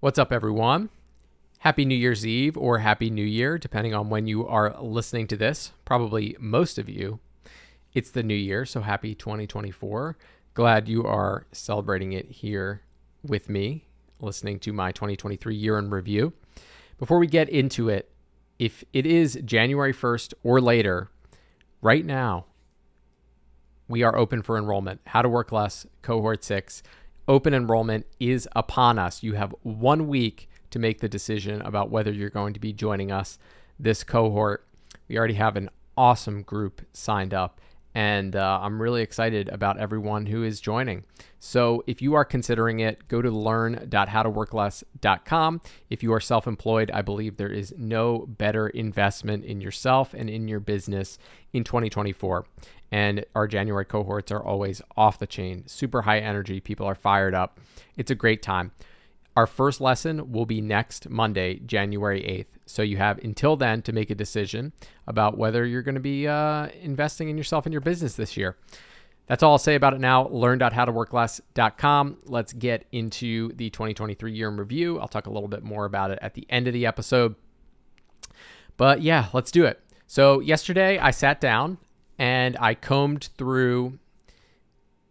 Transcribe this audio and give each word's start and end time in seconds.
What's 0.00 0.16
up, 0.16 0.30
everyone? 0.30 0.90
Happy 1.58 1.84
New 1.84 1.96
Year's 1.96 2.24
Eve 2.24 2.56
or 2.56 2.78
Happy 2.78 3.10
New 3.10 3.24
Year, 3.24 3.58
depending 3.58 3.94
on 3.94 4.08
when 4.08 4.28
you 4.28 4.46
are 4.46 4.80
listening 4.80 5.26
to 5.26 5.36
this. 5.36 5.72
Probably 5.84 6.36
most 6.38 6.78
of 6.78 6.88
you. 6.88 7.18
It's 7.94 8.12
the 8.12 8.22
new 8.22 8.32
year, 8.32 8.64
so 8.64 8.82
happy 8.82 9.16
2024. 9.16 10.16
Glad 10.54 10.86
you 10.86 11.02
are 11.04 11.48
celebrating 11.50 12.12
it 12.12 12.30
here 12.30 12.82
with 13.24 13.48
me, 13.48 13.88
listening 14.20 14.60
to 14.60 14.72
my 14.72 14.92
2023 14.92 15.56
year 15.56 15.76
in 15.80 15.90
review. 15.90 16.32
Before 16.96 17.18
we 17.18 17.26
get 17.26 17.48
into 17.48 17.88
it, 17.88 18.08
if 18.56 18.84
it 18.92 19.04
is 19.04 19.40
January 19.44 19.92
1st 19.92 20.32
or 20.44 20.60
later, 20.60 21.10
right 21.82 22.06
now, 22.06 22.44
we 23.88 24.04
are 24.04 24.16
open 24.16 24.42
for 24.42 24.56
enrollment. 24.56 25.00
How 25.06 25.22
to 25.22 25.28
Work 25.28 25.50
Less, 25.50 25.88
Cohort 26.02 26.44
6. 26.44 26.84
Open 27.28 27.52
enrollment 27.52 28.06
is 28.18 28.48
upon 28.56 28.98
us. 28.98 29.22
You 29.22 29.34
have 29.34 29.54
one 29.62 30.08
week 30.08 30.48
to 30.70 30.78
make 30.78 31.00
the 31.00 31.10
decision 31.10 31.60
about 31.60 31.90
whether 31.90 32.10
you're 32.10 32.30
going 32.30 32.54
to 32.54 32.60
be 32.60 32.72
joining 32.72 33.12
us 33.12 33.38
this 33.78 34.02
cohort. 34.02 34.66
We 35.08 35.18
already 35.18 35.34
have 35.34 35.56
an 35.56 35.68
awesome 35.94 36.40
group 36.40 36.80
signed 36.94 37.34
up, 37.34 37.60
and 37.94 38.34
uh, 38.34 38.60
I'm 38.62 38.80
really 38.80 39.02
excited 39.02 39.50
about 39.50 39.78
everyone 39.78 40.24
who 40.24 40.42
is 40.42 40.58
joining. 40.58 41.04
So 41.38 41.84
if 41.86 42.00
you 42.00 42.14
are 42.14 42.24
considering 42.24 42.80
it, 42.80 43.06
go 43.08 43.20
to 43.20 43.30
learn.howtoworkless.com. 43.30 45.60
If 45.90 46.02
you 46.02 46.14
are 46.14 46.20
self 46.20 46.46
employed, 46.46 46.90
I 46.92 47.02
believe 47.02 47.36
there 47.36 47.52
is 47.52 47.74
no 47.76 48.24
better 48.26 48.68
investment 48.68 49.44
in 49.44 49.60
yourself 49.60 50.14
and 50.14 50.30
in 50.30 50.48
your 50.48 50.60
business 50.60 51.18
in 51.52 51.62
2024. 51.62 52.46
And 52.90 53.24
our 53.34 53.46
January 53.46 53.84
cohorts 53.84 54.32
are 54.32 54.42
always 54.42 54.80
off 54.96 55.18
the 55.18 55.26
chain, 55.26 55.66
super 55.66 56.02
high 56.02 56.20
energy. 56.20 56.60
People 56.60 56.86
are 56.86 56.94
fired 56.94 57.34
up. 57.34 57.60
It's 57.96 58.10
a 58.10 58.14
great 58.14 58.42
time. 58.42 58.72
Our 59.36 59.46
first 59.46 59.80
lesson 59.80 60.32
will 60.32 60.46
be 60.46 60.60
next 60.60 61.08
Monday, 61.08 61.60
January 61.60 62.22
8th. 62.22 62.58
So 62.66 62.82
you 62.82 62.96
have 62.96 63.18
until 63.18 63.56
then 63.56 63.82
to 63.82 63.92
make 63.92 64.10
a 64.10 64.14
decision 64.14 64.72
about 65.06 65.38
whether 65.38 65.64
you're 65.64 65.82
going 65.82 65.94
to 65.94 66.00
be 66.00 66.26
uh, 66.26 66.68
investing 66.80 67.28
in 67.28 67.38
yourself 67.38 67.64
and 67.64 67.72
your 67.72 67.80
business 67.80 68.14
this 68.14 68.36
year. 68.36 68.56
That's 69.28 69.42
all 69.42 69.52
I'll 69.52 69.58
say 69.58 69.74
about 69.74 69.92
it 69.94 70.00
now. 70.00 70.26
Learn.howtoworkless.com. 70.28 72.18
Let's 72.24 72.52
get 72.54 72.86
into 72.90 73.52
the 73.52 73.70
2023 73.70 74.32
year 74.32 74.48
in 74.48 74.56
review. 74.56 74.98
I'll 74.98 75.06
talk 75.06 75.26
a 75.26 75.30
little 75.30 75.48
bit 75.48 75.62
more 75.62 75.84
about 75.84 76.10
it 76.10 76.18
at 76.22 76.34
the 76.34 76.46
end 76.48 76.66
of 76.66 76.72
the 76.72 76.86
episode. 76.86 77.34
But 78.78 79.02
yeah, 79.02 79.28
let's 79.32 79.50
do 79.50 79.66
it. 79.66 79.80
So, 80.06 80.40
yesterday 80.40 80.98
I 80.98 81.10
sat 81.10 81.40
down 81.40 81.76
and 82.18 82.56
I 82.60 82.74
combed 82.74 83.30
through 83.36 83.98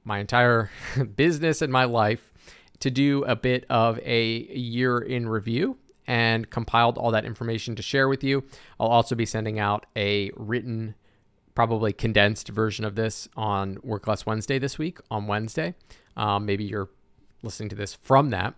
my 0.04 0.20
entire 0.20 0.70
business 1.16 1.62
and 1.62 1.72
my 1.72 1.86
life 1.86 2.32
to 2.80 2.92
do 2.92 3.24
a 3.24 3.36
bit 3.36 3.66
of 3.70 4.00
a 4.00 4.28
year 4.54 5.00
in 5.00 5.28
review 5.28 5.78
and 6.06 6.50
compiled 6.50 6.98
all 6.98 7.12
that 7.12 7.26
information 7.26 7.76
to 7.76 7.82
share 7.82 8.08
with 8.08 8.24
you. 8.24 8.44
I'll 8.80 8.88
also 8.88 9.16
be 9.16 9.26
sending 9.26 9.60
out 9.60 9.86
a 9.96 10.32
written, 10.36 10.96
probably 11.54 11.92
condensed 11.92 12.48
version 12.50 12.86
of 12.86 12.96
this 12.96 13.28
on 13.36 13.78
Work 13.84 14.08
Less 14.08 14.26
Wednesday 14.26 14.58
this 14.58 14.78
week, 14.78 15.00
on 15.12 15.28
Wednesday. 15.28 15.76
Um, 16.16 16.46
maybe 16.46 16.64
you're 16.64 16.90
listening 17.44 17.70
to 17.70 17.76
this 17.76 17.96
from 17.96 18.30
that. 18.30 18.54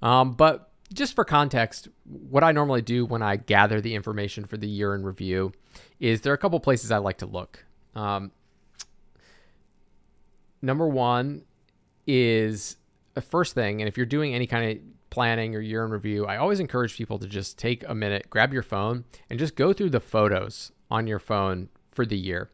Um, 0.00 0.32
but 0.32 0.70
just 0.92 1.14
for 1.14 1.24
context, 1.24 1.88
what 2.04 2.44
I 2.44 2.52
normally 2.52 2.82
do 2.82 3.04
when 3.04 3.22
I 3.22 3.36
gather 3.36 3.80
the 3.80 3.94
information 3.94 4.44
for 4.44 4.56
the 4.56 4.68
year 4.68 4.94
in 4.94 5.04
review 5.04 5.52
is 5.98 6.20
there 6.20 6.32
are 6.32 6.34
a 6.34 6.38
couple 6.38 6.60
places 6.60 6.92
I 6.92 6.98
like 6.98 7.18
to 7.18 7.26
look. 7.26 7.65
Um, 7.96 8.30
number 10.62 10.86
one 10.86 11.42
is 12.06 12.76
the 13.14 13.22
first 13.22 13.54
thing, 13.54 13.80
and 13.80 13.88
if 13.88 13.96
you're 13.96 14.06
doing 14.06 14.34
any 14.34 14.46
kind 14.46 14.70
of 14.70 14.84
planning 15.10 15.56
or 15.56 15.60
year 15.60 15.84
in 15.84 15.90
review, 15.90 16.26
I 16.26 16.36
always 16.36 16.60
encourage 16.60 16.96
people 16.96 17.18
to 17.18 17.26
just 17.26 17.58
take 17.58 17.82
a 17.88 17.94
minute, 17.94 18.28
grab 18.28 18.52
your 18.52 18.62
phone, 18.62 19.04
and 19.30 19.38
just 19.38 19.56
go 19.56 19.72
through 19.72 19.90
the 19.90 20.00
photos 20.00 20.72
on 20.90 21.06
your 21.06 21.18
phone 21.18 21.70
for 21.90 22.04
the 22.04 22.18
year. 22.18 22.50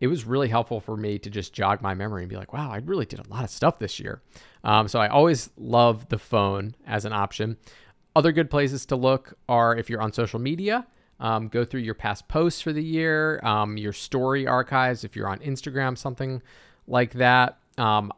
It 0.00 0.06
was 0.06 0.24
really 0.24 0.48
helpful 0.48 0.80
for 0.80 0.96
me 0.96 1.18
to 1.18 1.30
just 1.30 1.52
jog 1.52 1.82
my 1.82 1.94
memory 1.94 2.22
and 2.22 2.30
be 2.30 2.36
like, 2.36 2.52
wow, 2.52 2.70
I 2.70 2.76
really 2.78 3.06
did 3.06 3.18
a 3.18 3.28
lot 3.28 3.42
of 3.42 3.50
stuff 3.50 3.78
this 3.78 3.98
year. 3.98 4.22
Um, 4.62 4.86
so 4.86 5.00
I 5.00 5.08
always 5.08 5.50
love 5.56 6.08
the 6.08 6.18
phone 6.18 6.76
as 6.86 7.04
an 7.04 7.12
option. 7.12 7.56
Other 8.14 8.30
good 8.30 8.50
places 8.50 8.86
to 8.86 8.96
look 8.96 9.34
are 9.48 9.76
if 9.76 9.90
you're 9.90 10.02
on 10.02 10.12
social 10.12 10.38
media, 10.38 10.86
um, 11.20 11.48
go 11.48 11.64
through 11.64 11.80
your 11.80 11.94
past 11.94 12.28
posts 12.28 12.60
for 12.60 12.72
the 12.72 12.82
year, 12.82 13.40
um, 13.44 13.76
your 13.76 13.92
story 13.92 14.46
archives, 14.46 15.04
if 15.04 15.16
you're 15.16 15.28
on 15.28 15.38
Instagram, 15.38 15.96
something 15.96 16.42
like 16.86 17.12
that. 17.14 17.58
Um, 17.78 18.12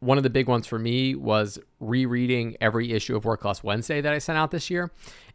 one 0.00 0.16
of 0.16 0.24
the 0.24 0.30
big 0.30 0.48
ones 0.48 0.66
for 0.66 0.78
me 0.78 1.14
was 1.14 1.58
rereading 1.78 2.56
every 2.60 2.92
issue 2.92 3.16
of 3.16 3.24
Work 3.24 3.44
Less 3.44 3.62
Wednesday 3.62 4.00
that 4.00 4.12
I 4.12 4.18
sent 4.18 4.38
out 4.38 4.50
this 4.50 4.70
year 4.70 4.90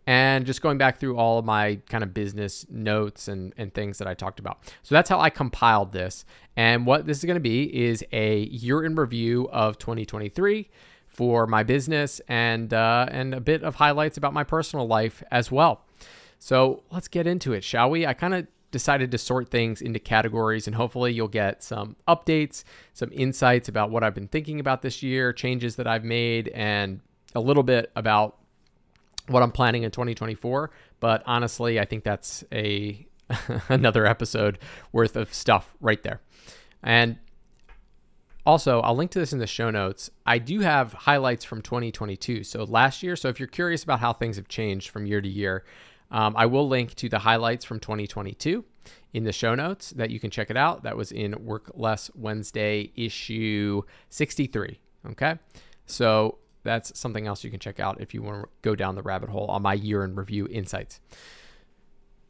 and 0.07 0.45
just 0.45 0.61
going 0.61 0.77
back 0.77 0.99
through 0.99 1.17
all 1.17 1.39
of 1.39 1.45
my 1.45 1.79
kind 1.89 2.03
of 2.03 2.13
business 2.13 2.65
notes 2.69 3.27
and, 3.27 3.53
and 3.57 3.73
things 3.73 3.97
that 3.97 4.07
I 4.07 4.13
talked 4.13 4.39
about. 4.39 4.59
So 4.83 4.95
that's 4.95 5.09
how 5.09 5.19
I 5.19 5.29
compiled 5.29 5.91
this. 5.91 6.25
And 6.55 6.85
what 6.85 7.05
this 7.05 7.19
is 7.19 7.25
going 7.25 7.35
to 7.35 7.41
be 7.41 7.85
is 7.85 8.03
a 8.11 8.39
year 8.43 8.83
in 8.83 8.95
review 8.95 9.49
of 9.51 9.77
2023 9.77 10.69
for 11.07 11.47
my 11.47 11.63
business 11.63 12.19
and 12.27 12.73
uh, 12.73 13.07
and 13.09 13.33
a 13.33 13.39
bit 13.39 13.63
of 13.63 13.75
highlights 13.75 14.17
about 14.17 14.33
my 14.33 14.43
personal 14.43 14.87
life 14.87 15.23
as 15.31 15.51
well. 15.51 15.84
So 16.45 16.83
let's 16.91 17.07
get 17.07 17.25
into 17.25 17.53
it, 17.53 17.63
shall 17.63 17.89
we? 17.89 18.05
I 18.05 18.13
kind 18.13 18.35
of 18.35 18.45
decided 18.69 19.09
to 19.09 19.17
sort 19.17 19.49
things 19.49 19.81
into 19.81 19.97
categories, 19.97 20.67
and 20.67 20.75
hopefully, 20.75 21.11
you'll 21.11 21.27
get 21.27 21.63
some 21.63 21.95
updates, 22.07 22.63
some 22.93 23.09
insights 23.11 23.67
about 23.67 23.89
what 23.89 24.03
I've 24.03 24.13
been 24.13 24.27
thinking 24.27 24.59
about 24.59 24.83
this 24.83 25.01
year, 25.01 25.33
changes 25.33 25.77
that 25.77 25.87
I've 25.87 26.03
made, 26.03 26.49
and 26.49 26.99
a 27.33 27.39
little 27.39 27.63
bit 27.63 27.91
about 27.95 28.37
what 29.27 29.41
I'm 29.41 29.51
planning 29.51 29.81
in 29.81 29.89
2024. 29.89 30.69
But 30.99 31.23
honestly, 31.25 31.79
I 31.79 31.85
think 31.85 32.03
that's 32.03 32.43
a 32.53 33.07
another 33.69 34.05
episode 34.05 34.59
worth 34.91 35.15
of 35.15 35.33
stuff 35.33 35.73
right 35.81 36.03
there. 36.03 36.21
And 36.83 37.17
also, 38.45 38.81
I'll 38.81 38.95
link 38.95 39.09
to 39.09 39.19
this 39.19 39.33
in 39.33 39.39
the 39.39 39.47
show 39.47 39.71
notes. 39.71 40.11
I 40.27 40.37
do 40.37 40.59
have 40.59 40.93
highlights 40.93 41.43
from 41.43 41.63
2022. 41.63 42.43
So 42.43 42.65
last 42.65 43.01
year, 43.01 43.15
so 43.15 43.29
if 43.29 43.39
you're 43.39 43.47
curious 43.47 43.83
about 43.83 43.99
how 43.99 44.13
things 44.13 44.35
have 44.35 44.47
changed 44.47 44.91
from 44.91 45.07
year 45.07 45.21
to 45.21 45.27
year, 45.27 45.65
um, 46.15 46.33
I 46.37 46.45
will 46.45 46.65
link 46.69 46.95
to 46.95 47.09
the 47.09 47.19
highlights 47.19 47.65
from 47.65 47.81
2022 47.81 48.63
in 49.13 49.25
the 49.25 49.33
show 49.33 49.53
notes 49.53 49.89
that 49.97 50.11
you 50.11 50.19
can 50.21 50.31
check 50.31 50.49
it 50.49 50.55
out. 50.55 50.83
That 50.83 50.95
was 50.95 51.11
in 51.11 51.35
Work 51.43 51.71
Less 51.73 52.09
Wednesday 52.15 52.93
issue 52.95 53.81
63. 54.09 54.79
Okay. 55.11 55.37
So 55.85 56.37
that's 56.63 56.97
something 56.97 57.27
else 57.27 57.43
you 57.43 57.51
can 57.51 57.59
check 57.59 57.81
out 57.81 57.99
if 57.99 58.13
you 58.13 58.21
want 58.21 58.43
to 58.43 58.49
go 58.61 58.75
down 58.75 58.95
the 58.95 59.01
rabbit 59.01 59.27
hole 59.29 59.47
on 59.47 59.61
my 59.61 59.73
year 59.73 60.05
in 60.05 60.15
review 60.15 60.47
insights. 60.49 61.01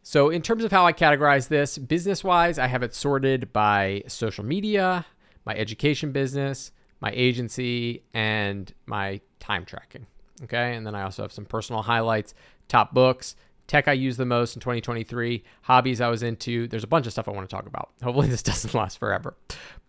So, 0.01 0.29
in 0.29 0.44
terms 0.44 0.63
of 0.63 0.72
how 0.72 0.85
I 0.85 0.94
categorize 0.94 1.47
this, 1.47 1.79
business 1.79 2.24
wise, 2.24 2.59
I 2.59 2.68
have 2.68 2.84
it 2.84 2.94
sorted 2.94 3.51
by 3.51 4.03
social 4.07 4.45
media, 4.45 5.06
my 5.45 5.56
education 5.56 6.12
business, 6.12 6.72
my 7.01 7.12
agency, 7.16 8.03
and 8.13 8.72
my 8.85 9.22
time 9.40 9.66
tracking. 9.66 10.06
Okay. 10.44 10.75
And 10.75 10.85
then 10.85 10.94
I 10.94 11.03
also 11.03 11.24
have 11.24 11.31
some 11.31 11.45
personal 11.45 11.81
highlights, 11.81 12.35
top 12.68 12.94
books, 12.94 13.35
tech 13.67 13.87
I 13.87 13.93
use 13.93 14.17
the 14.17 14.25
most 14.25 14.55
in 14.55 14.59
2023, 14.59 15.43
hobbies 15.63 16.01
I 16.01 16.09
was 16.09 16.23
into. 16.23 16.67
There's 16.67 16.83
a 16.83 16.87
bunch 16.87 17.05
of 17.05 17.11
stuff 17.11 17.27
I 17.27 17.31
want 17.31 17.49
to 17.49 17.55
talk 17.55 17.65
about. 17.65 17.89
Hopefully, 18.03 18.27
this 18.27 18.43
doesn't 18.43 18.73
last 18.73 18.97
forever. 18.97 19.35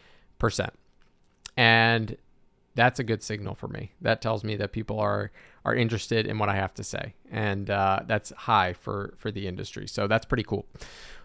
And 1.57 2.19
that's 2.75 2.99
a 2.99 3.05
good 3.05 3.23
signal 3.23 3.55
for 3.55 3.69
me. 3.69 3.93
That 4.03 4.21
tells 4.21 4.45
me 4.45 4.57
that 4.57 4.73
people 4.73 5.01
are 5.01 5.31
are 5.65 5.75
interested 5.75 6.27
in 6.27 6.39
what 6.39 6.51
I 6.51 6.57
have 6.57 6.75
to 6.75 6.85
say, 6.85 7.15
and 7.31 7.71
uh, 7.71 8.01
that's 8.07 8.31
high 8.37 8.75
for 8.75 9.15
for 9.17 9.31
the 9.31 9.47
industry. 9.47 9.89
So 9.89 10.07
that's 10.07 10.27
pretty 10.27 10.43
cool. 10.43 10.67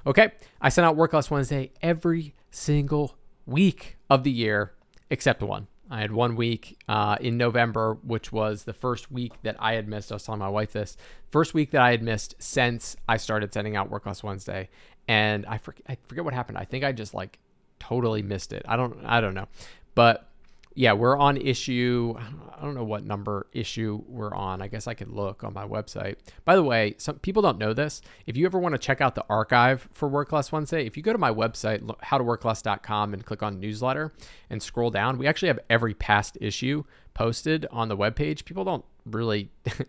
Okay, 0.08 0.32
I 0.62 0.70
sent 0.70 0.86
out 0.86 0.96
Work 0.96 1.12
Less 1.12 1.30
Wednesday 1.30 1.74
every 1.82 2.34
single 2.50 3.18
week 3.46 3.98
of 4.10 4.24
the 4.24 4.32
year 4.32 4.74
except 5.10 5.42
one. 5.42 5.68
I 5.90 6.02
had 6.02 6.12
one 6.12 6.36
week 6.36 6.78
uh, 6.88 7.18
in 7.20 7.38
November, 7.38 7.98
which 8.04 8.32
was 8.32 8.64
the 8.64 8.74
first 8.74 9.12
week 9.12 9.34
that 9.42 9.56
I 9.60 9.74
had 9.74 9.88
missed. 9.88 10.12
I 10.12 10.16
was 10.16 10.24
telling 10.24 10.40
my 10.40 10.50
wife 10.50 10.72
this 10.74 10.98
first 11.32 11.54
week 11.54 11.72
that 11.72 11.82
I 11.82 11.92
had 11.92 12.04
missed 12.04 12.36
since 12.38 12.96
I 13.08 13.18
started 13.18 13.52
sending 13.54 13.76
out 13.76 13.90
Work 13.90 14.06
Less 14.06 14.24
Wednesday, 14.24 14.70
and 15.08 15.46
I 15.48 15.58
forget, 15.58 15.84
I 15.90 15.98
forget 16.08 16.24
what 16.24 16.36
happened. 16.36 16.60
I 16.60 16.66
think 16.66 16.84
I 16.84 16.92
just 16.92 17.16
like 17.16 17.40
totally 17.80 18.22
missed 18.22 18.54
it. 18.54 18.64
I 18.68 18.76
don't 18.76 19.04
I 19.04 19.20
don't 19.20 19.34
know, 19.34 19.48
but 19.96 20.29
yeah, 20.76 20.94
we're 20.94 21.18
on 21.18 21.38
issue. 21.38 22.16
I 22.58 22.62
don't 22.62 22.76
know 22.76 22.84
what 22.84 23.04
number 23.04 23.48
issue 23.54 24.04
we're 24.08 24.34
on. 24.34 24.62
I 24.62 24.68
guess 24.68 24.88
I 24.88 24.94
could 24.94 25.10
look 25.10 25.44
on 25.44 25.54
my 25.54 25.66
website. 25.68 26.18
By 26.46 26.56
the 26.56 26.64
way, 26.64 26.96
some 26.98 27.20
people 27.20 27.42
don't 27.42 27.58
know 27.58 27.74
this. 27.74 28.02
If 28.28 28.38
you 28.38 28.46
ever 28.46 28.60
want 28.60 28.76
to 28.76 28.80
check 28.80 29.02
out 29.02 29.16
the 29.16 29.26
archive 29.30 29.90
for 29.94 30.08
Work 30.08 30.32
Less 30.32 30.52
Wednesday, 30.52 30.86
if 30.86 30.96
you 30.96 31.04
go 31.04 31.12
to 31.12 31.18
my 31.18 31.32
website, 31.32 31.82
howtoworkless.com, 32.04 33.14
and 33.14 33.26
click 33.26 33.42
on 33.42 33.60
newsletter 33.60 34.14
and 34.50 34.62
scroll 34.62 34.92
down, 34.92 35.18
we 35.18 35.28
actually 35.28 35.48
have 35.48 35.60
every 35.70 35.94
past 35.94 36.38
issue 36.40 36.84
posted 37.14 37.66
on 37.72 37.90
the 37.90 37.98
webpage. 37.98 38.46
People 38.46 38.64
don't 38.64 38.86
really 39.06 39.50
people 39.64 39.88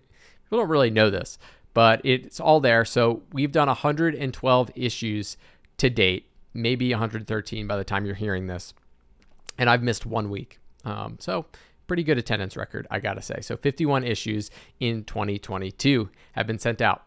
don't 0.51 0.69
really 0.69 0.91
know 0.91 1.11
this, 1.11 1.39
but 1.75 2.01
it's 2.05 2.41
all 2.41 2.61
there. 2.61 2.85
So 2.85 3.23
we've 3.33 3.53
done 3.53 3.69
112 3.69 4.71
issues 4.75 5.37
to 5.77 5.91
date, 5.91 6.27
maybe 6.55 6.91
113 6.91 7.67
by 7.67 7.77
the 7.77 7.85
time 7.85 8.07
you're 8.07 8.15
hearing 8.15 8.47
this. 8.47 8.73
And 9.59 9.69
I've 9.69 9.83
missed 9.83 10.07
one 10.07 10.31
week. 10.31 10.60
Um, 10.85 11.17
so 11.21 11.47
pretty 11.87 12.05
good 12.05 12.19
attendance 12.19 12.57
record, 12.57 12.87
I 12.91 13.01
gotta 13.01 13.23
say. 13.23 13.41
So 13.41 13.57
51 13.57 14.05
issues 14.05 14.51
in 14.79 15.05
2022 15.05 16.09
have 16.33 16.47
been 16.47 16.59
sent 16.59 16.81
out. 16.81 17.07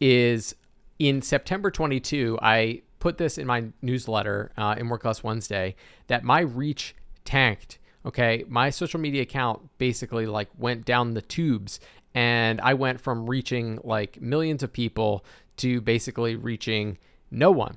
is 0.00 0.54
in 0.98 1.22
September 1.22 1.70
22, 1.70 2.38
I 2.40 2.82
put 2.98 3.18
this 3.18 3.38
in 3.38 3.46
my 3.46 3.66
newsletter 3.82 4.52
uh, 4.56 4.74
in 4.78 4.88
Work 4.88 5.04
Less 5.04 5.22
Wednesday 5.22 5.76
that 6.06 6.24
my 6.24 6.40
reach 6.40 6.94
tanked. 7.24 7.78
Okay, 8.04 8.44
my 8.48 8.70
social 8.70 9.00
media 9.00 9.22
account 9.22 9.68
basically 9.78 10.26
like 10.26 10.48
went 10.56 10.84
down 10.84 11.14
the 11.14 11.22
tubes, 11.22 11.80
and 12.14 12.60
I 12.60 12.74
went 12.74 13.00
from 13.00 13.28
reaching 13.28 13.80
like 13.82 14.20
millions 14.20 14.62
of 14.62 14.72
people 14.72 15.24
to 15.58 15.80
basically 15.80 16.36
reaching 16.36 16.98
no 17.30 17.50
one. 17.50 17.76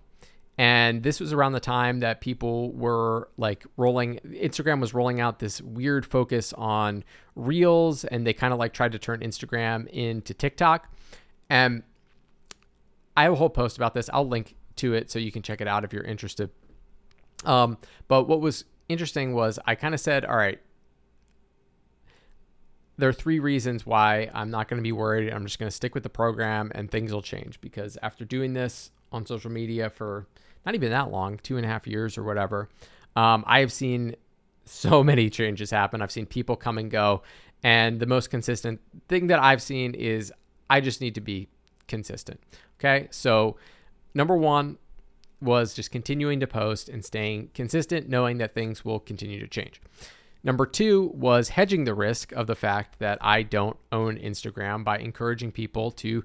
And 0.59 1.03
this 1.03 1.19
was 1.21 1.31
around 1.31 1.53
the 1.53 1.61
time 1.61 2.01
that 2.01 2.19
people 2.19 2.73
were 2.73 3.29
like 3.37 3.65
rolling, 3.77 4.19
Instagram 4.25 4.81
was 4.81 4.93
rolling 4.93 5.21
out 5.21 5.39
this 5.39 5.61
weird 5.61 6.05
focus 6.05 6.53
on 6.53 7.03
reels, 7.35 8.03
and 8.03 8.27
they 8.27 8.33
kind 8.33 8.51
of 8.51 8.59
like 8.59 8.73
tried 8.73 8.91
to 8.91 8.99
turn 8.99 9.21
Instagram 9.21 9.87
into 9.87 10.33
TikTok. 10.33 10.93
And 11.49 11.83
I 13.15 13.23
have 13.23 13.33
a 13.33 13.35
whole 13.35 13.49
post 13.49 13.77
about 13.77 13.93
this. 13.93 14.09
I'll 14.13 14.27
link 14.27 14.55
to 14.77 14.93
it 14.93 15.11
so 15.11 15.19
you 15.19 15.31
can 15.31 15.41
check 15.41 15.61
it 15.61 15.67
out 15.67 15.83
if 15.83 15.93
you're 15.93 16.03
interested. 16.03 16.49
Um, 17.45 17.77
but 18.07 18.27
what 18.27 18.41
was 18.41 18.65
interesting 18.87 19.33
was 19.33 19.59
I 19.65 19.75
kind 19.75 19.93
of 19.93 19.99
said, 19.99 20.25
all 20.25 20.37
right, 20.37 20.59
there 22.97 23.07
are 23.07 23.13
three 23.13 23.39
reasons 23.39 23.85
why 23.85 24.29
I'm 24.33 24.51
not 24.51 24.67
going 24.67 24.77
to 24.77 24.83
be 24.83 24.91
worried. 24.91 25.31
I'm 25.31 25.45
just 25.45 25.57
going 25.57 25.69
to 25.69 25.75
stick 25.75 25.93
with 25.93 26.03
the 26.03 26.09
program 26.09 26.71
and 26.75 26.91
things 26.91 27.13
will 27.13 27.21
change 27.21 27.61
because 27.61 27.97
after 28.03 28.25
doing 28.25 28.53
this 28.53 28.91
on 29.11 29.25
social 29.25 29.49
media 29.49 29.89
for 29.89 30.27
not 30.65 30.75
even 30.75 30.91
that 30.91 31.09
long, 31.09 31.37
two 31.37 31.55
and 31.55 31.65
a 31.65 31.69
half 31.69 31.87
years 31.87 32.17
or 32.17 32.23
whatever, 32.23 32.67
um, 33.15 33.45
I 33.47 33.61
have 33.61 33.71
seen 33.71 34.15
so 34.65 35.01
many 35.05 35.29
changes 35.29 35.71
happen. 35.71 36.01
I've 36.01 36.11
seen 36.11 36.25
people 36.25 36.57
come 36.57 36.77
and 36.77 36.91
go. 36.91 37.23
And 37.63 37.99
the 37.99 38.05
most 38.05 38.29
consistent 38.29 38.81
thing 39.07 39.27
that 39.27 39.39
I've 39.39 39.61
seen 39.61 39.93
is 39.93 40.33
I 40.69 40.81
just 40.81 40.99
need 40.99 41.15
to 41.15 41.21
be 41.21 41.47
consistent. 41.89 42.39
Okay. 42.79 43.09
So, 43.11 43.57
number 44.13 44.37
one 44.37 44.77
was 45.41 45.73
just 45.73 45.91
continuing 45.91 46.39
to 46.39 46.47
post 46.47 46.89
and 46.89 47.03
staying 47.03 47.49
consistent, 47.53 48.07
knowing 48.07 48.37
that 48.37 48.53
things 48.53 48.85
will 48.85 48.99
continue 48.99 49.39
to 49.39 49.47
change. 49.47 49.81
Number 50.43 50.65
two 50.65 51.11
was 51.13 51.49
hedging 51.49 51.83
the 51.83 51.93
risk 51.93 52.31
of 52.31 52.47
the 52.47 52.55
fact 52.55 52.99
that 52.99 53.17
I 53.21 53.43
don't 53.43 53.77
own 53.91 54.17
Instagram 54.17 54.83
by 54.83 54.99
encouraging 54.99 55.51
people 55.51 55.91
to 55.91 56.23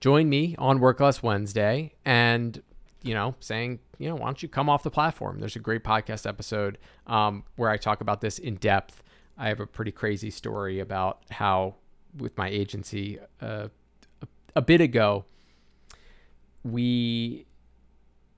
join 0.00 0.28
me 0.28 0.54
on 0.58 0.78
Work 0.78 1.00
Less 1.00 1.22
Wednesday 1.22 1.94
and, 2.04 2.62
you 3.02 3.14
know, 3.14 3.34
saying, 3.40 3.80
you 3.98 4.08
know, 4.08 4.14
why 4.14 4.26
don't 4.26 4.42
you 4.42 4.48
come 4.48 4.68
off 4.68 4.82
the 4.82 4.90
platform? 4.90 5.40
There's 5.40 5.56
a 5.56 5.60
great 5.60 5.82
podcast 5.82 6.28
episode 6.28 6.78
um, 7.06 7.44
where 7.56 7.70
I 7.70 7.76
talk 7.76 8.00
about 8.00 8.20
this 8.20 8.38
in 8.38 8.56
depth. 8.56 9.02
I 9.36 9.48
have 9.48 9.60
a 9.60 9.66
pretty 9.66 9.92
crazy 9.92 10.30
story 10.30 10.78
about 10.80 11.22
how, 11.30 11.74
with 12.16 12.36
my 12.38 12.48
agency, 12.48 13.18
uh, 13.40 13.68
a, 14.56 14.62
bit 14.62 14.80
ago, 14.80 15.24
we 16.64 17.46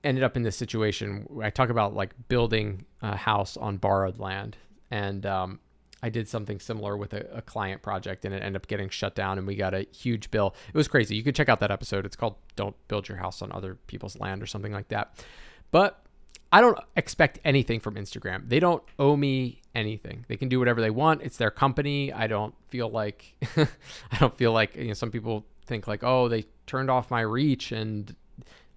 ended 0.03 0.23
up 0.23 0.37
in 0.37 0.43
this 0.43 0.55
situation. 0.55 1.27
I 1.41 1.49
talk 1.49 1.69
about 1.69 1.95
like 1.95 2.13
building 2.27 2.85
a 3.01 3.15
house 3.15 3.57
on 3.57 3.77
borrowed 3.77 4.19
land, 4.19 4.57
and 4.91 5.25
um, 5.25 5.59
I 6.03 6.09
did 6.09 6.27
something 6.27 6.59
similar 6.59 6.95
with 6.95 7.13
a, 7.13 7.37
a, 7.37 7.41
client 7.41 7.81
project, 7.81 8.25
and 8.25 8.33
it 8.33 8.43
ended 8.43 8.57
up 8.57 8.67
getting 8.67 8.89
shut 8.89 9.15
down, 9.15 9.37
and 9.37 9.47
we 9.47 9.55
got 9.55 9.73
a 9.73 9.85
huge 9.91 10.31
bill. 10.31 10.55
It 10.67 10.77
was 10.77 10.87
crazy. 10.87 11.15
You 11.15 11.23
could 11.23 11.35
check 11.35 11.49
out 11.49 11.59
that 11.61 11.71
episode. 11.71 12.05
It's 12.05 12.15
called 12.15 12.35
"Don't 12.55 12.75
Build 12.87 13.07
Your 13.07 13.17
House 13.17 13.41
on 13.41 13.51
Other 13.51 13.75
People's 13.87 14.19
Land" 14.19 14.43
or 14.43 14.45
something 14.45 14.71
like 14.71 14.89
that. 14.89 15.23
But 15.71 16.05
I 16.51 16.61
don't 16.61 16.79
expect 16.95 17.39
anything 17.45 17.79
from 17.79 17.95
Instagram. 17.95 18.49
They 18.49 18.59
don't 18.59 18.83
owe 18.97 19.15
me 19.15 19.61
anything. 19.75 20.25
They 20.27 20.35
can 20.35 20.49
do 20.49 20.57
whatever 20.59 20.81
they 20.81 20.89
want. 20.89 21.21
It's 21.21 21.37
their 21.37 21.51
company. 21.51 22.11
I 22.11 22.27
don't 22.27 22.55
feel 22.69 22.89
like 22.89 23.35
I 23.57 24.17
don't 24.19 24.35
feel 24.37 24.51
like 24.51 24.75
you 24.75 24.87
know 24.87 24.93
some 24.93 25.11
people 25.11 25.45
think 25.69 25.87
like, 25.87 26.03
"Oh, 26.03 26.27
they 26.27 26.43
turned 26.67 26.91
off 26.91 27.09
my 27.09 27.21
reach 27.21 27.71
and 27.71 28.13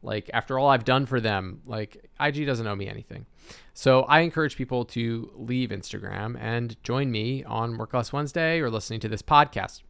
like 0.03 0.31
after 0.33 0.59
all 0.59 0.69
I've 0.69 0.85
done 0.85 1.07
for 1.07 1.21
them, 1.21 1.63
like 1.65 2.11
IG 2.21 2.45
doesn't 2.47 2.67
owe 2.67 2.75
me 2.75 2.89
anything. 2.89 3.27
So 3.75 4.03
I 4.03 4.21
encourage 4.21 4.57
people 4.57 4.85
to 4.87 5.31
leave 5.35 5.71
Instagram 5.71 6.37
and 6.41 6.81
join 6.83 7.11
me 7.11 7.45
on 7.45 7.79
Work 7.79 7.95
Less 7.95 8.13
Wednesday 8.13 8.61
or 8.61 8.71
listening 8.71 9.01
to 9.01 9.09
this 9.09 9.23
podcast. 9.23 9.83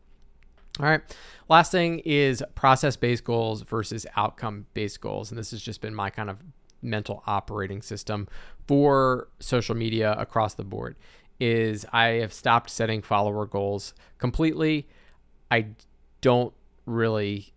All 0.80 0.86
right. 0.86 1.00
Last 1.48 1.72
thing 1.72 2.00
is 2.00 2.42
process 2.54 2.96
based 2.96 3.24
goals 3.24 3.62
versus 3.62 4.06
outcome 4.16 4.66
based 4.74 5.00
goals. 5.00 5.30
And 5.30 5.38
this 5.38 5.50
has 5.50 5.62
just 5.62 5.80
been 5.80 5.94
my 5.94 6.10
kind 6.10 6.30
of 6.30 6.38
mental 6.82 7.22
operating 7.26 7.80
system 7.82 8.28
for 8.66 9.28
social 9.38 9.74
media 9.74 10.12
across 10.18 10.54
the 10.54 10.64
board 10.64 10.96
is 11.40 11.84
I 11.92 12.06
have 12.20 12.32
stopped 12.32 12.70
setting 12.70 13.02
follower 13.02 13.46
goals 13.46 13.94
completely. 14.18 14.88
I 15.50 15.66
don't 16.20 16.54
really 16.86 17.52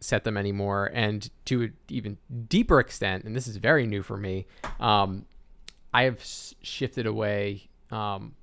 set 0.00 0.24
them 0.24 0.36
anymore. 0.36 0.90
And 0.92 1.28
to 1.46 1.62
an 1.62 1.74
even 1.88 2.18
deeper 2.48 2.80
extent, 2.80 3.24
and 3.24 3.36
this 3.36 3.46
is 3.46 3.56
very 3.56 3.86
new 3.86 4.02
for 4.02 4.16
me, 4.16 4.46
um, 4.78 5.26
I 5.92 6.04
have 6.04 6.24
shifted 6.62 7.06
away 7.06 7.68
um, 7.90 8.34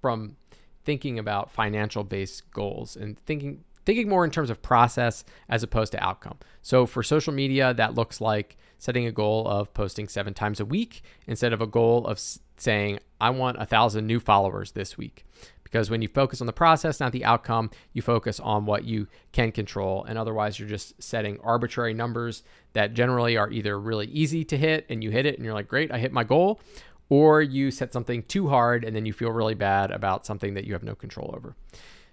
from 0.00 0.36
thinking 0.84 1.18
about 1.18 1.50
financial 1.50 2.04
based 2.04 2.50
goals 2.52 2.96
and 2.96 3.18
thinking 3.20 3.64
thinking 3.84 4.08
more 4.08 4.24
in 4.24 4.30
terms 4.30 4.48
of 4.48 4.62
process 4.62 5.24
as 5.48 5.64
opposed 5.64 5.90
to 5.90 6.02
outcome. 6.02 6.38
So 6.62 6.86
for 6.86 7.02
social 7.02 7.32
media, 7.32 7.74
that 7.74 7.94
looks 7.94 8.20
like 8.20 8.56
setting 8.78 9.06
a 9.06 9.12
goal 9.12 9.46
of 9.48 9.74
posting 9.74 10.06
seven 10.06 10.34
times 10.34 10.60
a 10.60 10.64
week 10.64 11.02
instead 11.26 11.52
of 11.52 11.60
a 11.60 11.66
goal 11.66 12.06
of 12.06 12.20
saying 12.56 13.00
I 13.20 13.30
want 13.30 13.60
a 13.60 13.66
thousand 13.66 14.06
new 14.06 14.20
followers 14.20 14.72
this 14.72 14.96
week 14.96 15.24
because 15.72 15.90
when 15.90 16.02
you 16.02 16.08
focus 16.08 16.42
on 16.42 16.46
the 16.46 16.52
process, 16.52 17.00
not 17.00 17.12
the 17.12 17.24
outcome, 17.24 17.70
you 17.94 18.02
focus 18.02 18.38
on 18.38 18.66
what 18.66 18.84
you 18.84 19.08
can 19.32 19.50
control. 19.50 20.04
And 20.04 20.18
otherwise, 20.18 20.58
you're 20.58 20.68
just 20.68 21.02
setting 21.02 21.40
arbitrary 21.42 21.94
numbers 21.94 22.42
that 22.74 22.92
generally 22.92 23.38
are 23.38 23.50
either 23.50 23.80
really 23.80 24.06
easy 24.08 24.44
to 24.44 24.58
hit 24.58 24.84
and 24.90 25.02
you 25.02 25.10
hit 25.10 25.24
it 25.24 25.36
and 25.36 25.44
you're 25.44 25.54
like, 25.54 25.68
great, 25.68 25.90
I 25.90 25.98
hit 25.98 26.12
my 26.12 26.24
goal, 26.24 26.60
or 27.08 27.40
you 27.40 27.70
set 27.70 27.90
something 27.90 28.22
too 28.24 28.48
hard 28.48 28.84
and 28.84 28.94
then 28.94 29.06
you 29.06 29.14
feel 29.14 29.30
really 29.30 29.54
bad 29.54 29.90
about 29.90 30.26
something 30.26 30.52
that 30.54 30.64
you 30.64 30.74
have 30.74 30.82
no 30.82 30.94
control 30.94 31.32
over. 31.34 31.56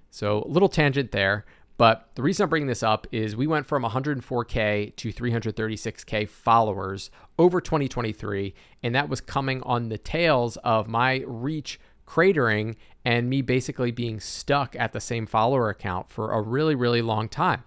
So, 0.10 0.44
a 0.44 0.48
little 0.48 0.70
tangent 0.70 1.12
there. 1.12 1.46
But 1.78 2.10
the 2.16 2.22
reason 2.22 2.44
I'm 2.44 2.50
bringing 2.50 2.68
this 2.68 2.84
up 2.84 3.08
is 3.10 3.38
we 3.38 3.48
went 3.48 3.66
from 3.66 3.84
104K 3.84 4.96
to 4.98 5.14
336K 5.14 6.28
followers 6.28 7.10
over 7.38 7.62
2023. 7.62 8.54
And 8.84 8.96
that 8.96 9.08
was 9.08 9.22
coming 9.22 9.64
on 9.64 9.88
the 9.88 9.98
tails 9.98 10.58
of 10.58 10.90
my 10.90 11.24
reach 11.26 11.80
cratering 12.10 12.76
and 13.06 13.30
me 13.30 13.42
basically 13.42 13.92
being 13.92 14.20
stuck 14.20 14.76
at 14.78 14.94
the 14.94 15.00
same 15.00 15.26
follower 15.26 15.70
account 15.70 16.10
for 16.10 16.32
a 16.32 16.42
really, 16.42 16.76
really 16.76 17.02
long 17.02 17.30
time. 17.30 17.64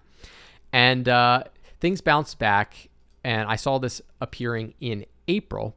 And 0.71 1.07
uh, 1.07 1.45
things 1.79 2.01
bounced 2.01 2.39
back. 2.39 2.89
And 3.23 3.47
I 3.47 3.55
saw 3.55 3.77
this 3.77 4.01
appearing 4.19 4.73
in 4.81 5.05
April. 5.27 5.75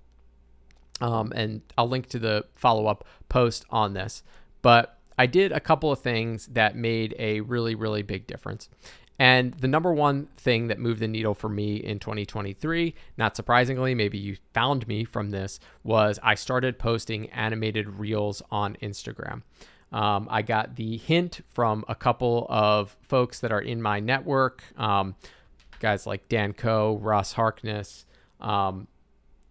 Um, 1.00 1.32
and 1.34 1.62
I'll 1.78 1.88
link 1.88 2.08
to 2.08 2.18
the 2.18 2.44
follow 2.54 2.86
up 2.86 3.06
post 3.28 3.64
on 3.70 3.94
this. 3.94 4.24
But 4.62 4.98
I 5.18 5.26
did 5.26 5.52
a 5.52 5.60
couple 5.60 5.92
of 5.92 6.00
things 6.00 6.46
that 6.48 6.76
made 6.76 7.14
a 7.18 7.40
really, 7.42 7.74
really 7.74 8.02
big 8.02 8.26
difference. 8.26 8.68
And 9.18 9.54
the 9.54 9.68
number 9.68 9.92
one 9.92 10.28
thing 10.36 10.68
that 10.68 10.78
moved 10.78 11.00
the 11.00 11.08
needle 11.08 11.34
for 11.34 11.48
me 11.48 11.76
in 11.76 11.98
2023, 11.98 12.94
not 13.16 13.34
surprisingly, 13.34 13.94
maybe 13.94 14.18
you 14.18 14.36
found 14.52 14.86
me 14.86 15.04
from 15.04 15.30
this, 15.30 15.58
was 15.82 16.18
I 16.22 16.34
started 16.34 16.78
posting 16.78 17.30
animated 17.30 17.98
reels 17.98 18.42
on 18.50 18.76
Instagram. 18.82 19.42
Um, 19.92 20.28
I 20.30 20.42
got 20.42 20.76
the 20.76 20.98
hint 20.98 21.40
from 21.54 21.84
a 21.88 21.94
couple 21.94 22.46
of 22.50 22.96
folks 23.02 23.40
that 23.40 23.52
are 23.52 23.60
in 23.60 23.80
my 23.80 24.00
network, 24.00 24.62
um, 24.76 25.14
guys 25.80 26.06
like 26.06 26.28
Dan 26.28 26.52
Koe, 26.52 26.98
Ross 26.98 27.32
Harkness, 27.32 28.04
um, 28.40 28.88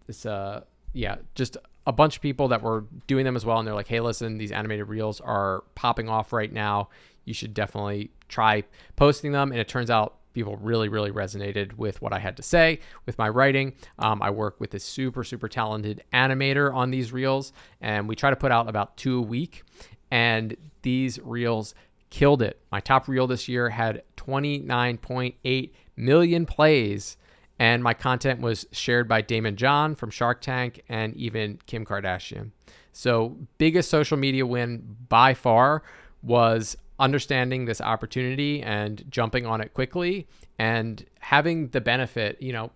this, 0.06 0.26
uh, 0.26 0.62
yeah, 0.92 1.16
just 1.34 1.56
a 1.86 1.92
bunch 1.92 2.16
of 2.16 2.22
people 2.22 2.48
that 2.48 2.62
were 2.62 2.84
doing 3.06 3.24
them 3.24 3.36
as 3.36 3.44
well. 3.44 3.58
And 3.58 3.66
they're 3.66 3.74
like, 3.74 3.88
hey, 3.88 4.00
listen, 4.00 4.38
these 4.38 4.52
animated 4.52 4.88
reels 4.88 5.20
are 5.20 5.64
popping 5.74 6.08
off 6.08 6.32
right 6.32 6.52
now. 6.52 6.88
You 7.26 7.34
should 7.34 7.52
definitely 7.52 8.10
try 8.28 8.64
posting 8.96 9.32
them. 9.32 9.52
And 9.52 9.60
it 9.60 9.68
turns 9.68 9.90
out 9.90 10.16
people 10.32 10.56
really, 10.56 10.88
really 10.88 11.10
resonated 11.10 11.74
with 11.74 12.00
what 12.00 12.12
I 12.12 12.18
had 12.18 12.36
to 12.38 12.42
say, 12.42 12.80
with 13.04 13.18
my 13.18 13.28
writing. 13.28 13.74
Um, 13.98 14.22
I 14.22 14.30
work 14.30 14.58
with 14.58 14.72
a 14.72 14.80
super, 14.80 15.24
super 15.24 15.48
talented 15.48 16.02
animator 16.12 16.74
on 16.74 16.90
these 16.90 17.12
reels, 17.12 17.52
and 17.80 18.08
we 18.08 18.16
try 18.16 18.30
to 18.30 18.36
put 18.36 18.52
out 18.52 18.68
about 18.68 18.96
two 18.96 19.18
a 19.18 19.22
week. 19.22 19.64
And 20.10 20.56
these 20.82 21.18
reels 21.20 21.74
killed 22.08 22.40
it. 22.40 22.60
My 22.72 22.80
top 22.80 23.08
reel 23.08 23.26
this 23.26 23.48
year 23.48 23.68
had 23.68 24.02
29.8 24.16 25.70
million 25.96 26.46
plays 26.46 27.16
and 27.58 27.82
my 27.82 27.94
content 27.94 28.40
was 28.40 28.66
shared 28.70 29.08
by 29.08 29.22
Daymond 29.22 29.56
John 29.56 29.94
from 29.94 30.10
Shark 30.10 30.40
Tank 30.40 30.82
and 30.88 31.14
even 31.16 31.58
Kim 31.66 31.86
Kardashian. 31.86 32.50
So, 32.92 33.36
biggest 33.58 33.90
social 33.90 34.16
media 34.16 34.46
win 34.46 34.96
by 35.08 35.34
far 35.34 35.82
was 36.22 36.76
understanding 36.98 37.66
this 37.66 37.80
opportunity 37.80 38.62
and 38.62 39.04
jumping 39.10 39.46
on 39.46 39.60
it 39.60 39.74
quickly 39.74 40.26
and 40.58 41.04
having 41.20 41.68
the 41.68 41.80
benefit, 41.80 42.40
you 42.40 42.52
know, 42.52 42.70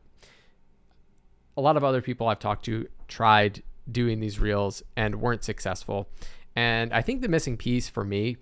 a 1.57 1.61
lot 1.61 1.77
of 1.77 1.85
other 1.85 2.03
people 2.03 2.29
I've 2.29 2.39
talked 2.39 2.65
to 2.67 2.87
tried 3.09 3.63
doing 3.91 4.21
these 4.21 4.39
reels 4.39 4.83
and 4.97 5.21
weren't 5.21 5.43
successful. 5.43 6.09
And 6.55 6.93
I 6.93 7.03
think 7.03 7.23
the 7.23 7.29
missing 7.29 7.57
piece 7.57 7.89
for 7.89 8.05
me 8.05 8.37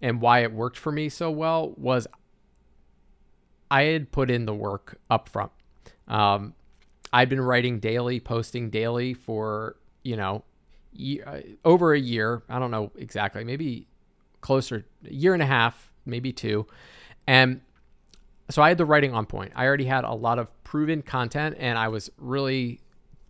and 0.00 0.20
why 0.20 0.40
it 0.40 0.52
worked 0.52 0.78
for 0.78 0.90
me 0.90 1.08
so 1.08 1.30
well 1.30 1.74
was 1.76 2.06
I 3.70 3.84
had 3.84 4.12
put 4.12 4.30
in 4.30 4.46
the 4.46 4.54
work 4.54 4.98
up 5.10 5.28
front. 5.28 5.52
Um, 6.08 6.54
I'd 7.12 7.28
been 7.28 7.40
writing 7.40 7.80
daily, 7.80 8.20
posting 8.20 8.70
daily 8.70 9.14
for, 9.14 9.76
you 10.02 10.16
know, 10.16 10.44
uh, 11.26 11.40
over 11.64 11.92
a 11.94 12.00
year. 12.00 12.42
I 12.48 12.58
don't 12.58 12.70
know 12.70 12.90
exactly, 12.96 13.44
maybe 13.44 13.86
closer, 14.42 14.84
a 15.08 15.12
year 15.12 15.32
and 15.32 15.42
a 15.42 15.46
half, 15.46 15.90
maybe 16.04 16.32
two. 16.32 16.66
And 17.26 17.62
so 18.50 18.60
I 18.60 18.68
had 18.68 18.76
the 18.76 18.84
writing 18.84 19.14
on 19.14 19.24
point. 19.24 19.52
I 19.56 19.64
already 19.64 19.86
had 19.86 20.04
a 20.04 20.12
lot 20.12 20.38
of 20.38 20.48
proven 20.64 21.00
content 21.00 21.56
and 21.58 21.78
I 21.78 21.88
was 21.88 22.10
really 22.18 22.80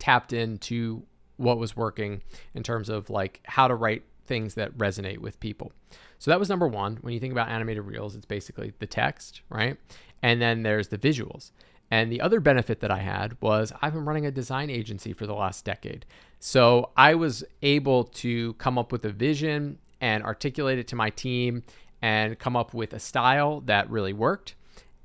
tapped 0.00 0.32
into 0.32 1.04
what 1.36 1.58
was 1.58 1.76
working 1.76 2.22
in 2.54 2.64
terms 2.64 2.88
of 2.88 3.08
like 3.08 3.40
how 3.44 3.68
to 3.68 3.74
write 3.74 4.02
things 4.26 4.54
that 4.54 4.76
resonate 4.76 5.18
with 5.18 5.38
people. 5.38 5.72
So 6.18 6.30
that 6.30 6.40
was 6.40 6.48
number 6.48 6.66
one. 6.66 6.98
When 7.02 7.14
you 7.14 7.20
think 7.20 7.32
about 7.32 7.48
animated 7.48 7.84
reels, 7.84 8.16
it's 8.16 8.26
basically 8.26 8.72
the 8.78 8.86
text, 8.86 9.42
right? 9.48 9.76
And 10.22 10.40
then 10.40 10.62
there's 10.62 10.88
the 10.88 10.98
visuals. 10.98 11.50
And 11.90 12.10
the 12.10 12.20
other 12.20 12.40
benefit 12.40 12.80
that 12.80 12.90
I 12.90 13.00
had 13.00 13.36
was 13.40 13.72
I've 13.82 13.92
been 13.92 14.04
running 14.04 14.24
a 14.24 14.30
design 14.30 14.70
agency 14.70 15.12
for 15.12 15.26
the 15.26 15.34
last 15.34 15.64
decade. 15.64 16.06
So 16.38 16.90
I 16.96 17.14
was 17.14 17.44
able 17.60 18.04
to 18.04 18.54
come 18.54 18.78
up 18.78 18.92
with 18.92 19.04
a 19.04 19.10
vision 19.10 19.78
and 20.02 20.22
articulate 20.24 20.78
it 20.78 20.88
to 20.88 20.96
my 20.96 21.08
team 21.08 21.62
and 22.02 22.38
come 22.38 22.56
up 22.56 22.74
with 22.74 22.92
a 22.92 22.98
style 22.98 23.60
that 23.62 23.88
really 23.88 24.12
worked. 24.12 24.56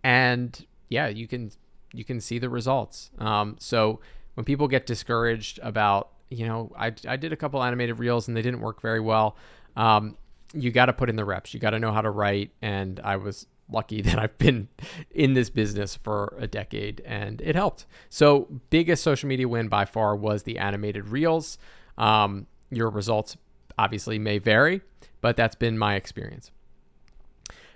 And 0.04 0.66
yeah, 0.89 1.08
you 1.08 1.27
can 1.27 1.51
you 1.94 2.04
can 2.04 2.20
see 2.20 2.39
the 2.39 2.50
results. 2.50 3.12
Um, 3.20 3.56
so 3.60 4.01
when 4.34 4.44
people 4.44 4.68
get 4.68 4.86
discouraged 4.86 5.60
about, 5.63 6.10
you 6.30 6.46
know, 6.46 6.72
I, 6.77 6.92
I 7.08 7.16
did 7.16 7.32
a 7.32 7.38
couple 7.38 7.63
animated 7.63 8.00
reels 8.00 8.27
and 8.27 8.36
they 8.36 8.42
didn't 8.42 8.60
work 8.60 8.82
very 8.82 9.00
well. 9.00 9.38
Um, 9.77 10.18
you 10.54 10.72
got 10.72 10.88
to 10.88 10.94
put 10.94 11.10
in 11.10 11.16
the 11.16 11.25
reps. 11.25 11.54
You 11.54 11.60
got 11.60 11.72
to 11.72 11.80
know 11.80 11.92
how 11.92 12.01
to 12.01 12.10
write. 12.10 12.51
And 12.62 13.00
I 13.04 13.16
was 13.16 13.48
lucky 13.72 14.01
that 14.04 14.20
I've 14.20 14.38
been 14.38 14.68
in 15.12 15.34
this 15.34 15.50
business 15.50 15.96
for 15.96 16.36
a 16.39 16.48
decade 16.48 17.01
and 17.06 17.42
it 17.42 17.56
helped. 17.56 17.86
So, 18.10 18.48
biggest 18.70 19.04
social 19.04 19.30
media 19.30 19.48
win 19.48 19.70
by 19.70 19.86
far 19.86 20.16
was 20.16 20.44
the 20.44 20.58
animated 20.58 21.08
reels. 21.08 21.58
Um, 21.98 22.48
your 22.70 22.89
results 22.89 23.38
obviously 23.78 24.20
may 24.20 24.38
vary, 24.38 24.82
but 25.22 25.38
that's 25.38 25.56
been 25.56 25.78
my 25.78 25.96
experience. 25.96 26.52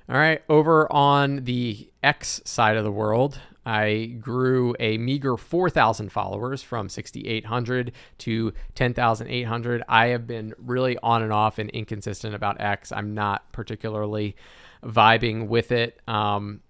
All 0.10 0.18
right, 0.18 0.42
over 0.50 0.92
on 0.92 1.46
the 1.46 1.90
X 2.04 2.42
side 2.44 2.76
of 2.76 2.84
the 2.84 2.92
world, 2.92 3.40
I 3.66 4.18
grew 4.20 4.76
a 4.80 4.98
meager 4.98 5.38
4,000 5.38 6.12
followers 6.12 6.64
from 6.64 6.90
6,800 6.90 7.92
to 8.20 8.54
10,800. 8.76 9.84
I 9.88 10.08
have 10.08 10.26
been 10.26 10.54
really 10.58 10.98
on 11.04 11.22
and 11.22 11.32
off 11.32 11.60
and 11.60 11.70
inconsistent 11.70 12.34
about 12.34 12.60
X. 12.60 12.92
I'm 12.92 13.14
not 13.14 13.52
particularly 13.52 14.36
vibing 14.84 15.48
with 15.48 15.72
it. 15.72 16.02
Um, 16.08 16.62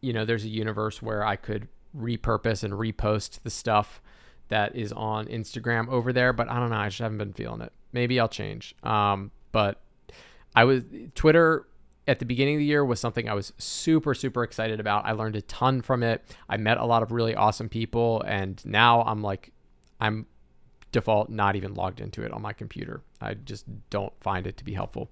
you 0.00 0.12
know, 0.12 0.24
there's 0.24 0.44
a 0.44 0.48
universe 0.48 1.02
where 1.02 1.24
I 1.24 1.36
could 1.36 1.68
repurpose 1.96 2.64
and 2.64 2.72
repost 2.72 3.42
the 3.42 3.50
stuff 3.50 4.00
that 4.48 4.74
is 4.74 4.92
on 4.92 5.26
Instagram 5.26 5.88
over 5.88 6.12
there, 6.12 6.32
but 6.32 6.48
I 6.50 6.58
don't 6.58 6.70
know. 6.70 6.76
I 6.76 6.88
just 6.88 6.98
haven't 6.98 7.18
been 7.18 7.32
feeling 7.32 7.60
it. 7.60 7.72
Maybe 7.92 8.18
I'll 8.18 8.28
change. 8.28 8.74
Um, 8.82 9.30
but 9.52 9.80
I 10.54 10.64
was 10.64 10.82
Twitter 11.14 11.66
at 12.06 12.18
the 12.18 12.24
beginning 12.24 12.56
of 12.56 12.58
the 12.58 12.64
year 12.64 12.84
was 12.84 13.00
something 13.00 13.28
I 13.28 13.34
was 13.34 13.52
super, 13.58 14.14
super 14.14 14.42
excited 14.42 14.80
about. 14.80 15.06
I 15.06 15.12
learned 15.12 15.36
a 15.36 15.42
ton 15.42 15.82
from 15.82 16.02
it. 16.02 16.24
I 16.48 16.56
met 16.56 16.78
a 16.78 16.84
lot 16.84 17.02
of 17.02 17.12
really 17.12 17.34
awesome 17.34 17.68
people, 17.68 18.22
and 18.26 18.64
now 18.66 19.02
I'm 19.02 19.22
like, 19.22 19.52
I'm 20.00 20.26
default 20.90 21.30
not 21.30 21.56
even 21.56 21.74
logged 21.74 22.00
into 22.00 22.22
it 22.22 22.32
on 22.32 22.42
my 22.42 22.52
computer. 22.52 23.02
I 23.20 23.34
just 23.34 23.66
don't 23.90 24.12
find 24.20 24.46
it 24.46 24.56
to 24.58 24.64
be 24.64 24.74
helpful. 24.74 25.10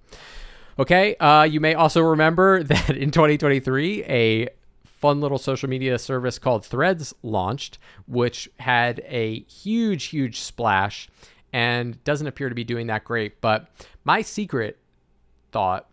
Okay. 0.77 1.15
Uh, 1.15 1.43
you 1.43 1.59
may 1.59 1.73
also 1.73 2.01
remember 2.01 2.63
that 2.63 2.91
in 2.91 3.11
2023, 3.11 4.03
a 4.05 4.49
fun 4.83 5.19
little 5.19 5.37
social 5.37 5.67
media 5.67 5.97
service 5.97 6.37
called 6.37 6.65
Threads 6.65 7.13
launched, 7.23 7.79
which 8.05 8.49
had 8.59 9.01
a 9.07 9.41
huge, 9.43 10.05
huge 10.05 10.39
splash 10.39 11.09
and 11.53 12.03
doesn't 12.03 12.27
appear 12.27 12.49
to 12.49 12.55
be 12.55 12.63
doing 12.63 12.87
that 12.87 13.03
great. 13.03 13.41
But 13.41 13.67
my 14.03 14.21
secret 14.21 14.77
thought 15.51 15.89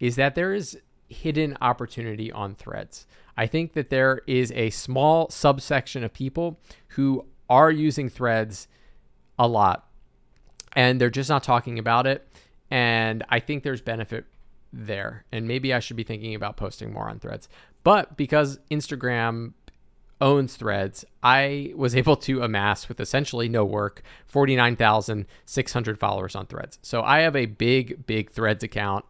is 0.00 0.16
that 0.16 0.34
there 0.34 0.52
is 0.52 0.78
hidden 1.08 1.56
opportunity 1.60 2.32
on 2.32 2.54
Threads. 2.54 3.06
I 3.36 3.46
think 3.46 3.74
that 3.74 3.90
there 3.90 4.22
is 4.26 4.50
a 4.52 4.70
small 4.70 5.30
subsection 5.30 6.02
of 6.02 6.12
people 6.12 6.58
who 6.88 7.26
are 7.48 7.70
using 7.70 8.08
Threads 8.08 8.66
a 9.38 9.46
lot 9.46 9.86
and 10.76 11.00
they're 11.00 11.10
just 11.10 11.30
not 11.30 11.42
talking 11.42 11.78
about 11.78 12.06
it. 12.06 12.28
And 12.70 13.24
I 13.28 13.40
think 13.40 13.64
there's 13.64 13.80
benefit 13.80 14.26
there. 14.72 15.24
And 15.32 15.48
maybe 15.48 15.72
I 15.72 15.80
should 15.80 15.96
be 15.96 16.04
thinking 16.04 16.34
about 16.34 16.56
posting 16.56 16.92
more 16.92 17.08
on 17.08 17.18
threads. 17.18 17.48
But 17.82 18.16
because 18.16 18.60
Instagram 18.70 19.54
owns 20.20 20.56
threads, 20.56 21.04
I 21.22 21.72
was 21.76 21.94
able 21.94 22.16
to 22.16 22.42
amass 22.42 22.88
with 22.88 23.00
essentially 23.00 23.48
no 23.48 23.64
work 23.64 24.02
49,600 24.26 25.98
followers 25.98 26.34
on 26.34 26.46
threads. 26.46 26.78
So 26.82 27.02
I 27.02 27.20
have 27.20 27.36
a 27.36 27.46
big, 27.46 28.06
big 28.06 28.30
threads 28.30 28.64
account 28.64 29.04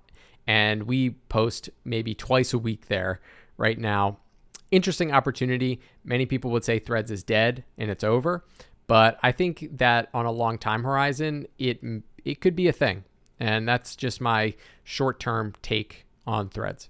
and 0.46 0.84
we 0.84 1.10
post 1.10 1.70
maybe 1.84 2.14
twice 2.14 2.52
a 2.52 2.58
week 2.58 2.86
there 2.86 3.20
right 3.56 3.78
now. 3.78 4.18
Interesting 4.70 5.12
opportunity. 5.12 5.80
Many 6.04 6.26
people 6.26 6.50
would 6.50 6.64
say 6.64 6.78
threads 6.78 7.10
is 7.10 7.22
dead 7.22 7.64
and 7.78 7.90
it's 7.90 8.04
over. 8.04 8.44
But 8.86 9.18
I 9.22 9.32
think 9.32 9.68
that 9.78 10.08
on 10.14 10.26
a 10.26 10.30
long 10.32 10.58
time 10.58 10.84
horizon, 10.84 11.46
it 11.58 11.80
it 12.24 12.40
could 12.40 12.54
be 12.54 12.68
a 12.68 12.72
thing. 12.72 13.04
And 13.38 13.68
that's 13.68 13.96
just 13.96 14.20
my 14.20 14.54
short 14.84 15.20
term 15.20 15.54
take 15.62 16.06
on 16.26 16.48
threads. 16.48 16.88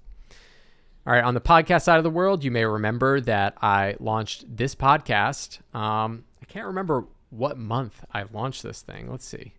All 1.07 1.13
right, 1.13 1.23
on 1.23 1.35
the 1.35 1.41
podcast 1.41 1.83
side 1.83 1.99
of 1.99 2.03
the 2.05 2.11
world, 2.11 2.43
you 2.43 2.51
may 2.51 2.65
remember 2.65 3.21
that 3.21 3.57
I 3.63 3.95
launched 4.01 4.45
this 4.57 4.75
podcast. 4.75 5.61
Um, 5.73 6.25
I 6.43 6.47
can't 6.47 6.67
remember 6.67 7.05
what 7.31 7.57
month 7.57 8.05
I 8.13 8.25
launched 8.33 8.65
this 8.65 8.83
thing. 8.83 9.09
Let's 9.09 9.25
see. 9.25 9.55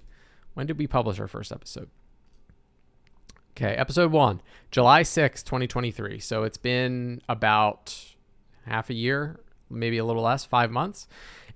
When 0.55 0.67
did 0.67 0.77
we 0.77 0.87
publish 0.87 1.21
our 1.21 1.27
first 1.29 1.53
episode? 1.53 1.89
Okay, 3.51 3.75
episode 3.75 4.11
one, 4.11 4.41
July 4.71 5.03
6, 5.03 5.41
2023. 5.41 6.19
So 6.19 6.43
it's 6.43 6.57
been 6.57 7.21
about 7.29 7.97
half 8.65 8.89
a 8.89 8.93
year, 8.93 9.39
maybe 9.69 9.99
a 9.99 10.05
little 10.05 10.23
less, 10.23 10.43
five 10.43 10.69
months. 10.69 11.07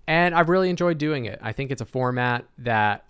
And 0.07 0.33
I've 0.33 0.47
really 0.47 0.69
enjoyed 0.69 0.99
doing 0.99 1.25
it. 1.25 1.37
I 1.41 1.51
think 1.51 1.69
it's 1.69 1.81
a 1.81 1.85
format 1.85 2.45
that 2.59 3.03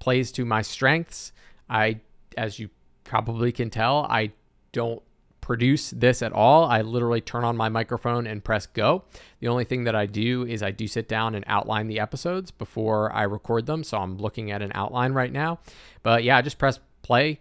plays 0.00 0.32
to 0.32 0.44
my 0.44 0.62
strengths. 0.62 1.32
I, 1.70 2.00
as 2.36 2.58
you 2.58 2.68
probably 3.04 3.52
can 3.52 3.70
tell, 3.70 4.08
I 4.10 4.32
don't 4.72 5.02
produce 5.42 5.90
this 5.90 6.22
at 6.22 6.32
all. 6.32 6.64
I 6.64 6.80
literally 6.80 7.20
turn 7.20 7.44
on 7.44 7.56
my 7.56 7.68
microphone 7.68 8.26
and 8.26 8.42
press 8.42 8.64
go. 8.64 9.04
The 9.40 9.48
only 9.48 9.64
thing 9.64 9.84
that 9.84 9.94
I 9.94 10.06
do 10.06 10.46
is 10.46 10.62
I 10.62 10.70
do 10.70 10.86
sit 10.86 11.08
down 11.08 11.34
and 11.34 11.44
outline 11.46 11.88
the 11.88 12.00
episodes 12.00 12.50
before 12.50 13.12
I 13.12 13.24
record 13.24 13.66
them. 13.66 13.84
So 13.84 13.98
I'm 13.98 14.16
looking 14.16 14.50
at 14.50 14.62
an 14.62 14.72
outline 14.74 15.12
right 15.12 15.32
now. 15.32 15.58
But 16.02 16.24
yeah, 16.24 16.38
I 16.38 16.42
just 16.42 16.58
press 16.58 16.80
play, 17.02 17.40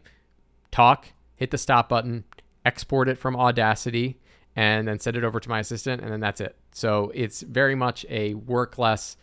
talk, 0.71 1.05
hit 1.35 1.51
the 1.51 1.57
stop 1.57 1.87
button, 1.87 2.25
export 2.65 3.07
it 3.07 3.17
from 3.17 3.35
Audacity, 3.35 4.19
and 4.55 4.87
then 4.87 4.99
send 4.99 5.15
it 5.15 5.23
over 5.23 5.39
to 5.39 5.47
my 5.47 5.59
assistant, 5.59 6.01
and 6.01 6.11
then 6.11 6.19
that's 6.19 6.41
it. 6.41 6.57
So 6.71 7.11
it's 7.13 7.41
very 7.41 7.75
much 7.75 8.05
a 8.09 8.33
work 8.33 8.77
less 8.77 9.15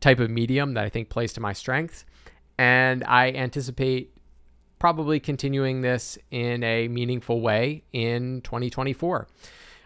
type 0.00 0.18
of 0.20 0.30
medium 0.30 0.74
that 0.74 0.84
I 0.84 0.88
think 0.88 1.08
plays 1.08 1.32
to 1.34 1.40
my 1.40 1.52
strengths. 1.52 2.04
And 2.58 3.04
I 3.04 3.32
anticipate 3.32 4.15
probably 4.78 5.20
continuing 5.20 5.82
this 5.82 6.18
in 6.30 6.62
a 6.62 6.88
meaningful 6.88 7.40
way 7.40 7.82
in 7.92 8.40
2024. 8.42 9.26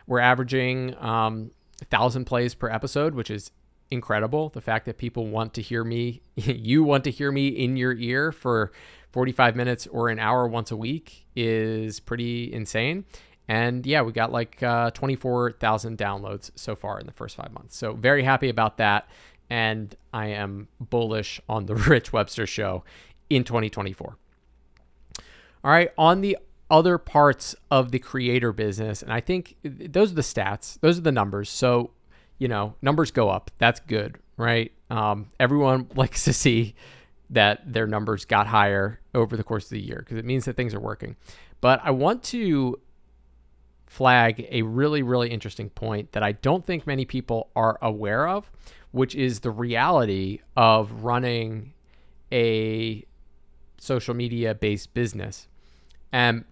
We're 0.06 0.18
averaging 0.18 0.96
um, 0.98 1.52
1,000 1.80 2.24
plays 2.24 2.54
per 2.54 2.68
episode, 2.68 3.14
which 3.14 3.30
is 3.30 3.52
incredible. 3.90 4.48
The 4.50 4.60
fact 4.60 4.86
that 4.86 4.98
people 4.98 5.26
want 5.26 5.54
to 5.54 5.62
hear 5.62 5.84
me, 5.84 6.22
you 6.34 6.84
want 6.84 7.04
to 7.04 7.10
hear 7.10 7.30
me 7.32 7.48
in 7.48 7.76
your 7.76 7.92
ear 7.94 8.32
for 8.32 8.72
45 9.12 9.56
minutes 9.56 9.86
or 9.88 10.08
an 10.08 10.18
hour 10.18 10.46
once 10.46 10.70
a 10.70 10.76
week 10.76 11.26
is 11.34 12.00
pretty 12.00 12.52
insane. 12.52 13.04
And 13.48 13.84
yeah, 13.84 14.02
we 14.02 14.12
got 14.12 14.30
like 14.30 14.62
uh, 14.62 14.92
24,000 14.92 15.98
downloads 15.98 16.52
so 16.54 16.76
far 16.76 17.00
in 17.00 17.06
the 17.06 17.12
first 17.12 17.36
five 17.36 17.52
months. 17.52 17.76
So 17.76 17.94
very 17.94 18.22
happy 18.22 18.48
about 18.48 18.76
that. 18.76 19.08
And 19.48 19.94
I 20.12 20.28
am 20.28 20.68
bullish 20.78 21.40
on 21.48 21.66
the 21.66 21.74
Rich 21.90 22.12
Webster 22.12 22.46
show 22.46 22.84
in 23.28 23.42
2024. 23.42 24.16
All 25.62 25.70
right, 25.70 25.90
on 25.98 26.20
the 26.20 26.38
other 26.70 26.98
parts 26.98 27.54
of 27.70 27.90
the 27.90 27.98
creator 27.98 28.52
business, 28.52 29.02
and 29.02 29.12
I 29.12 29.20
think 29.20 29.56
those 29.62 30.12
are 30.12 30.14
the 30.14 30.22
stats, 30.22 30.78
those 30.80 30.98
are 30.98 31.02
the 31.02 31.12
numbers. 31.12 31.50
So, 31.50 31.90
you 32.38 32.48
know, 32.48 32.74
numbers 32.80 33.10
go 33.10 33.28
up. 33.28 33.50
That's 33.58 33.80
good, 33.80 34.18
right? 34.36 34.72
Um, 34.88 35.30
everyone 35.38 35.88
likes 35.94 36.24
to 36.24 36.32
see 36.32 36.74
that 37.30 37.72
their 37.72 37.86
numbers 37.86 38.24
got 38.24 38.46
higher 38.46 39.00
over 39.14 39.36
the 39.36 39.44
course 39.44 39.64
of 39.64 39.70
the 39.70 39.80
year 39.80 39.98
because 39.98 40.16
it 40.16 40.24
means 40.24 40.44
that 40.46 40.56
things 40.56 40.74
are 40.74 40.80
working. 40.80 41.16
But 41.60 41.80
I 41.84 41.90
want 41.90 42.22
to 42.24 42.80
flag 43.86 44.46
a 44.50 44.62
really, 44.62 45.02
really 45.02 45.30
interesting 45.30 45.68
point 45.68 46.12
that 46.12 46.22
I 46.22 46.32
don't 46.32 46.64
think 46.64 46.86
many 46.86 47.04
people 47.04 47.50
are 47.56 47.76
aware 47.82 48.28
of, 48.28 48.50
which 48.92 49.14
is 49.14 49.40
the 49.40 49.50
reality 49.50 50.40
of 50.56 51.04
running 51.04 51.74
a 52.32 53.04
social 53.78 54.14
media 54.14 54.54
based 54.54 54.94
business. 54.94 55.48
And 56.12 56.44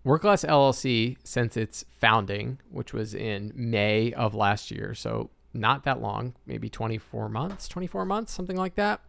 Work 0.05 0.25
Less 0.25 0.45
LLC, 0.45 1.17
since 1.25 1.57
its 1.57 1.87
founding, 1.91 2.59
which 2.71 2.93
was 2.93 3.15
in 3.15 3.53
May 3.55 4.13
of 4.13 4.35
last 4.35 4.71
year, 4.71 4.95
so 4.95 5.31
not 5.55 5.85
that 5.85 6.03
long, 6.03 6.35
maybe 6.47 6.69
24 6.69 7.31
months, 7.31 7.69
24 7.69 8.05
months, 8.05 8.33
something 8.33 8.57
like 8.57 8.75
that, 8.75 9.01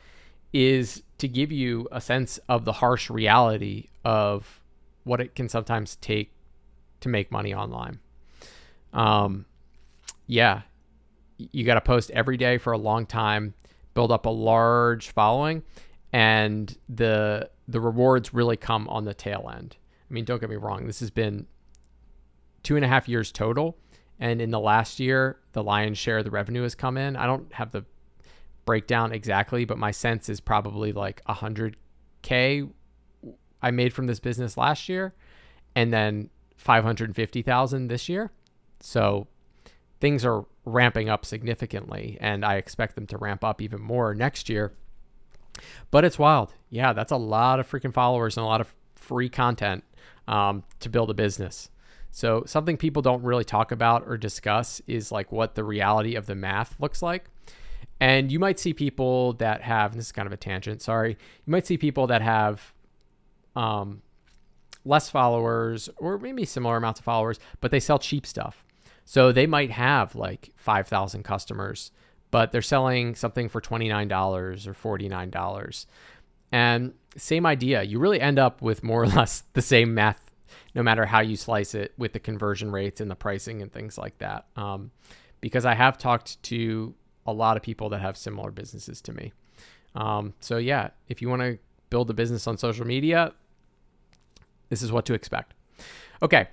is 0.53 1.03
to 1.17 1.27
give 1.27 1.51
you 1.51 1.87
a 1.91 1.99
sense 1.99 2.39
of 2.47 2.65
the 2.65 2.73
harsh 2.73 3.09
reality 3.09 3.89
of 4.03 4.61
what 5.03 5.19
it 5.19 5.35
can 5.35 5.49
sometimes 5.49 5.95
take 5.97 6.31
to 7.01 7.09
make 7.09 7.31
money 7.31 7.53
online. 7.53 7.99
Um, 8.93 9.45
yeah, 10.27 10.61
you 11.37 11.65
got 11.65 11.75
to 11.75 11.81
post 11.81 12.11
every 12.11 12.37
day 12.37 12.57
for 12.57 12.73
a 12.73 12.77
long 12.77 13.05
time, 13.05 13.53
build 13.93 14.11
up 14.11 14.25
a 14.25 14.29
large 14.29 15.11
following, 15.11 15.63
and 16.13 16.75
the 16.87 17.49
the 17.67 17.79
rewards 17.79 18.33
really 18.33 18.57
come 18.57 18.87
on 18.89 19.05
the 19.05 19.13
tail 19.13 19.51
end. 19.53 19.75
I 20.09 20.13
mean, 20.13 20.23
don't 20.23 20.39
get 20.39 20.49
me 20.49 20.55
wrong, 20.55 20.85
this 20.87 20.99
has 20.99 21.11
been 21.11 21.47
two 22.63 22.75
and 22.75 22.85
a 22.85 22.87
half 22.87 23.09
years 23.09 23.31
total. 23.31 23.77
And 24.19 24.41
in 24.41 24.49
the 24.49 24.59
last 24.59 24.99
year, 24.99 25.37
the 25.51 25.63
lion's 25.63 25.97
share 25.97 26.19
of 26.19 26.23
the 26.25 26.31
revenue 26.31 26.63
has 26.63 26.75
come 26.75 26.97
in. 26.97 27.15
I 27.15 27.25
don't 27.25 27.51
have 27.53 27.71
the 27.71 27.85
breakdown 28.65 29.11
exactly, 29.11 29.65
but 29.65 29.77
my 29.77 29.91
sense 29.91 30.29
is 30.29 30.39
probably 30.39 30.91
like 30.91 31.23
100K 31.25 32.69
I 33.61 33.71
made 33.71 33.93
from 33.93 34.07
this 34.07 34.19
business 34.19 34.57
last 34.57 34.89
year 34.89 35.13
and 35.75 35.91
then 35.91 36.29
550,000 36.57 37.87
this 37.87 38.09
year. 38.09 38.31
So 38.79 39.27
things 39.99 40.23
are 40.25 40.45
ramping 40.65 41.09
up 41.09 41.25
significantly 41.25 42.17
and 42.21 42.45
I 42.45 42.55
expect 42.55 42.95
them 42.95 43.07
to 43.07 43.17
ramp 43.17 43.43
up 43.43 43.61
even 43.61 43.81
more 43.81 44.13
next 44.13 44.49
year. 44.49 44.73
But 45.89 46.05
it's 46.05 46.19
wild. 46.19 46.53
Yeah, 46.69 46.93
that's 46.93 47.11
a 47.11 47.17
lot 47.17 47.59
of 47.59 47.69
freaking 47.69 47.93
followers 47.93 48.37
and 48.37 48.43
a 48.43 48.47
lot 48.47 48.61
of 48.61 48.73
free 48.95 49.29
content 49.29 49.83
um, 50.27 50.63
to 50.79 50.89
build 50.89 51.09
a 51.09 51.13
business. 51.13 51.69
So, 52.15 52.43
something 52.45 52.77
people 52.77 53.01
don't 53.01 53.23
really 53.23 53.43
talk 53.43 53.73
about 53.73 54.05
or 54.07 54.15
discuss 54.15 54.81
is 54.87 55.11
like 55.11 55.33
what 55.33 55.55
the 55.55 55.65
reality 55.65 56.15
of 56.15 56.27
the 56.27 56.33
math 56.33 56.79
looks 56.79 57.01
like. 57.01 57.25
And 57.99 58.31
you 58.31 58.39
might 58.39 58.57
see 58.57 58.73
people 58.73 59.33
that 59.33 59.61
have, 59.63 59.97
this 59.97 60.05
is 60.05 60.11
kind 60.13 60.25
of 60.25 60.31
a 60.31 60.37
tangent, 60.37 60.81
sorry. 60.81 61.09
You 61.09 61.51
might 61.51 61.67
see 61.67 61.77
people 61.77 62.07
that 62.07 62.21
have 62.21 62.73
um, 63.53 64.01
less 64.85 65.09
followers 65.09 65.89
or 65.97 66.17
maybe 66.17 66.45
similar 66.45 66.77
amounts 66.77 67.01
of 67.01 67.03
followers, 67.03 67.37
but 67.59 67.71
they 67.71 67.81
sell 67.81 67.99
cheap 67.99 68.25
stuff. 68.25 68.63
So 69.03 69.33
they 69.33 69.45
might 69.45 69.71
have 69.71 70.15
like 70.15 70.53
5,000 70.55 71.23
customers, 71.23 71.91
but 72.31 72.53
they're 72.53 72.61
selling 72.61 73.15
something 73.15 73.49
for 73.49 73.59
$29 73.59 74.67
or 74.67 74.97
$49. 74.97 75.85
And 76.53 76.93
same 77.17 77.45
idea. 77.45 77.83
You 77.83 77.99
really 77.99 78.21
end 78.21 78.39
up 78.39 78.61
with 78.61 78.83
more 78.83 79.03
or 79.03 79.07
less 79.19 79.43
the 79.51 79.61
same 79.61 79.93
math, 79.93 80.24
no 80.75 80.83
matter 80.83 81.05
how 81.05 81.21
you 81.21 81.35
slice 81.37 81.73
it, 81.73 81.93
with 81.97 82.13
the 82.13 82.19
conversion 82.19 82.71
rates 82.71 83.01
and 83.01 83.09
the 83.09 83.15
pricing 83.15 83.61
and 83.61 83.71
things 83.71 83.97
like 83.97 84.17
that. 84.19 84.45
Um, 84.55 84.91
because 85.41 85.65
I 85.65 85.73
have 85.73 85.97
talked 85.97 86.41
to 86.43 86.93
a 87.25 87.33
lot 87.33 87.57
of 87.57 87.63
people 87.63 87.89
that 87.89 88.01
have 88.01 88.17
similar 88.17 88.51
businesses 88.51 89.01
to 89.01 89.13
me. 89.13 89.33
Um, 89.95 90.33
so, 90.41 90.57
yeah, 90.57 90.89
if 91.07 91.21
you 91.21 91.29
want 91.29 91.41
to 91.41 91.57
build 91.89 92.09
a 92.09 92.13
business 92.13 92.45
on 92.45 92.57
social 92.57 92.85
media, 92.85 93.33
this 94.69 94.81
is 94.81 94.91
what 94.91 95.05
to 95.05 95.13
expect. 95.13 95.53
Okay, 96.21 96.47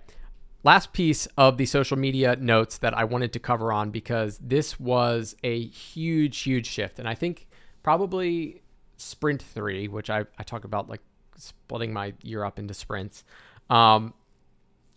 last 0.62 0.92
piece 0.92 1.26
of 1.36 1.56
the 1.56 1.66
social 1.66 1.98
media 1.98 2.36
notes 2.36 2.78
that 2.78 2.96
I 2.96 3.04
wanted 3.04 3.32
to 3.32 3.40
cover 3.40 3.72
on 3.72 3.90
because 3.90 4.38
this 4.38 4.78
was 4.78 5.34
a 5.42 5.66
huge, 5.66 6.38
huge 6.40 6.66
shift. 6.66 6.98
And 6.98 7.08
I 7.08 7.14
think 7.14 7.48
probably 7.82 8.62
sprint 8.96 9.42
three, 9.42 9.88
which 9.88 10.10
I, 10.10 10.24
I 10.38 10.42
talk 10.44 10.64
about 10.64 10.88
like 10.88 11.00
splitting 11.36 11.92
my 11.92 12.14
year 12.22 12.44
up 12.44 12.58
into 12.58 12.74
sprints. 12.74 13.24
Um, 13.72 14.12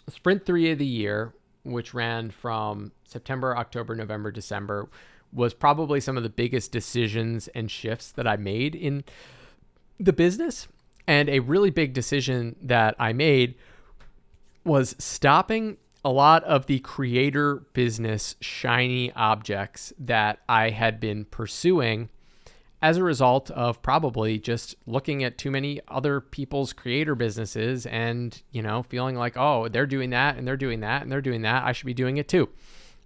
sprint 0.09 0.45
three 0.45 0.69
of 0.69 0.77
the 0.77 0.85
year, 0.85 1.33
which 1.63 1.93
ran 1.93 2.29
from 2.29 2.91
September, 3.05 3.57
October, 3.57 3.95
November, 3.95 4.31
December, 4.31 4.89
was 5.31 5.53
probably 5.53 6.01
some 6.01 6.17
of 6.17 6.23
the 6.23 6.29
biggest 6.29 6.73
decisions 6.73 7.47
and 7.49 7.71
shifts 7.71 8.11
that 8.11 8.27
I 8.27 8.35
made 8.35 8.75
in 8.75 9.05
the 9.97 10.11
business. 10.11 10.67
And 11.07 11.29
a 11.29 11.39
really 11.39 11.69
big 11.69 11.93
decision 11.93 12.57
that 12.61 12.95
I 12.99 13.13
made 13.13 13.55
was 14.65 14.93
stopping 14.99 15.77
a 16.03 16.09
lot 16.09 16.43
of 16.43 16.65
the 16.65 16.79
creator 16.79 17.63
business 17.71 18.35
shiny 18.41 19.11
objects 19.13 19.93
that 19.99 20.39
I 20.49 20.71
had 20.71 20.99
been 20.99 21.25
pursuing 21.25 22.09
as 22.85 22.97
a 22.97 23.03
result 23.03 23.49
of 23.49 23.81
probably 23.81 24.37
just 24.37 24.75
looking 24.85 25.23
at 25.23 25.39
too 25.39 25.49
many 25.49 25.81
other 25.87 26.21
people's 26.21 26.71
creator 26.71 27.15
businesses 27.15 27.87
and, 27.87 28.43
you 28.51 28.61
know, 28.61 28.83
feeling 28.83 29.15
like, 29.15 29.35
oh, 29.35 29.67
they're 29.67 29.87
doing 29.87 30.11
that 30.11 30.37
and 30.37 30.47
they're 30.47 30.55
doing 30.55 30.81
that 30.81 31.01
and 31.01 31.11
they're 31.11 31.19
doing 31.19 31.41
that. 31.41 31.63
I 31.63 31.71
should 31.71 31.87
be 31.87 31.95
doing 31.95 32.17
it 32.17 32.27
too. 32.27 32.47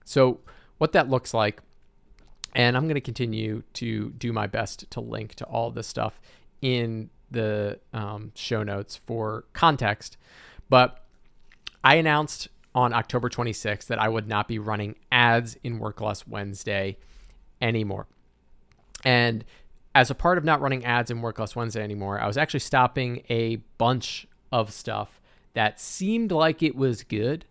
So, 0.03 0.41
what 0.79 0.91
that 0.91 1.09
looks 1.09 1.33
like, 1.33 1.61
and 2.53 2.75
I'm 2.75 2.87
going 2.87 2.95
to 2.95 3.01
continue 3.01 3.63
to 3.75 4.09
do 4.09 4.33
my 4.33 4.47
best 4.47 4.91
to 4.91 4.99
link 4.99 5.35
to 5.35 5.45
all 5.45 5.71
this 5.71 5.87
stuff 5.87 6.19
in 6.61 7.09
the 7.31 7.79
um, 7.93 8.33
show 8.35 8.63
notes 8.63 8.97
for 8.97 9.45
context. 9.53 10.17
But 10.67 11.05
I 11.85 11.95
announced 11.95 12.49
on 12.75 12.91
October 12.91 13.29
26th 13.29 13.85
that 13.85 13.97
I 13.97 14.09
would 14.09 14.27
not 14.27 14.49
be 14.49 14.59
running 14.59 14.95
ads 15.09 15.55
in 15.63 15.79
Work 15.79 16.01
Less 16.01 16.27
Wednesday 16.27 16.97
anymore. 17.61 18.07
And 19.05 19.45
as 19.95 20.09
a 20.09 20.15
part 20.15 20.37
of 20.37 20.43
not 20.43 20.61
running 20.61 20.85
ads 20.85 21.11
in 21.11 21.21
Work 21.21 21.39
Less 21.39 21.55
Wednesday 21.55 21.83
anymore, 21.83 22.19
I 22.19 22.27
was 22.27 22.37
actually 22.37 22.59
stopping 22.61 23.23
a 23.29 23.57
bunch 23.77 24.27
of 24.51 24.71
stuff 24.71 25.21
that 25.53 25.79
seemed 25.79 26.31
like 26.31 26.61
it 26.61 26.75
was 26.75 27.03
good, 27.03 27.45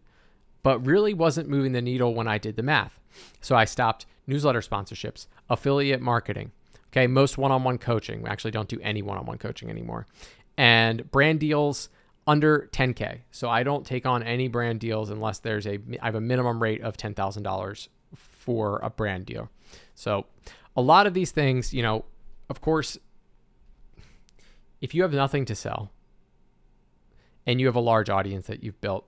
but 0.62 0.84
really 0.86 1.14
wasn't 1.14 1.48
moving 1.48 1.72
the 1.72 1.82
needle 1.82 2.14
when 2.14 2.28
I 2.28 2.38
did 2.38 2.56
the 2.56 2.62
math. 2.62 3.00
So 3.40 3.56
I 3.56 3.64
stopped 3.64 4.06
newsletter 4.26 4.60
sponsorships, 4.60 5.26
affiliate 5.50 6.00
marketing, 6.00 6.52
okay, 6.92 7.06
most 7.06 7.38
one 7.38 7.50
on 7.50 7.64
one 7.64 7.78
coaching. 7.78 8.22
We 8.22 8.28
actually 8.28 8.50
don't 8.52 8.68
do 8.68 8.78
any 8.82 9.02
one 9.02 9.18
on 9.18 9.26
one 9.26 9.38
coaching 9.38 9.70
anymore, 9.70 10.06
and 10.56 11.10
brand 11.10 11.40
deals 11.40 11.88
under 12.26 12.68
10k. 12.72 13.20
So 13.30 13.48
I 13.48 13.62
don't 13.62 13.86
take 13.86 14.06
on 14.06 14.22
any 14.22 14.48
brand 14.48 14.80
deals 14.80 15.10
unless 15.10 15.38
there's 15.38 15.66
a 15.66 15.78
I 16.00 16.06
have 16.06 16.14
a 16.14 16.20
minimum 16.20 16.62
rate 16.62 16.82
of 16.82 16.96
$10,000 16.96 17.88
for 18.14 18.78
a 18.82 18.90
brand 18.90 19.26
deal. 19.26 19.48
So 19.94 20.26
a 20.76 20.82
lot 20.82 21.06
of 21.06 21.14
these 21.14 21.30
things, 21.30 21.72
you 21.72 21.82
know, 21.82 22.04
of 22.48 22.60
course 22.60 22.98
if 24.80 24.94
you 24.94 25.02
have 25.02 25.12
nothing 25.12 25.44
to 25.44 25.54
sell 25.54 25.90
and 27.46 27.60
you 27.60 27.66
have 27.66 27.76
a 27.76 27.80
large 27.80 28.10
audience 28.10 28.46
that 28.46 28.62
you've 28.62 28.80
built, 28.80 29.06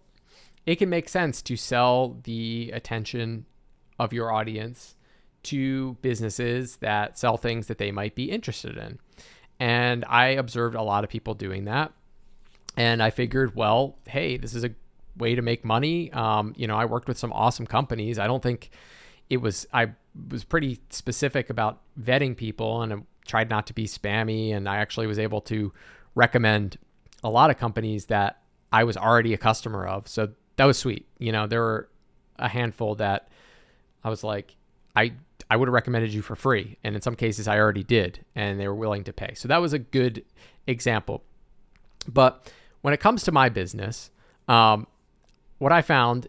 it 0.66 0.76
can 0.76 0.88
make 0.88 1.08
sense 1.08 1.42
to 1.42 1.56
sell 1.56 2.18
the 2.24 2.70
attention 2.74 3.46
of 3.98 4.12
your 4.12 4.32
audience 4.32 4.96
to 5.42 5.94
businesses 6.02 6.76
that 6.76 7.18
sell 7.18 7.36
things 7.36 7.66
that 7.66 7.78
they 7.78 7.92
might 7.92 8.14
be 8.14 8.30
interested 8.30 8.76
in. 8.76 8.98
And 9.58 10.04
I 10.08 10.28
observed 10.28 10.74
a 10.74 10.82
lot 10.82 11.04
of 11.04 11.10
people 11.10 11.34
doing 11.34 11.64
that. 11.64 11.92
And 12.76 13.02
I 13.02 13.10
figured, 13.10 13.54
well, 13.54 13.98
hey, 14.06 14.36
this 14.36 14.54
is 14.54 14.64
a 14.64 14.70
way 15.16 15.34
to 15.34 15.42
make 15.42 15.64
money. 15.64 16.12
Um, 16.12 16.54
you 16.56 16.66
know, 16.66 16.76
I 16.76 16.84
worked 16.84 17.08
with 17.08 17.18
some 17.18 17.32
awesome 17.32 17.66
companies. 17.66 18.18
I 18.18 18.26
don't 18.26 18.42
think 18.42 18.70
it 19.28 19.38
was, 19.38 19.66
I 19.72 19.92
was 20.30 20.44
pretty 20.44 20.80
specific 20.90 21.50
about 21.50 21.80
vetting 22.00 22.36
people 22.36 22.82
and 22.82 23.04
tried 23.26 23.50
not 23.50 23.66
to 23.68 23.74
be 23.74 23.86
spammy. 23.86 24.54
And 24.54 24.68
I 24.68 24.76
actually 24.76 25.06
was 25.06 25.18
able 25.18 25.40
to 25.42 25.72
recommend 26.14 26.78
a 27.22 27.30
lot 27.30 27.50
of 27.50 27.58
companies 27.58 28.06
that 28.06 28.40
I 28.72 28.84
was 28.84 28.96
already 28.96 29.34
a 29.34 29.38
customer 29.38 29.86
of. 29.86 30.08
So 30.08 30.30
that 30.56 30.64
was 30.64 30.78
sweet. 30.78 31.06
You 31.18 31.32
know, 31.32 31.46
there 31.46 31.60
were 31.60 31.88
a 32.38 32.48
handful 32.48 32.94
that 32.96 33.28
I 34.02 34.10
was 34.10 34.24
like, 34.24 34.56
I 34.96 35.12
I 35.48 35.56
would 35.56 35.68
have 35.68 35.74
recommended 35.74 36.12
you 36.12 36.22
for 36.22 36.36
free. 36.36 36.78
And 36.84 36.94
in 36.94 37.02
some 37.02 37.16
cases, 37.16 37.48
I 37.48 37.58
already 37.58 37.82
did, 37.82 38.24
and 38.36 38.60
they 38.60 38.68
were 38.68 38.74
willing 38.74 39.04
to 39.04 39.12
pay. 39.12 39.34
So 39.34 39.48
that 39.48 39.58
was 39.58 39.72
a 39.72 39.78
good 39.78 40.24
example. 40.66 41.24
But 42.06 42.52
when 42.82 42.94
it 42.94 43.00
comes 43.00 43.24
to 43.24 43.32
my 43.32 43.48
business, 43.48 44.10
um, 44.48 44.86
what 45.58 45.72
I 45.72 45.82
found 45.82 46.28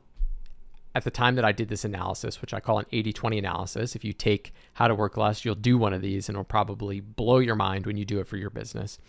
at 0.94 1.04
the 1.04 1.12
time 1.12 1.36
that 1.36 1.46
I 1.46 1.52
did 1.52 1.70
this 1.70 1.86
analysis, 1.86 2.42
which 2.42 2.54
I 2.54 2.60
call 2.60 2.80
an 2.80 2.86
80 2.92 3.14
20 3.14 3.38
analysis, 3.38 3.96
if 3.96 4.04
you 4.04 4.14
take 4.14 4.54
how 4.74 4.88
to 4.88 4.96
work 4.96 5.18
less, 5.18 5.46
you'll 5.46 5.56
do 5.56 5.78
one 5.78 5.94
of 5.94 6.02
these 6.02 6.28
and 6.28 6.36
it'll 6.36 6.44
probably 6.44 7.00
blow 7.00 7.40
your 7.40 7.56
mind 7.56 7.86
when 7.86 7.98
you 7.98 8.06
do 8.06 8.20
it 8.20 8.28
for 8.28 8.38
your 8.38 8.50
business. 8.50 9.00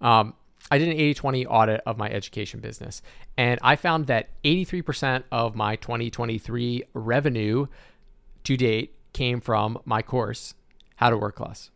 Um, 0.00 0.34
I 0.70 0.78
did 0.78 0.88
an 0.88 0.94
80 0.94 1.14
20 1.14 1.46
audit 1.46 1.80
of 1.86 1.98
my 1.98 2.10
education 2.10 2.60
business, 2.60 3.02
and 3.36 3.58
I 3.62 3.76
found 3.76 4.06
that 4.06 4.28
83% 4.44 5.24
of 5.32 5.56
my 5.56 5.76
2023 5.76 6.84
revenue 6.94 7.66
to 8.44 8.56
date 8.56 8.94
came 9.12 9.40
from 9.40 9.78
my 9.84 10.02
course, 10.02 10.54
How 10.96 11.10
to 11.10 11.16
Work 11.16 11.40
Less. 11.40 11.70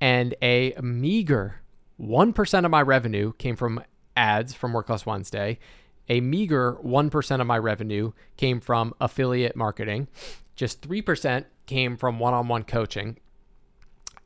And 0.00 0.34
a 0.42 0.74
meager 0.82 1.60
1% 2.00 2.64
of 2.64 2.70
my 2.70 2.82
revenue 2.82 3.32
came 3.34 3.56
from 3.56 3.82
ads 4.16 4.54
from 4.54 4.72
Work 4.72 4.88
Less 4.88 5.06
Wednesday. 5.06 5.58
A 6.08 6.20
meager 6.20 6.74
1% 6.84 7.40
of 7.40 7.46
my 7.46 7.58
revenue 7.58 8.12
came 8.36 8.60
from 8.60 8.94
affiliate 9.00 9.56
marketing. 9.56 10.08
Just 10.54 10.86
3% 10.86 11.44
came 11.66 11.96
from 11.96 12.18
one 12.18 12.34
on 12.34 12.48
one 12.48 12.64
coaching. 12.64 13.18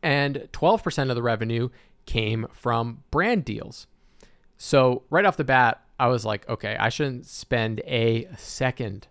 And 0.02 0.48
12% 0.52 1.10
of 1.10 1.16
the 1.16 1.22
revenue 1.22 1.68
came 2.06 2.46
from 2.52 3.02
brand 3.10 3.44
deals. 3.44 3.86
So, 4.56 5.04
right 5.10 5.24
off 5.24 5.36
the 5.36 5.44
bat, 5.44 5.84
I 6.00 6.08
was 6.08 6.24
like, 6.24 6.48
okay, 6.48 6.76
I 6.78 6.88
shouldn't 6.88 7.26
spend 7.26 7.80
a 7.80 8.28
second 8.36 9.08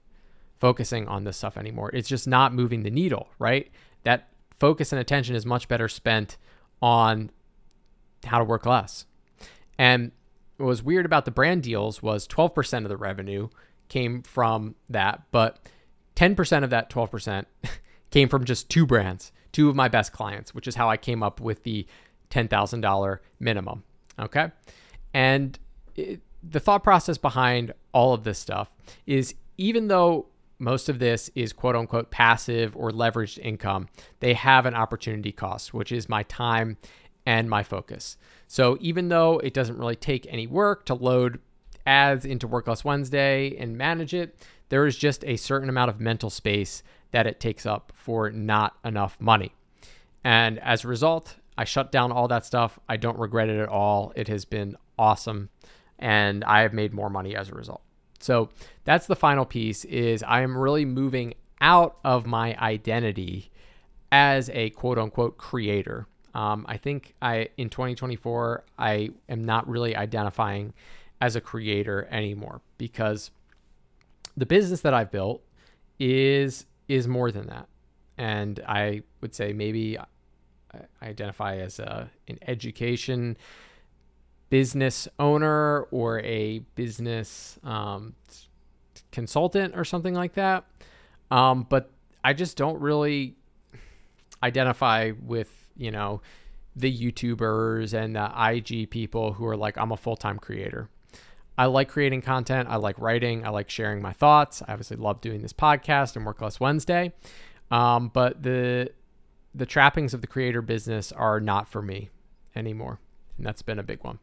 focusing 0.60 1.08
on 1.08 1.24
this 1.24 1.38
stuff 1.38 1.58
anymore. 1.58 1.92
It's 1.94 2.10
just 2.10 2.28
not 2.28 2.54
moving 2.54 2.84
the 2.84 2.90
needle, 2.90 3.30
right? 3.40 3.70
That 4.04 4.30
focus 4.58 4.92
and 4.92 5.00
attention 5.00 5.36
is 5.36 5.46
much 5.46 5.68
better 5.68 5.88
spent 5.88 6.38
on 6.82 7.30
how 8.26 8.40
to 8.40 8.44
work 8.44 8.66
less. 8.66 9.06
And 9.78 10.12
what 10.58 10.68
was 10.68 10.84
weird 10.84 11.06
about 11.06 11.26
the 11.26 11.32
brand 11.32 11.64
deals 11.64 12.02
was 12.02 12.28
12% 12.28 12.84
of 12.84 12.90
the 12.90 12.98
revenue 12.98 13.50
came 13.90 14.24
from 14.24 14.76
that, 14.90 15.24
but 15.32 15.60
10% 16.16 16.64
of 16.64 16.70
that 16.72 16.90
12% 16.90 17.46
came 18.12 18.28
from 18.28 18.44
just 18.44 18.70
two 18.70 18.86
brands, 18.86 19.32
two 19.52 19.70
of 19.70 19.76
my 19.76 19.88
best 19.88 20.12
clients, 20.12 20.54
which 20.54 20.68
is 20.68 20.76
how 20.76 20.90
I 20.90 20.98
came 20.98 21.24
up 21.24 21.40
with 21.40 21.64
the 21.64 21.86
$10,000 22.32 23.20
minimum. 23.40 23.84
Okay. 24.20 24.52
And 25.14 25.58
it, 25.96 26.22
the 26.44 26.60
thought 26.60 26.84
process 26.84 27.18
behind 27.18 27.74
all 27.94 28.14
of 28.14 28.24
this 28.24 28.40
stuff 28.40 28.76
is 29.06 29.36
even 29.58 29.88
though 29.88 30.28
most 30.60 30.90
of 30.90 31.00
this 31.00 31.30
is 31.36 31.54
quote 31.54 31.76
unquote 31.76 32.10
passive 32.10 32.76
or 32.76 32.92
leveraged 32.92 33.40
income, 33.40 33.88
they 34.20 34.34
have 34.34 34.66
an 34.66 34.74
opportunity 34.74 35.32
cost, 35.32 35.74
which 35.74 35.92
is 35.92 36.10
my 36.10 36.24
time 36.24 36.78
and 37.28 37.50
my 37.50 37.62
focus. 37.62 38.16
So 38.48 38.78
even 38.80 39.10
though 39.10 39.40
it 39.40 39.54
doesn't 39.54 39.78
really 39.78 39.98
take 39.98 40.26
any 40.30 40.48
work 40.48 40.86
to 40.86 40.94
load 40.94 41.42
ads 41.86 42.24
into 42.24 42.48
Work 42.48 42.68
Less 42.68 42.86
Wednesday 42.86 43.54
and 43.58 43.78
manage 43.78 44.14
it, 44.14 44.40
there 44.70 44.88
is 44.88 44.98
just 44.98 45.26
a 45.26 45.36
certain 45.36 45.68
amount 45.68 45.90
of 45.90 46.00
mental 46.00 46.30
space 46.30 46.84
that 47.12 47.28
it 47.28 47.42
takes 47.42 47.66
up 47.66 47.92
for 47.94 48.32
not 48.32 48.78
enough 48.86 49.18
money. 49.20 49.54
And 50.24 50.58
as 50.60 50.86
a 50.86 50.88
result, 50.88 51.36
I 51.58 51.66
shut 51.66 51.92
down 51.92 52.14
all 52.14 52.30
that 52.30 52.46
stuff. 52.46 52.80
I 52.88 52.96
don't 52.96 53.20
regret 53.20 53.50
it 53.50 53.60
at 53.60 53.68
all. 53.68 54.14
It 54.16 54.30
has 54.30 54.46
been 54.46 54.78
awesome 54.98 55.50
and 56.00 56.46
I 56.46 56.62
have 56.62 56.72
made 56.72 56.94
more 56.94 57.10
money 57.10 57.36
as 57.36 57.50
a 57.50 57.56
result. 57.56 57.82
So 58.20 58.50
that's 58.86 59.06
the 59.06 59.18
final 59.18 59.44
piece 59.44 59.84
is 59.84 60.24
I 60.24 60.42
am 60.42 60.58
really 60.58 60.86
moving 60.86 61.34
out 61.60 61.98
of 62.06 62.26
my 62.26 62.58
identity 62.58 63.52
as 64.14 64.50
a 64.52 64.70
quote 64.70 64.98
unquote 64.98 65.38
creator. 65.38 66.08
Um, 66.38 66.66
I 66.70 66.78
think 66.78 67.16
I 67.22 67.50
in 67.58 67.70
2024 67.70 68.64
I 68.78 69.10
am 69.28 69.44
not 69.44 69.68
really 69.68 69.96
identifying 69.96 70.74
as 71.20 71.36
a 71.36 71.42
creator 71.42 72.08
anymore 72.12 72.62
because 72.78 73.32
the 74.36 74.46
business 74.46 74.82
that 74.82 74.94
I've 74.94 75.12
built 75.12 75.42
is 76.00 76.66
is 76.88 77.08
more 77.08 77.32
than 77.32 77.48
that, 77.48 77.68
and 78.18 78.60
I 78.68 79.02
would 79.22 79.34
say 79.34 79.52
maybe 79.52 79.98
I 79.98 80.06
identify 81.02 81.58
as 81.58 81.80
a 81.80 82.10
an 82.28 82.38
education 82.48 83.36
business 84.50 85.08
owner 85.20 85.82
or 85.92 86.20
a 86.22 86.60
business 86.76 87.58
um, 87.64 88.14
consultant 89.12 89.76
or 89.76 89.84
something 89.84 90.14
like 90.14 90.34
that. 90.36 90.66
Um, 91.32 91.66
but 91.68 91.90
I 92.24 92.34
just 92.34 92.58
don't 92.58 92.80
really 92.80 93.36
identify 94.44 95.12
with, 95.22 95.67
you 95.78 95.92
know, 95.92 96.22
the 96.76 96.96
YouTubers 96.96 97.94
and 97.94 98.16
the 98.16 98.32
IG 98.36 98.90
people 98.90 99.34
who 99.34 99.46
are 99.46 99.58
like, 99.58 99.78
I'm 99.78 99.92
a 99.92 99.98
full 99.98 100.16
time 100.16 100.40
creator. 100.40 100.90
I 101.58 101.66
like 101.66 101.90
creating 101.90 102.22
content. 102.22 102.70
I 102.70 102.76
like 102.76 103.00
writing. 103.00 103.46
I 103.46 103.50
like 103.50 103.70
sharing 103.70 104.02
my 104.02 104.14
thoughts. 104.14 104.62
I 104.68 104.74
obviously 104.74 104.98
love 104.98 105.22
doing 105.22 105.42
this 105.42 105.54
podcast 105.54 106.16
and 106.16 106.26
Work 106.26 106.42
Less 106.42 106.60
Wednesday. 106.60 107.14
Um, 107.72 108.10
but 108.14 108.44
the 108.44 108.92
the 109.56 109.66
trappings 109.66 110.14
of 110.14 110.22
the 110.22 110.28
creator 110.28 110.62
business 110.62 111.12
are 111.12 111.40
not 111.40 111.68
for 111.68 111.82
me 111.82 112.10
anymore. 112.56 113.00
And 113.38 113.46
that's 113.46 113.64
been 113.64 113.80
a 113.80 113.84
big 113.84 114.04
one. 114.04 114.20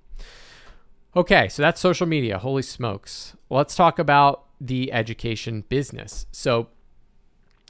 Okay, 1.16 1.48
so 1.48 1.62
that's 1.62 1.80
social 1.80 2.06
media. 2.06 2.38
Holy 2.38 2.62
smokes. 2.62 3.36
Let's 3.50 3.74
talk 3.74 3.98
about 3.98 4.46
the 4.60 4.92
education 4.92 5.64
business. 5.68 6.26
So 6.30 6.68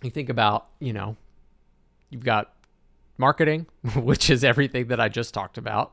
you 0.03 0.11
think 0.11 0.29
about, 0.29 0.69
you 0.79 0.93
know, 0.93 1.17
you've 2.11 2.25
got 2.25 2.54
marketing, 3.19 3.67
which 3.97 4.31
is 4.31 4.45
everything 4.45 4.89
that 4.89 5.01
I 5.01 5.09
just 5.09 5.35
talked 5.35 5.59
about 5.59 5.93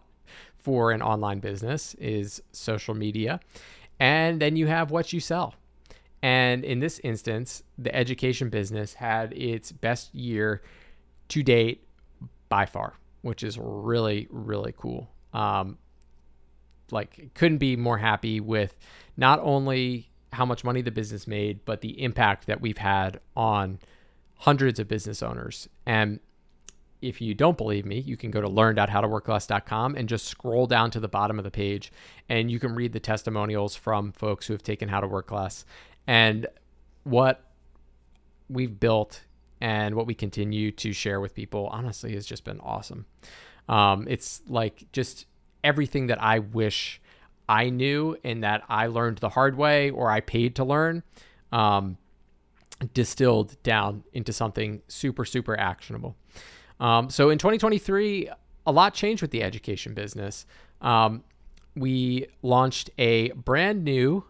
for 0.57 0.91
an 0.91 1.01
online 1.01 1.39
business 1.39 1.93
is 1.95 2.41
social 2.51 2.93
media. 2.93 3.39
And 3.99 4.41
then 4.41 4.55
you 4.55 4.67
have 4.67 4.91
what 4.91 5.13
you 5.13 5.19
sell. 5.19 5.55
And 6.23 6.63
in 6.63 6.79
this 6.79 6.99
instance, 6.99 7.63
the 7.77 7.93
education 7.95 8.49
business 8.49 8.93
had 8.93 9.33
its 9.33 9.71
best 9.71 10.13
year 10.13 10.61
to 11.29 11.43
date 11.43 11.87
by 12.49 12.65
far, 12.65 12.93
which 13.21 13.43
is 13.43 13.57
really, 13.59 14.27
really 14.29 14.73
cool. 14.77 15.09
Um, 15.33 15.77
like 16.91 17.33
couldn't 17.33 17.57
be 17.57 17.75
more 17.75 17.97
happy 17.97 18.39
with 18.39 18.77
not 19.17 19.39
only 19.41 20.09
how 20.33 20.45
much 20.45 20.63
money 20.63 20.81
the 20.81 20.91
business 20.91 21.27
made, 21.27 21.63
but 21.65 21.81
the 21.81 22.01
impact 22.03 22.47
that 22.47 22.61
we've 22.61 22.77
had 22.77 23.19
on 23.35 23.79
hundreds 24.35 24.79
of 24.79 24.87
business 24.87 25.21
owners. 25.21 25.69
And 25.85 26.19
if 27.01 27.21
you 27.21 27.33
don't 27.33 27.57
believe 27.57 27.85
me, 27.85 27.99
you 27.99 28.15
can 28.15 28.31
go 28.31 28.41
to 28.41 28.47
learn.howtoworkless.com 28.47 29.95
and 29.95 30.07
just 30.07 30.27
scroll 30.27 30.67
down 30.67 30.91
to 30.91 30.99
the 30.99 31.07
bottom 31.07 31.37
of 31.37 31.43
the 31.43 31.51
page 31.51 31.91
and 32.29 32.51
you 32.51 32.59
can 32.59 32.75
read 32.75 32.93
the 32.93 32.99
testimonials 32.99 33.75
from 33.75 34.11
folks 34.11 34.47
who 34.47 34.53
have 34.53 34.63
taken 34.63 34.89
How 34.89 34.99
to 34.99 35.07
Work 35.07 35.31
Less 35.31 35.65
and 36.07 36.47
what 37.03 37.43
we've 38.49 38.79
built 38.79 39.23
and 39.59 39.95
what 39.95 40.07
we 40.07 40.13
continue 40.13 40.71
to 40.71 40.93
share 40.93 41.19
with 41.19 41.33
people 41.33 41.67
honestly 41.71 42.13
has 42.13 42.25
just 42.25 42.43
been 42.43 42.59
awesome. 42.59 43.05
Um, 43.69 44.07
it's 44.07 44.41
like 44.47 44.85
just 44.91 45.25
everything 45.63 46.07
that 46.07 46.21
I 46.21 46.39
wish 46.39 47.01
I 47.47 47.69
knew 47.69 48.17
and 48.23 48.43
that 48.43 48.63
I 48.69 48.87
learned 48.87 49.19
the 49.19 49.29
hard 49.29 49.55
way 49.55 49.89
or 49.89 50.09
I 50.09 50.19
paid 50.21 50.55
to 50.55 50.63
learn 50.63 51.03
um, 51.51 51.97
distilled 52.93 53.61
down 53.63 54.03
into 54.13 54.33
something 54.33 54.81
super, 54.87 55.25
super 55.25 55.59
actionable. 55.59 56.15
Um, 56.81 57.09
so 57.09 57.29
in 57.29 57.37
2023, 57.37 58.29
a 58.65 58.71
lot 58.71 58.93
changed 58.93 59.21
with 59.21 59.31
the 59.31 59.43
education 59.43 59.93
business. 59.93 60.45
Um, 60.81 61.23
we 61.75 62.27
launched 62.41 62.89
a 62.97 63.31
brand 63.31 63.83
new 63.85 64.25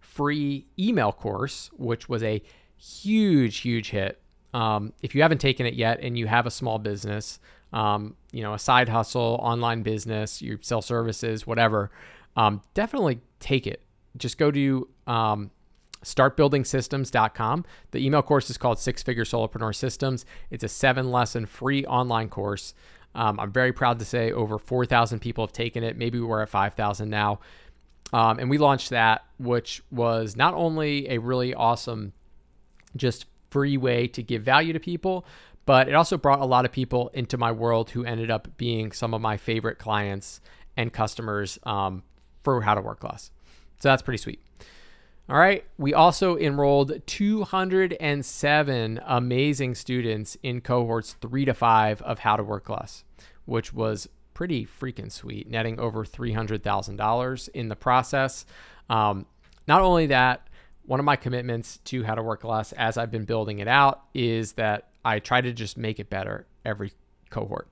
free 0.00 0.66
email 0.78 1.12
course, 1.12 1.70
which 1.76 2.08
was 2.08 2.22
a 2.22 2.42
huge, 2.76 3.58
huge 3.58 3.90
hit. 3.90 4.20
Um, 4.52 4.92
if 5.02 5.14
you 5.14 5.22
haven't 5.22 5.38
taken 5.38 5.66
it 5.66 5.74
yet 5.74 6.00
and 6.00 6.18
you 6.18 6.26
have 6.26 6.46
a 6.46 6.50
small 6.50 6.78
business, 6.78 7.38
um, 7.72 8.16
you 8.32 8.42
know, 8.42 8.54
a 8.54 8.58
side 8.58 8.88
hustle, 8.88 9.38
online 9.40 9.82
business, 9.82 10.42
you 10.42 10.58
sell 10.62 10.82
services, 10.82 11.46
whatever, 11.46 11.90
um, 12.34 12.62
definitely 12.74 13.20
take 13.38 13.66
it. 13.66 13.82
Just 14.16 14.38
go 14.38 14.50
to 14.50 14.88
um, 15.06 15.50
startbuildingsystems.com. 16.04 17.64
The 17.90 18.04
email 18.04 18.22
course 18.22 18.50
is 18.50 18.58
called 18.58 18.78
Six 18.78 19.02
Figure 19.02 19.24
Solopreneur 19.24 19.74
Systems. 19.74 20.24
It's 20.50 20.64
a 20.64 20.68
seven 20.68 21.10
lesson 21.10 21.46
free 21.46 21.84
online 21.84 22.28
course. 22.28 22.74
Um, 23.14 23.40
I'm 23.40 23.52
very 23.52 23.72
proud 23.72 23.98
to 23.98 24.04
say 24.04 24.32
over 24.32 24.58
4,000 24.58 25.18
people 25.20 25.44
have 25.44 25.52
taken 25.52 25.82
it. 25.82 25.96
Maybe 25.96 26.20
we're 26.20 26.42
at 26.42 26.48
5,000 26.48 27.08
now. 27.08 27.40
Um, 28.12 28.38
and 28.38 28.50
we 28.50 28.58
launched 28.58 28.90
that, 28.90 29.24
which 29.38 29.82
was 29.90 30.36
not 30.36 30.54
only 30.54 31.08
a 31.08 31.18
really 31.18 31.54
awesome, 31.54 32.12
just 32.96 33.26
free 33.50 33.76
way 33.76 34.06
to 34.08 34.22
give 34.22 34.42
value 34.42 34.72
to 34.72 34.80
people, 34.80 35.24
but 35.66 35.88
it 35.88 35.94
also 35.94 36.16
brought 36.16 36.40
a 36.40 36.44
lot 36.44 36.64
of 36.64 36.72
people 36.72 37.10
into 37.14 37.36
my 37.36 37.52
world 37.52 37.90
who 37.90 38.04
ended 38.04 38.30
up 38.30 38.48
being 38.56 38.92
some 38.92 39.14
of 39.14 39.20
my 39.20 39.36
favorite 39.36 39.78
clients 39.78 40.40
and 40.76 40.92
customers 40.92 41.58
um, 41.64 42.02
for 42.42 42.62
How 42.62 42.74
to 42.74 42.80
Work 42.80 43.04
Less. 43.04 43.30
So 43.78 43.88
that's 43.88 44.02
pretty 44.02 44.18
sweet. 44.18 44.40
All 45.30 45.38
right. 45.38 45.64
We 45.78 45.94
also 45.94 46.36
enrolled 46.36 47.06
207 47.06 49.00
amazing 49.06 49.74
students 49.76 50.36
in 50.42 50.60
cohorts 50.60 51.12
three 51.20 51.44
to 51.44 51.54
five 51.54 52.02
of 52.02 52.18
How 52.18 52.34
to 52.34 52.42
Work 52.42 52.68
Less, 52.68 53.04
which 53.44 53.72
was 53.72 54.08
pretty 54.34 54.66
freaking 54.66 55.12
sweet, 55.12 55.48
netting 55.48 55.78
over 55.78 56.04
$300,000 56.04 57.48
in 57.50 57.68
the 57.68 57.76
process. 57.76 58.44
Um, 58.88 59.24
not 59.68 59.82
only 59.82 60.06
that, 60.06 60.48
one 60.84 60.98
of 60.98 61.06
my 61.06 61.14
commitments 61.14 61.78
to 61.84 62.02
How 62.02 62.16
to 62.16 62.24
Work 62.24 62.42
Less 62.42 62.72
as 62.72 62.98
I've 62.98 63.12
been 63.12 63.24
building 63.24 63.60
it 63.60 63.68
out 63.68 64.02
is 64.12 64.54
that 64.54 64.88
I 65.04 65.20
try 65.20 65.40
to 65.40 65.52
just 65.52 65.78
make 65.78 66.00
it 66.00 66.10
better 66.10 66.48
every 66.64 66.90
cohort. 67.30 67.68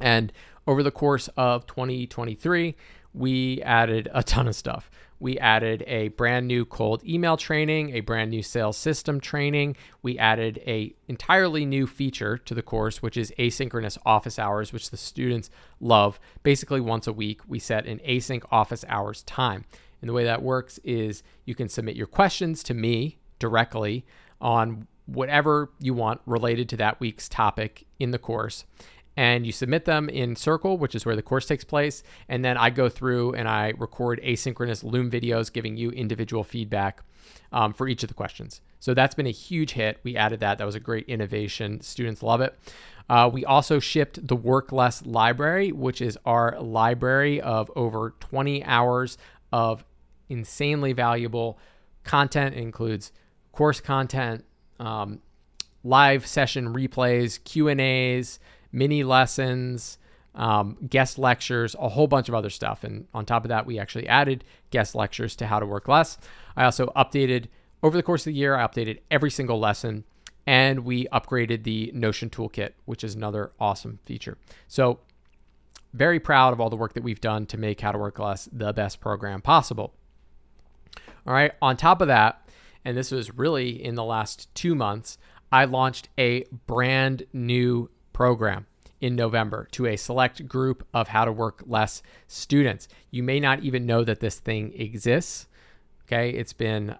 And 0.00 0.32
over 0.66 0.82
the 0.82 0.90
course 0.90 1.28
of 1.36 1.66
2023, 1.66 2.76
we 3.14 3.60
added 3.62 4.08
a 4.12 4.22
ton 4.22 4.48
of 4.48 4.54
stuff. 4.54 4.90
We 5.22 5.38
added 5.38 5.84
a 5.86 6.08
brand 6.08 6.48
new 6.48 6.64
cold 6.64 7.04
email 7.04 7.36
training, 7.36 7.90
a 7.90 8.00
brand 8.00 8.32
new 8.32 8.42
sales 8.42 8.76
system 8.76 9.20
training. 9.20 9.76
We 10.02 10.18
added 10.18 10.60
a 10.66 10.94
entirely 11.06 11.64
new 11.64 11.86
feature 11.86 12.36
to 12.38 12.54
the 12.54 12.62
course, 12.62 13.02
which 13.02 13.16
is 13.16 13.32
asynchronous 13.38 13.98
office 14.04 14.36
hours, 14.36 14.72
which 14.72 14.90
the 14.90 14.96
students 14.96 15.48
love. 15.78 16.18
Basically, 16.42 16.80
once 16.80 17.06
a 17.06 17.12
week, 17.12 17.40
we 17.46 17.60
set 17.60 17.86
an 17.86 18.00
async 18.00 18.42
office 18.50 18.84
hours 18.88 19.22
time. 19.22 19.64
And 20.00 20.08
the 20.08 20.12
way 20.12 20.24
that 20.24 20.42
works 20.42 20.78
is 20.82 21.22
you 21.44 21.54
can 21.54 21.68
submit 21.68 21.94
your 21.94 22.08
questions 22.08 22.64
to 22.64 22.74
me 22.74 23.18
directly 23.38 24.04
on 24.40 24.88
whatever 25.06 25.70
you 25.78 25.94
want 25.94 26.20
related 26.26 26.68
to 26.70 26.76
that 26.78 26.98
week's 26.98 27.28
topic 27.28 27.86
in 28.00 28.10
the 28.10 28.18
course. 28.18 28.64
And 29.16 29.44
you 29.44 29.52
submit 29.52 29.84
them 29.84 30.08
in 30.08 30.36
Circle, 30.36 30.78
which 30.78 30.94
is 30.94 31.04
where 31.04 31.16
the 31.16 31.22
course 31.22 31.46
takes 31.46 31.64
place. 31.64 32.02
And 32.28 32.44
then 32.44 32.56
I 32.56 32.70
go 32.70 32.88
through 32.88 33.34
and 33.34 33.46
I 33.46 33.74
record 33.76 34.20
asynchronous 34.22 34.82
Loom 34.82 35.10
videos 35.10 35.52
giving 35.52 35.76
you 35.76 35.90
individual 35.90 36.44
feedback 36.44 37.02
um, 37.52 37.72
for 37.72 37.88
each 37.88 38.02
of 38.02 38.08
the 38.08 38.14
questions. 38.14 38.60
So 38.80 38.94
that's 38.94 39.14
been 39.14 39.26
a 39.26 39.30
huge 39.30 39.72
hit. 39.72 40.00
We 40.02 40.16
added 40.16 40.40
that. 40.40 40.58
That 40.58 40.64
was 40.64 40.74
a 40.74 40.80
great 40.80 41.06
innovation. 41.08 41.80
Students 41.82 42.22
love 42.22 42.40
it. 42.40 42.58
Uh, 43.08 43.28
we 43.32 43.44
also 43.44 43.78
shipped 43.78 44.26
the 44.26 44.36
Work 44.36 44.72
Less 44.72 45.04
Library, 45.04 45.72
which 45.72 46.00
is 46.00 46.18
our 46.24 46.58
library 46.60 47.40
of 47.40 47.70
over 47.76 48.14
20 48.20 48.64
hours 48.64 49.18
of 49.52 49.84
insanely 50.28 50.92
valuable 50.92 51.58
content. 52.04 52.54
It 52.54 52.60
includes 52.60 53.12
course 53.52 53.80
content, 53.80 54.44
um, 54.78 55.20
live 55.84 56.26
session 56.26 56.72
replays, 56.72 57.42
Q 57.44 57.68
and 57.68 57.80
A's, 57.80 58.40
mini 58.72 59.04
lessons, 59.04 59.98
um, 60.34 60.78
guest 60.88 61.18
lectures, 61.18 61.76
a 61.78 61.88
whole 61.90 62.06
bunch 62.06 62.28
of 62.28 62.34
other 62.34 62.50
stuff. 62.50 62.84
And 62.84 63.06
on 63.12 63.26
top 63.26 63.44
of 63.44 63.50
that, 63.50 63.66
we 63.66 63.78
actually 63.78 64.08
added 64.08 64.44
guest 64.70 64.94
lectures 64.94 65.36
to 65.36 65.46
How 65.46 65.60
to 65.60 65.66
Work 65.66 65.88
Less. 65.88 66.18
I 66.56 66.64
also 66.64 66.86
updated 66.96 67.46
over 67.82 67.96
the 67.96 68.02
course 68.02 68.22
of 68.22 68.32
the 68.32 68.38
year, 68.38 68.56
I 68.56 68.66
updated 68.66 69.00
every 69.10 69.30
single 69.30 69.58
lesson 69.58 70.04
and 70.46 70.80
we 70.80 71.06
upgraded 71.06 71.64
the 71.64 71.90
Notion 71.94 72.30
toolkit, 72.30 72.70
which 72.84 73.04
is 73.04 73.14
another 73.14 73.52
awesome 73.60 73.98
feature. 74.04 74.38
So, 74.68 75.00
very 75.92 76.18
proud 76.18 76.52
of 76.52 76.60
all 76.60 76.70
the 76.70 76.76
work 76.76 76.94
that 76.94 77.02
we've 77.02 77.20
done 77.20 77.44
to 77.46 77.58
make 77.58 77.80
How 77.80 77.92
to 77.92 77.98
Work 77.98 78.18
Less 78.18 78.48
the 78.50 78.72
best 78.72 79.00
program 79.00 79.42
possible. 79.42 79.92
All 81.26 81.34
right, 81.34 81.52
on 81.60 81.76
top 81.76 82.00
of 82.00 82.08
that, 82.08 82.48
and 82.84 82.96
this 82.96 83.10
was 83.10 83.34
really 83.34 83.84
in 83.84 83.94
the 83.94 84.04
last 84.04 84.52
two 84.54 84.74
months, 84.74 85.18
I 85.50 85.66
launched 85.66 86.08
a 86.18 86.44
brand 86.66 87.24
new 87.32 87.90
program 88.12 88.66
in 89.00 89.16
November 89.16 89.68
to 89.72 89.86
a 89.86 89.96
select 89.96 90.46
group 90.46 90.86
of 90.94 91.08
How 91.08 91.24
to 91.24 91.32
Work 91.32 91.64
Less 91.66 92.02
students. 92.28 92.88
You 93.10 93.22
may 93.22 93.40
not 93.40 93.60
even 93.60 93.84
know 93.84 94.04
that 94.04 94.20
this 94.20 94.38
thing 94.38 94.72
exists. 94.74 95.46
Okay, 96.06 96.30
it's 96.30 96.52
been 96.52 96.96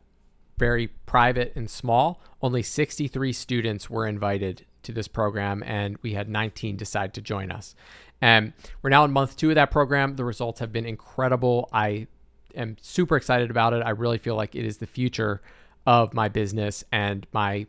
very 0.59 0.88
private 1.07 1.53
and 1.55 1.70
small. 1.70 2.20
Only 2.42 2.62
63 2.62 3.33
students 3.33 3.88
were 3.88 4.07
invited 4.07 4.66
to 4.83 4.92
this 4.92 5.09
program, 5.09 5.62
and 5.64 5.96
we 6.03 6.14
had 6.14 6.29
19 6.29 6.77
decide 6.77 7.14
to 7.14 7.20
join 7.20 7.51
us. 7.51 7.75
And 8.20 8.53
we're 8.83 8.90
now 8.90 9.05
in 9.05 9.12
month 9.12 9.37
two 9.37 9.51
of 9.51 9.55
that 9.57 9.70
program. 9.70 10.16
The 10.16 10.25
results 10.25 10.61
have 10.61 10.72
been 10.72 10.87
incredible. 10.87 11.68
I 11.72 12.07
am 12.55 12.77
super 12.81 13.16
excited 13.16 13.51
about 13.51 13.72
it. 13.72 13.83
I 13.83 13.90
really 13.90 14.18
feel 14.18 14.37
like 14.37 14.55
it 14.55 14.64
is 14.64 14.79
the 14.79 14.87
future 14.87 15.40
of 15.87 16.14
my 16.14 16.29
business 16.29 16.85
and 16.92 17.27
my 17.33 17.66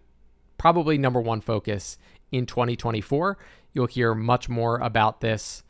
probably 0.58 0.98
number 0.98 1.20
one 1.20 1.42
focus 1.42 1.98
in 2.34 2.46
2024. 2.46 3.38
You'll 3.72 3.88
hear 3.88 4.14
much 4.14 4.50
more 4.50 4.78
about 4.80 5.22
this 5.22 5.64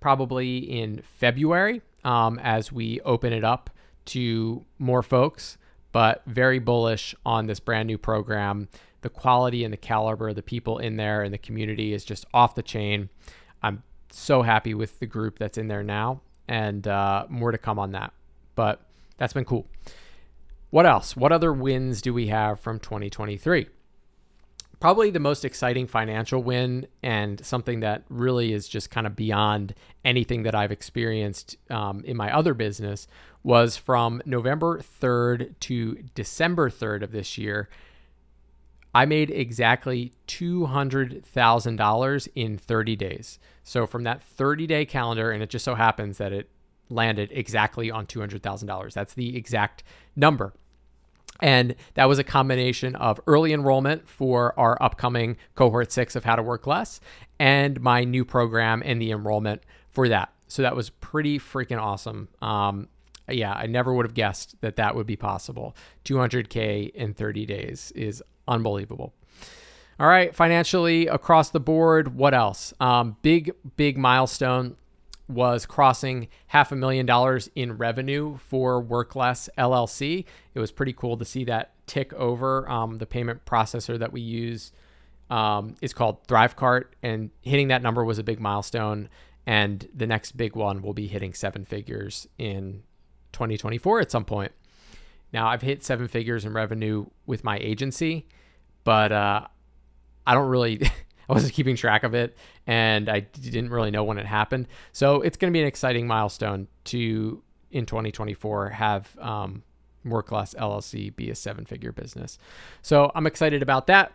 probably 0.00 0.58
in 0.58 1.02
February 1.18 1.82
um, 2.04 2.38
as 2.42 2.72
we 2.72 3.00
open 3.02 3.32
it 3.32 3.44
up 3.44 3.70
to 4.06 4.64
more 4.78 5.02
folks, 5.02 5.58
but 5.92 6.22
very 6.26 6.58
bullish 6.58 7.14
on 7.24 7.46
this 7.46 7.60
brand 7.60 7.86
new 7.86 7.98
program. 7.98 8.68
The 9.02 9.10
quality 9.10 9.62
and 9.62 9.72
the 9.72 9.78
caliber 9.78 10.30
of 10.30 10.36
the 10.36 10.42
people 10.42 10.78
in 10.78 10.96
there 10.96 11.22
and 11.22 11.32
the 11.32 11.38
community 11.38 11.92
is 11.92 12.04
just 12.04 12.24
off 12.34 12.54
the 12.54 12.62
chain. 12.62 13.10
I'm 13.62 13.82
so 14.10 14.42
happy 14.42 14.74
with 14.74 14.98
the 14.98 15.06
group 15.06 15.38
that's 15.38 15.58
in 15.58 15.68
there 15.68 15.82
now, 15.82 16.22
and 16.48 16.86
uh, 16.88 17.26
more 17.28 17.52
to 17.52 17.58
come 17.58 17.78
on 17.78 17.92
that. 17.92 18.12
But 18.54 18.80
that's 19.18 19.32
been 19.32 19.44
cool. 19.44 19.66
What 20.70 20.86
else? 20.86 21.16
What 21.16 21.32
other 21.32 21.52
wins 21.52 22.00
do 22.00 22.14
we 22.14 22.28
have 22.28 22.60
from 22.60 22.78
2023? 22.78 23.68
Probably 24.80 25.10
the 25.10 25.20
most 25.20 25.44
exciting 25.44 25.86
financial 25.86 26.42
win 26.42 26.86
and 27.02 27.44
something 27.44 27.80
that 27.80 28.04
really 28.08 28.54
is 28.54 28.66
just 28.66 28.90
kind 28.90 29.06
of 29.06 29.14
beyond 29.14 29.74
anything 30.06 30.44
that 30.44 30.54
I've 30.54 30.72
experienced 30.72 31.58
um, 31.68 32.02
in 32.06 32.16
my 32.16 32.34
other 32.34 32.54
business 32.54 33.06
was 33.42 33.76
from 33.76 34.22
November 34.24 34.78
3rd 34.78 35.58
to 35.60 35.96
December 36.14 36.70
3rd 36.70 37.02
of 37.02 37.12
this 37.12 37.36
year. 37.36 37.68
I 38.94 39.04
made 39.04 39.30
exactly 39.30 40.14
$200,000 40.28 42.28
in 42.34 42.58
30 42.58 42.96
days. 42.96 43.38
So 43.62 43.86
from 43.86 44.04
that 44.04 44.22
30 44.22 44.66
day 44.66 44.86
calendar, 44.86 45.30
and 45.30 45.42
it 45.42 45.50
just 45.50 45.64
so 45.64 45.74
happens 45.74 46.18
that 46.18 46.32
it 46.32 46.48
landed 46.88 47.30
exactly 47.32 47.90
on 47.90 48.06
$200,000. 48.06 48.92
That's 48.94 49.14
the 49.14 49.36
exact 49.36 49.82
number. 50.16 50.54
And 51.42 51.74
that 51.94 52.06
was 52.06 52.18
a 52.18 52.24
combination 52.24 52.94
of 52.96 53.20
early 53.26 53.52
enrollment 53.52 54.08
for 54.08 54.58
our 54.58 54.76
upcoming 54.80 55.36
cohort 55.54 55.92
six 55.92 56.16
of 56.16 56.24
How 56.24 56.36
to 56.36 56.42
Work 56.42 56.66
Less 56.66 57.00
and 57.38 57.80
my 57.80 58.04
new 58.04 58.24
program 58.24 58.82
and 58.84 59.00
the 59.00 59.10
enrollment 59.10 59.62
for 59.90 60.08
that. 60.08 60.32
So 60.48 60.62
that 60.62 60.76
was 60.76 60.90
pretty 60.90 61.38
freaking 61.38 61.80
awesome. 61.80 62.28
Um, 62.42 62.88
yeah, 63.28 63.52
I 63.52 63.66
never 63.66 63.94
would 63.94 64.04
have 64.04 64.14
guessed 64.14 64.56
that 64.60 64.76
that 64.76 64.94
would 64.94 65.06
be 65.06 65.16
possible. 65.16 65.76
200K 66.04 66.90
in 66.90 67.14
30 67.14 67.46
days 67.46 67.92
is 67.94 68.22
unbelievable. 68.48 69.14
All 69.98 70.08
right, 70.08 70.34
financially 70.34 71.06
across 71.06 71.50
the 71.50 71.60
board, 71.60 72.16
what 72.16 72.34
else? 72.34 72.72
Um, 72.80 73.16
big, 73.22 73.52
big 73.76 73.98
milestone 73.98 74.76
was 75.30 75.66
crossing 75.66 76.28
half 76.48 76.72
a 76.72 76.76
million 76.76 77.06
dollars 77.06 77.50
in 77.54 77.76
revenue 77.76 78.36
for 78.36 78.80
Workless 78.80 79.48
LLC. 79.56 80.24
It 80.54 80.60
was 80.60 80.72
pretty 80.72 80.92
cool 80.92 81.16
to 81.16 81.24
see 81.24 81.44
that 81.44 81.72
tick 81.86 82.12
over. 82.14 82.68
Um, 82.70 82.98
the 82.98 83.06
payment 83.06 83.44
processor 83.44 83.98
that 83.98 84.12
we 84.12 84.20
use 84.20 84.72
um, 85.30 85.74
is 85.80 85.92
called 85.92 86.26
ThriveCart, 86.26 86.86
and 87.02 87.30
hitting 87.42 87.68
that 87.68 87.82
number 87.82 88.04
was 88.04 88.18
a 88.18 88.24
big 88.24 88.40
milestone. 88.40 89.08
And 89.46 89.88
the 89.94 90.06
next 90.06 90.36
big 90.36 90.54
one 90.54 90.82
will 90.82 90.92
be 90.92 91.06
hitting 91.06 91.34
seven 91.34 91.64
figures 91.64 92.28
in 92.38 92.82
2024 93.32 94.00
at 94.00 94.10
some 94.10 94.24
point. 94.24 94.52
Now, 95.32 95.48
I've 95.48 95.62
hit 95.62 95.84
seven 95.84 96.08
figures 96.08 96.44
in 96.44 96.52
revenue 96.52 97.06
with 97.26 97.44
my 97.44 97.56
agency, 97.58 98.26
but 98.84 99.12
uh, 99.12 99.46
I 100.26 100.34
don't 100.34 100.48
really. 100.48 100.80
I 101.30 101.32
wasn't 101.32 101.52
keeping 101.52 101.76
track 101.76 102.02
of 102.02 102.12
it 102.12 102.36
and 102.66 103.08
I 103.08 103.20
didn't 103.20 103.70
really 103.70 103.92
know 103.92 104.02
when 104.02 104.18
it 104.18 104.26
happened. 104.26 104.66
So 104.92 105.22
it's 105.22 105.36
going 105.36 105.52
to 105.52 105.56
be 105.56 105.60
an 105.60 105.66
exciting 105.66 106.06
milestone 106.06 106.66
to 106.86 107.42
in 107.70 107.86
2024 107.86 108.70
have 108.70 109.16
um, 109.20 109.62
Workless 110.04 110.54
LLC 110.54 111.14
be 111.14 111.30
a 111.30 111.36
seven 111.36 111.64
figure 111.64 111.92
business. 111.92 112.36
So 112.82 113.12
I'm 113.14 113.28
excited 113.28 113.62
about 113.62 113.86
that. 113.86 114.12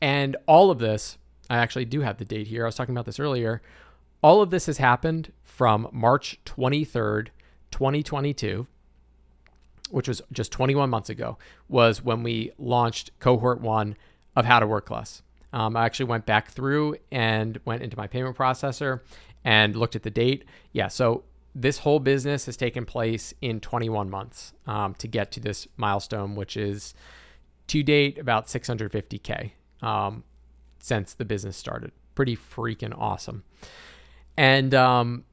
And 0.00 0.36
all 0.46 0.70
of 0.70 0.78
this, 0.78 1.18
I 1.50 1.56
actually 1.56 1.86
do 1.86 2.02
have 2.02 2.18
the 2.18 2.24
date 2.24 2.46
here. 2.46 2.64
I 2.64 2.66
was 2.66 2.76
talking 2.76 2.94
about 2.94 3.06
this 3.06 3.18
earlier. 3.18 3.60
All 4.22 4.40
of 4.40 4.50
this 4.50 4.66
has 4.66 4.78
happened 4.78 5.32
from 5.42 5.88
March 5.92 6.38
23rd, 6.44 7.28
2022, 7.72 8.66
which 9.90 10.06
was 10.06 10.22
just 10.30 10.52
21 10.52 10.88
months 10.88 11.10
ago, 11.10 11.36
was 11.68 12.02
when 12.02 12.22
we 12.22 12.52
launched 12.58 13.10
cohort 13.18 13.60
one 13.60 13.96
of 14.36 14.44
How 14.44 14.60
to 14.60 14.66
Work 14.68 14.90
Less. 14.90 15.22
Um, 15.54 15.76
I 15.76 15.84
actually 15.84 16.06
went 16.06 16.26
back 16.26 16.50
through 16.50 16.96
and 17.12 17.58
went 17.64 17.82
into 17.82 17.96
my 17.96 18.08
payment 18.08 18.36
processor 18.36 19.00
and 19.44 19.76
looked 19.76 19.94
at 19.94 20.02
the 20.02 20.10
date. 20.10 20.44
Yeah, 20.72 20.88
so 20.88 21.22
this 21.54 21.78
whole 21.78 22.00
business 22.00 22.46
has 22.46 22.56
taken 22.56 22.84
place 22.84 23.32
in 23.40 23.60
21 23.60 24.10
months 24.10 24.52
um, 24.66 24.94
to 24.94 25.06
get 25.06 25.30
to 25.32 25.40
this 25.40 25.68
milestone, 25.76 26.34
which 26.34 26.56
is 26.56 26.92
to 27.68 27.84
date 27.84 28.18
about 28.18 28.48
650K 28.48 29.52
um, 29.80 30.24
since 30.80 31.14
the 31.14 31.24
business 31.24 31.56
started. 31.56 31.92
Pretty 32.16 32.36
freaking 32.36 32.92
awesome. 32.98 33.44
And 34.36 34.74
um, 34.74 35.24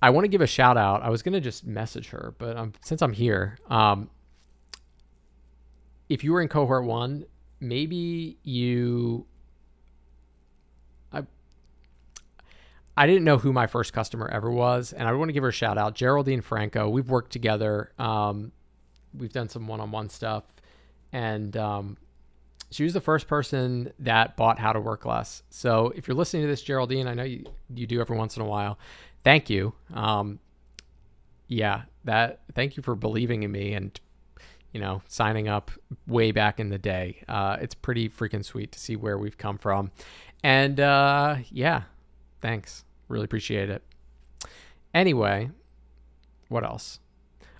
I 0.00 0.08
want 0.08 0.24
to 0.24 0.28
give 0.28 0.40
a 0.40 0.46
shout 0.46 0.78
out. 0.78 1.02
I 1.02 1.10
was 1.10 1.22
going 1.22 1.34
to 1.34 1.40
just 1.40 1.66
message 1.66 2.08
her, 2.08 2.34
but 2.38 2.56
um, 2.56 2.72
since 2.80 3.02
I'm 3.02 3.12
here, 3.12 3.58
um, 3.68 4.08
if 6.08 6.24
you 6.24 6.32
were 6.32 6.40
in 6.40 6.48
cohort 6.48 6.84
one, 6.84 7.26
maybe 7.60 8.38
you 8.42 9.26
I 12.96 13.06
didn't 13.06 13.24
know 13.24 13.36
who 13.36 13.52
my 13.52 13.66
first 13.66 13.92
customer 13.92 14.28
ever 14.28 14.50
was, 14.50 14.92
and 14.92 15.06
I 15.06 15.12
want 15.12 15.28
to 15.28 15.32
give 15.32 15.42
her 15.42 15.50
a 15.50 15.52
shout 15.52 15.76
out, 15.76 15.94
Geraldine 15.94 16.40
Franco. 16.40 16.88
We've 16.88 17.08
worked 17.08 17.30
together. 17.30 17.92
Um, 17.98 18.52
we've 19.16 19.32
done 19.32 19.48
some 19.48 19.66
one-on-one 19.66 20.08
stuff, 20.08 20.44
and 21.12 21.54
um, 21.58 21.98
she 22.70 22.84
was 22.84 22.94
the 22.94 23.00
first 23.00 23.28
person 23.28 23.92
that 23.98 24.36
bought 24.36 24.58
How 24.58 24.72
to 24.72 24.80
Work 24.80 25.04
Less. 25.04 25.42
So 25.50 25.92
if 25.94 26.08
you're 26.08 26.16
listening 26.16 26.42
to 26.44 26.48
this, 26.48 26.62
Geraldine, 26.62 27.06
I 27.06 27.14
know 27.14 27.24
you 27.24 27.44
you 27.74 27.86
do 27.86 28.00
every 28.00 28.16
once 28.16 28.36
in 28.36 28.42
a 28.42 28.46
while. 28.46 28.78
Thank 29.24 29.50
you. 29.50 29.74
Um, 29.92 30.38
yeah, 31.48 31.82
that. 32.04 32.40
Thank 32.54 32.76
you 32.76 32.82
for 32.82 32.94
believing 32.94 33.42
in 33.42 33.52
me 33.52 33.74
and 33.74 33.98
you 34.72 34.80
know 34.80 35.02
signing 35.06 35.48
up 35.48 35.70
way 36.06 36.32
back 36.32 36.58
in 36.60 36.70
the 36.70 36.78
day. 36.78 37.22
Uh, 37.28 37.58
it's 37.60 37.74
pretty 37.74 38.08
freaking 38.08 38.44
sweet 38.44 38.72
to 38.72 38.80
see 38.80 38.96
where 38.96 39.18
we've 39.18 39.36
come 39.36 39.58
from, 39.58 39.90
and 40.42 40.80
uh, 40.80 41.36
yeah, 41.50 41.82
thanks. 42.40 42.85
Really 43.08 43.24
appreciate 43.24 43.70
it. 43.70 43.82
Anyway, 44.94 45.50
what 46.48 46.64
else? 46.64 47.00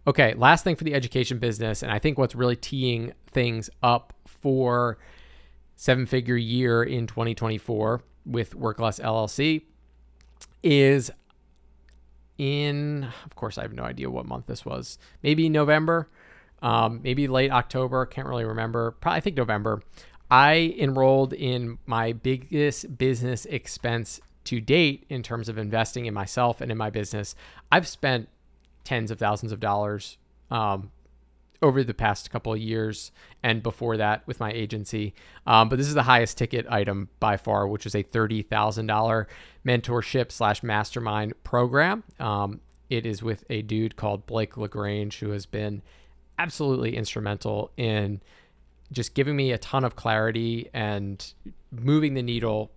Okay, 0.06 0.34
last 0.34 0.64
thing 0.64 0.76
for 0.76 0.84
the 0.84 0.94
education 0.94 1.38
business, 1.38 1.82
and 1.82 1.90
I 1.90 1.98
think 1.98 2.16
what's 2.16 2.34
really 2.34 2.56
teeing 2.56 3.12
things 3.26 3.68
up 3.82 4.12
for 4.24 4.98
seven 5.74 6.06
figure 6.06 6.36
year 6.36 6.82
in 6.82 7.06
2024 7.06 8.02
with 8.24 8.54
Workless 8.54 8.98
LLC 8.98 9.62
is 10.62 11.10
in, 12.38 13.08
of 13.24 13.34
course, 13.34 13.58
I 13.58 13.62
have 13.62 13.72
no 13.72 13.82
idea 13.82 14.10
what 14.10 14.26
month 14.26 14.46
this 14.46 14.64
was. 14.64 14.98
Maybe 15.22 15.48
November, 15.48 16.08
um, 16.62 17.00
maybe 17.02 17.28
late 17.28 17.50
October. 17.50 18.06
Can't 18.06 18.28
really 18.28 18.44
remember. 18.44 18.92
Probably, 18.92 19.16
I 19.16 19.20
think 19.20 19.36
November. 19.36 19.82
I 20.30 20.74
enrolled 20.78 21.32
in 21.32 21.78
my 21.86 22.12
biggest 22.12 22.98
business 22.98 23.46
expense 23.46 24.20
to 24.46 24.60
date 24.60 25.04
in 25.08 25.22
terms 25.22 25.48
of 25.48 25.58
investing 25.58 26.06
in 26.06 26.14
myself 26.14 26.60
and 26.60 26.70
in 26.70 26.78
my 26.78 26.90
business, 26.90 27.34
I've 27.70 27.86
spent 27.86 28.28
tens 28.84 29.10
of 29.10 29.18
thousands 29.18 29.52
of 29.52 29.60
dollars 29.60 30.16
um, 30.50 30.90
over 31.62 31.82
the 31.82 31.94
past 31.94 32.30
couple 32.30 32.52
of 32.52 32.58
years 32.58 33.10
and 33.42 33.62
before 33.62 33.96
that 33.96 34.26
with 34.26 34.40
my 34.40 34.52
agency. 34.52 35.14
Um, 35.46 35.68
but 35.68 35.76
this 35.76 35.88
is 35.88 35.94
the 35.94 36.02
highest 36.02 36.38
ticket 36.38 36.66
item 36.68 37.08
by 37.20 37.36
far, 37.36 37.66
which 37.66 37.86
is 37.86 37.94
a 37.94 38.02
$30,000 38.02 39.26
mentorship 39.66 40.30
slash 40.30 40.62
mastermind 40.62 41.34
program. 41.44 42.04
Um, 42.20 42.60
it 42.88 43.04
is 43.04 43.22
with 43.22 43.44
a 43.50 43.62
dude 43.62 43.96
called 43.96 44.26
Blake 44.26 44.56
LaGrange, 44.56 45.18
who 45.18 45.30
has 45.30 45.46
been 45.46 45.82
absolutely 46.38 46.96
instrumental 46.96 47.70
in 47.76 48.20
just 48.92 49.14
giving 49.14 49.34
me 49.34 49.50
a 49.52 49.58
ton 49.58 49.84
of 49.84 49.96
clarity 49.96 50.70
and 50.72 51.32
moving 51.72 52.14
the 52.14 52.22
needle 52.22 52.70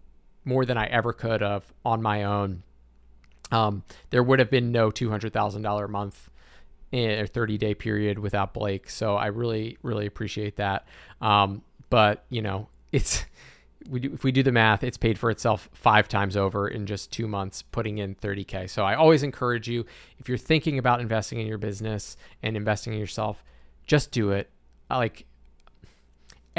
more 0.49 0.65
than 0.65 0.77
I 0.77 0.87
ever 0.87 1.13
could 1.13 1.41
have 1.41 1.63
on 1.85 2.01
my 2.01 2.23
own. 2.23 2.63
Um, 3.51 3.83
there 4.09 4.23
would 4.23 4.39
have 4.39 4.49
been 4.49 4.71
no 4.71 4.91
$200,000 4.91 5.85
a 5.85 5.87
month 5.87 6.29
in 6.91 7.11
a 7.19 7.27
30 7.27 7.57
day 7.57 7.75
period 7.75 8.19
without 8.19 8.53
Blake. 8.53 8.89
So 8.89 9.15
I 9.15 9.27
really, 9.27 9.77
really 9.83 10.07
appreciate 10.07 10.57
that. 10.57 10.87
Um, 11.21 11.61
but 11.89 12.25
you 12.29 12.41
know, 12.41 12.67
it's, 12.91 13.25
we 13.87 13.99
do, 13.99 14.13
if 14.13 14.23
we 14.23 14.31
do 14.31 14.43
the 14.43 14.51
math, 14.51 14.83
it's 14.83 14.97
paid 14.97 15.17
for 15.17 15.29
itself 15.29 15.69
five 15.73 16.07
times 16.07 16.35
over 16.35 16.67
in 16.67 16.85
just 16.85 17.11
two 17.11 17.27
months, 17.27 17.61
putting 17.61 17.99
in 17.99 18.15
30K. 18.15 18.69
So 18.69 18.83
I 18.83 18.95
always 18.95 19.23
encourage 19.23 19.67
you, 19.67 19.85
if 20.17 20.27
you're 20.27 20.37
thinking 20.37 20.79
about 20.79 20.99
investing 20.99 21.39
in 21.39 21.47
your 21.47 21.57
business 21.59 22.17
and 22.43 22.57
investing 22.57 22.93
in 22.93 22.99
yourself, 22.99 23.43
just 23.85 24.11
do 24.11 24.31
it. 24.31 24.49
Like 24.89 25.25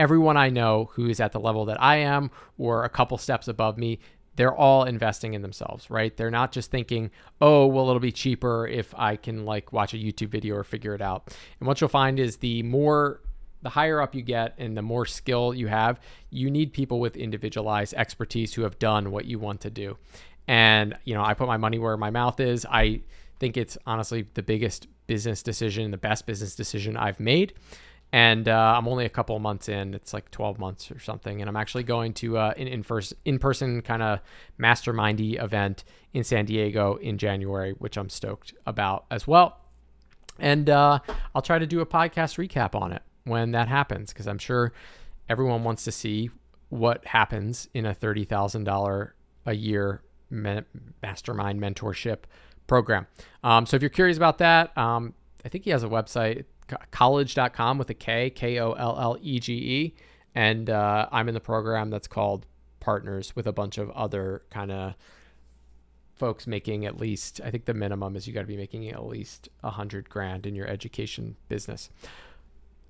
everyone 0.01 0.39
I 0.39 0.49
know 0.49 0.89
who 0.95 1.11
is 1.11 1.21
at 1.21 1.33
the 1.33 1.39
level 1.39 1.67
that 1.67 1.81
I 1.81 1.97
am 1.97 2.31
or 2.57 2.85
a 2.85 2.89
couple 2.89 3.19
steps 3.19 3.49
above 3.49 3.77
me, 3.77 3.99
they're 4.35 4.55
all 4.55 4.85
investing 4.85 5.35
in 5.35 5.43
themselves, 5.43 5.91
right? 5.91 6.17
They're 6.17 6.31
not 6.31 6.53
just 6.53 6.71
thinking, 6.71 7.11
oh, 7.43 7.67
well, 7.67 7.87
it'll 7.91 8.01
be 8.01 8.11
cheaper 8.11 8.67
if 8.67 8.95
I 8.97 9.17
can 9.17 9.45
like 9.45 9.75
watch 9.75 9.93
a 9.93 9.99
YouTube 9.99 10.29
video 10.29 10.57
or 10.57 10.65
figure 10.65 10.95
it 10.95 11.03
out. 11.03 11.37
And 11.61 11.67
what 11.67 11.83
you'll 11.83 11.89
find 11.89 12.19
is 12.19 12.39
the 12.39 12.63
more 12.63 13.21
the 13.61 13.69
higher 13.69 14.01
up 14.01 14.15
you 14.15 14.23
get 14.23 14.55
and 14.57 14.75
the 14.75 14.81
more 14.81 15.05
skill 15.05 15.53
you 15.53 15.67
have, 15.67 16.01
you 16.31 16.51
need 16.51 16.73
people 16.73 16.99
with 16.99 17.15
individualized 17.15 17.93
expertise 17.93 18.55
who 18.55 18.63
have 18.63 18.79
done 18.79 19.11
what 19.11 19.27
you 19.27 19.39
want 19.39 19.61
to 19.61 19.71
do. 19.71 19.99
And, 20.49 20.97
you 21.05 21.13
know, 21.13 21.23
I 21.23 21.35
put 21.35 21.47
my 21.47 21.59
money 21.59 21.79
where 21.79 21.99
my 21.99 22.09
mouth 22.09 22.41
is. 22.41 22.65
I 22.65 23.03
think 23.39 23.59
it's 23.59 23.77
honestly 23.85 24.25
the 24.33 24.43
biggest 24.43 24.87
business 25.07 25.43
decision, 25.43 25.91
the 25.91 25.99
best 25.99 26.25
business 26.25 26.55
decision 26.55 26.97
I've 26.97 27.21
made. 27.21 27.53
And 28.13 28.49
uh, 28.49 28.75
I'm 28.77 28.89
only 28.89 29.05
a 29.05 29.09
couple 29.09 29.39
months 29.39 29.69
in. 29.69 29.95
It's 29.95 30.13
like 30.13 30.31
12 30.31 30.59
months 30.59 30.91
or 30.91 30.99
something. 30.99 31.41
And 31.41 31.49
I'm 31.49 31.57
actually 31.57 31.85
going 31.85 32.13
to 32.15 32.39
uh, 32.39 32.55
an 32.57 32.67
in, 32.67 32.83
first, 32.83 33.15
in-person 33.25 33.83
kind 33.83 34.03
of 34.03 34.21
mastermindy 34.59 35.43
event 35.43 35.85
in 36.13 36.25
San 36.25 36.45
Diego 36.45 36.97
in 36.97 37.19
January, 37.19 37.73
which 37.73 37.97
I'm 37.97 38.09
stoked 38.09 38.53
about 38.67 39.05
as 39.11 39.27
well. 39.29 39.59
And 40.41 40.69
uh, 40.69 40.99
I'll 41.35 41.43
try 41.43 41.59
to 41.59 41.67
do 41.67 41.81
a 41.81 41.87
podcast 41.87 42.37
recap 42.37 42.75
on 42.75 42.93
it 42.93 43.03
when 43.25 43.53
that 43.53 43.69
happens 43.69 44.13
because 44.13 44.27
I'm 44.27 44.39
sure 44.39 44.73
everyone 45.29 45.63
wants 45.63 45.85
to 45.85 45.93
see 45.93 46.31
what 46.71 47.05
happens 47.05 47.69
in 47.75 47.87
a 47.87 47.95
$30,000 47.95 49.11
a 49.47 49.55
year 49.55 50.03
mastermind 50.31 51.61
mentorship 51.61 52.19
program. 52.67 53.07
Um, 53.43 53.67
so 53.67 53.77
if 53.77 53.83
you're 53.83 53.91
curious 53.91 54.17
about 54.17 54.39
that, 54.39 54.77
um, 54.79 55.15
I 55.45 55.49
think 55.49 55.65
he 55.65 55.71
has 55.71 55.83
a 55.83 55.89
website, 55.89 56.45
kollege.com 56.93 57.79
with 57.79 57.91
a 57.91 57.95
K, 57.95 58.31
K 58.31 58.59
O 58.61 58.73
L 58.73 58.97
L 58.99 59.19
E 59.21 59.39
G 59.39 59.53
E. 59.55 59.95
And 60.35 60.71
uh, 60.71 61.09
I'm 61.11 61.29
in 61.29 61.35
the 61.35 61.41
program 61.41 61.91
that's 61.91 62.07
called 62.07 62.47
Partners 62.79 63.35
with 63.35 63.47
a 63.47 63.53
bunch 63.53 63.79
of 63.79 63.91
other 63.91 64.43
kind 64.51 64.71
of 64.71 64.95
folks 66.17 66.47
making 66.47 66.85
at 66.85 66.99
least, 66.99 67.41
I 67.43 67.51
think 67.51 67.65
the 67.65 67.75
minimum 67.75 68.15
is 68.15 68.27
you 68.27 68.35
got 68.35 68.43
to 68.43 68.47
be 68.47 68.57
making 68.57 68.89
at 68.91 69.05
least 69.05 69.49
a 69.65 69.71
hundred 69.71 70.09
grand 70.11 70.47
in 70.47 70.55
your 70.55 70.67
education 70.67 71.37
business. 71.49 71.91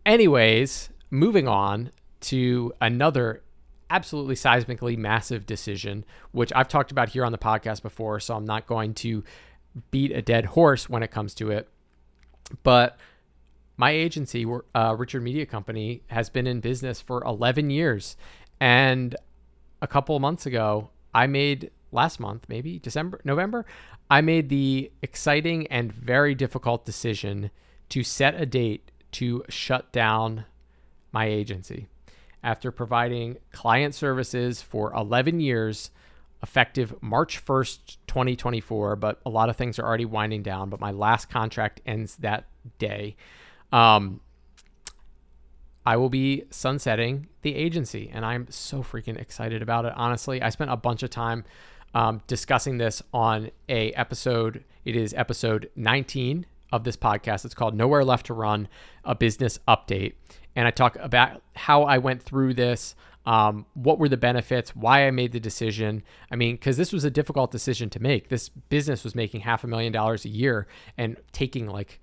Anyways, 0.05 0.91
moving 1.11 1.47
on 1.47 1.93
to 2.22 2.72
another 2.81 3.43
absolutely 3.89 4.35
seismically 4.35 4.97
massive 4.97 5.47
decision, 5.47 6.05
which 6.33 6.53
I've 6.55 6.68
talked 6.68 6.91
about 6.91 7.11
here 7.11 7.24
on 7.24 7.33
the 7.33 7.39
podcast 7.39 7.83
before, 7.83 8.20
so 8.20 8.37
I'm 8.37 8.45
not 8.45 8.66
going 8.66 8.95
to 8.95 9.24
beat 9.91 10.12
a 10.12 10.22
dead 10.22 10.47
horse 10.47 10.89
when 10.89 11.03
it 11.03 11.11
comes 11.11 11.35
to 11.35 11.51
it. 11.51 11.68
But 12.62 12.99
my 13.81 13.93
agency, 13.93 14.47
uh, 14.74 14.95
Richard 14.99 15.22
Media 15.22 15.47
Company, 15.47 16.03
has 16.09 16.28
been 16.28 16.47
in 16.47 16.61
business 16.61 17.01
for 17.01 17.24
11 17.24 17.70
years. 17.70 18.14
And 18.61 19.16
a 19.81 19.87
couple 19.87 20.18
months 20.20 20.45
ago, 20.45 20.91
I 21.14 21.26
made 21.26 21.70
last 21.91 22.20
month, 22.20 22.45
maybe 22.47 22.78
December, 22.78 23.22
November, 23.24 23.64
I 24.11 24.20
made 24.20 24.51
the 24.51 24.93
exciting 25.01 25.66
and 25.68 25.91
very 25.91 26.35
difficult 26.35 26.85
decision 26.85 27.51
to 27.89 28.05
set 28.05 28.39
a 28.39 28.45
date 28.45 28.91
to 29.12 29.45
shut 29.49 29.91
down 29.93 30.45
my 31.11 31.24
agency. 31.24 31.87
After 32.45 32.70
providing 32.70 33.39
client 33.51 33.95
services 33.95 34.61
for 34.61 34.93
11 34.93 35.41
years, 35.41 35.91
effective 36.43 36.95
March 37.01 37.43
1st, 37.43 37.97
2024, 38.07 38.97
but 38.97 39.20
a 39.24 39.31
lot 39.31 39.49
of 39.49 39.57
things 39.57 39.78
are 39.78 39.87
already 39.87 40.05
winding 40.05 40.43
down, 40.43 40.68
but 40.68 40.81
my 40.81 40.91
last 40.91 41.31
contract 41.31 41.81
ends 41.87 42.16
that 42.16 42.45
day. 42.78 43.16
Um, 43.73 44.21
I 45.87 45.97
will 45.97 46.11
be 46.11 46.45
sunsetting 46.51 47.29
the 47.43 47.55
agency, 47.55 48.11
and 48.12 48.25
I'm 48.25 48.47
so 48.51 48.83
freaking 48.83 49.18
excited 49.18 49.62
about 49.62 49.87
it. 49.87 49.93
Honestly, 49.97 50.43
I 50.43 50.51
spent 50.51 50.71
a 50.71 50.77
bunch 50.77 51.03
of 51.03 51.11
time 51.11 51.45
um, 51.95 52.21
discussing 52.27 52.79
this 52.79 53.03
on 53.12 53.51
a 53.68 53.93
episode. 53.93 54.64
It 54.85 54.95
is 54.95 55.14
episode 55.14 55.71
19 55.77 56.47
of 56.73 56.85
this 56.85 56.97
podcast. 56.97 57.45
It's 57.45 57.55
called 57.55 57.75
Nowhere 57.75 58.05
Left 58.05 58.27
to 58.27 58.35
Run, 58.35 58.68
a 59.05 59.14
business 59.14 59.59
update. 59.66 60.14
And 60.55 60.66
I 60.68 60.71
talk 60.71 60.97
about 60.97 61.43
how 61.55 61.85
I 61.85 61.99
went 61.99 62.23
through 62.23 62.55
this, 62.55 62.95
um, 63.27 63.66
what 63.75 63.99
were 63.99 64.09
the 64.09 64.16
benefits, 64.16 64.75
why 64.77 65.07
I 65.07 65.11
made 65.11 65.33
the 65.33 65.41
decision. 65.41 66.03
I 66.31 66.37
mean, 66.37 66.57
because 66.57 66.77
this 66.77 66.93
was 66.93 67.05
a 67.05 67.11
difficult 67.11 67.51
decision 67.51 67.91
to 67.91 68.01
make. 68.01 68.29
This 68.29 68.49
business 68.49 69.05
was 69.05 69.14
making 69.14 69.41
half 69.41 69.64
a 69.64 69.66
million 69.66 69.93
dollars 69.93 70.25
a 70.25 70.29
year 70.29 70.66
and 70.97 71.16
taking 71.33 71.66
like, 71.66 72.01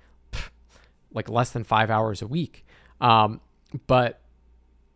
like 1.14 1.30
less 1.30 1.52
than 1.52 1.64
five 1.64 1.90
hours 1.90 2.22
a 2.22 2.28
week. 2.28 2.66
Um, 3.02 3.42
but 3.88 4.22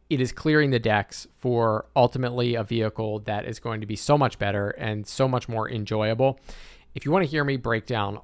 it 0.10 0.20
is 0.20 0.32
clearing 0.32 0.72
the 0.72 0.80
decks 0.80 1.28
for 1.38 1.86
ultimately 1.96 2.56
a 2.56 2.64
vehicle 2.64 3.20
that 3.20 3.46
is 3.46 3.60
going 3.60 3.82
to 3.82 3.88
be 3.88 3.96
so 3.96 4.18
much 4.18 4.38
better 4.40 4.72
and 4.72 5.08
so 5.08 5.28
much 5.28 5.48
more 5.48 5.70
enjoyable. 5.70 6.40
If 6.96 7.06
you 7.06 7.12
want 7.12 7.24
to 7.24 7.32
hear 7.32 7.44
me 7.44 7.58
break 7.58 7.86
down 7.86 8.20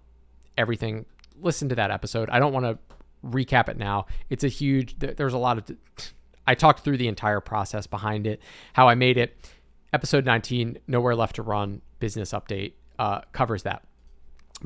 everything 0.58 1.06
listen 1.42 1.70
to 1.70 1.76
that 1.76 1.92
episode. 1.92 2.30
I 2.30 2.40
don't 2.40 2.54
want 2.54 2.66
to 2.66 2.78
recap 3.26 3.70
it 3.70 3.78
now. 3.78 4.08
It's 4.30 4.44
a 4.44 4.48
huge, 4.48 4.98
there's 4.98 5.34
a 5.34 5.38
lot 5.38 5.58
of, 5.58 5.78
I 6.46 6.56
talked 6.56 6.84
through 6.84 6.98
the 6.98 7.08
entire 7.08 7.40
process 7.40 7.88
behind 7.88 8.28
it, 8.28 8.42
how 8.74 8.88
I 8.88 8.96
made 8.96 9.18
it. 9.18 9.38
Episode 9.94 10.26
19, 10.26 10.80
Nowhere 10.88 11.16
Left 11.16 11.36
to 11.36 11.42
Run 11.42 11.82
business 12.00 12.32
update, 12.32 12.74
uh, 13.00 13.22
covers 13.32 13.64
that. 13.64 13.84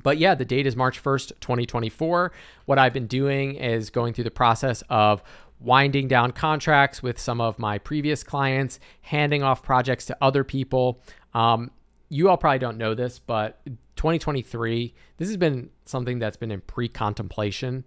But 0.01 0.17
yeah, 0.17 0.35
the 0.35 0.45
date 0.45 0.65
is 0.65 0.75
March 0.75 1.01
1st, 1.01 1.39
2024. 1.41 2.31
What 2.65 2.79
I've 2.79 2.93
been 2.93 3.07
doing 3.07 3.55
is 3.55 3.89
going 3.89 4.13
through 4.13 4.23
the 4.23 4.31
process 4.31 4.83
of 4.89 5.21
winding 5.59 6.07
down 6.07 6.31
contracts 6.31 7.03
with 7.03 7.19
some 7.19 7.39
of 7.39 7.59
my 7.59 7.77
previous 7.77 8.23
clients, 8.23 8.79
handing 9.01 9.43
off 9.43 9.61
projects 9.61 10.05
to 10.05 10.17
other 10.21 10.43
people. 10.43 11.01
Um, 11.33 11.71
you 12.09 12.29
all 12.29 12.37
probably 12.37 12.59
don't 12.59 12.77
know 12.77 12.93
this, 12.93 13.19
but 13.19 13.61
2023, 13.95 14.93
this 15.17 15.27
has 15.27 15.37
been 15.37 15.69
something 15.85 16.19
that's 16.19 16.37
been 16.37 16.51
in 16.51 16.61
pre 16.61 16.87
contemplation 16.87 17.85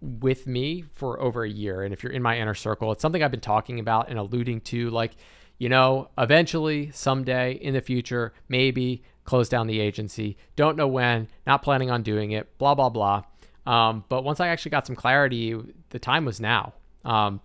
with 0.00 0.46
me 0.46 0.84
for 0.94 1.20
over 1.20 1.44
a 1.44 1.50
year. 1.50 1.82
And 1.82 1.92
if 1.92 2.02
you're 2.02 2.12
in 2.12 2.22
my 2.22 2.38
inner 2.38 2.54
circle, 2.54 2.92
it's 2.92 3.02
something 3.02 3.22
I've 3.22 3.30
been 3.30 3.40
talking 3.40 3.80
about 3.80 4.08
and 4.08 4.18
alluding 4.18 4.60
to 4.62 4.90
like, 4.90 5.16
you 5.58 5.68
know, 5.68 6.08
eventually, 6.16 6.90
someday 6.92 7.52
in 7.54 7.74
the 7.74 7.80
future, 7.80 8.32
maybe 8.48 9.02
close 9.28 9.50
down 9.50 9.66
the 9.66 9.78
agency. 9.78 10.38
Don't 10.56 10.74
know 10.74 10.88
when, 10.88 11.28
not 11.46 11.60
planning 11.60 11.90
on 11.90 12.02
doing 12.02 12.30
it, 12.30 12.56
blah, 12.56 12.74
blah, 12.74 12.88
blah. 12.88 13.24
Um, 13.66 14.02
but 14.08 14.24
once 14.24 14.40
I 14.40 14.48
actually 14.48 14.70
got 14.70 14.86
some 14.86 14.96
clarity, 14.96 15.54
the 15.90 15.98
time 15.98 16.24
was 16.24 16.40
now. 16.40 16.72
Um, 17.04 17.42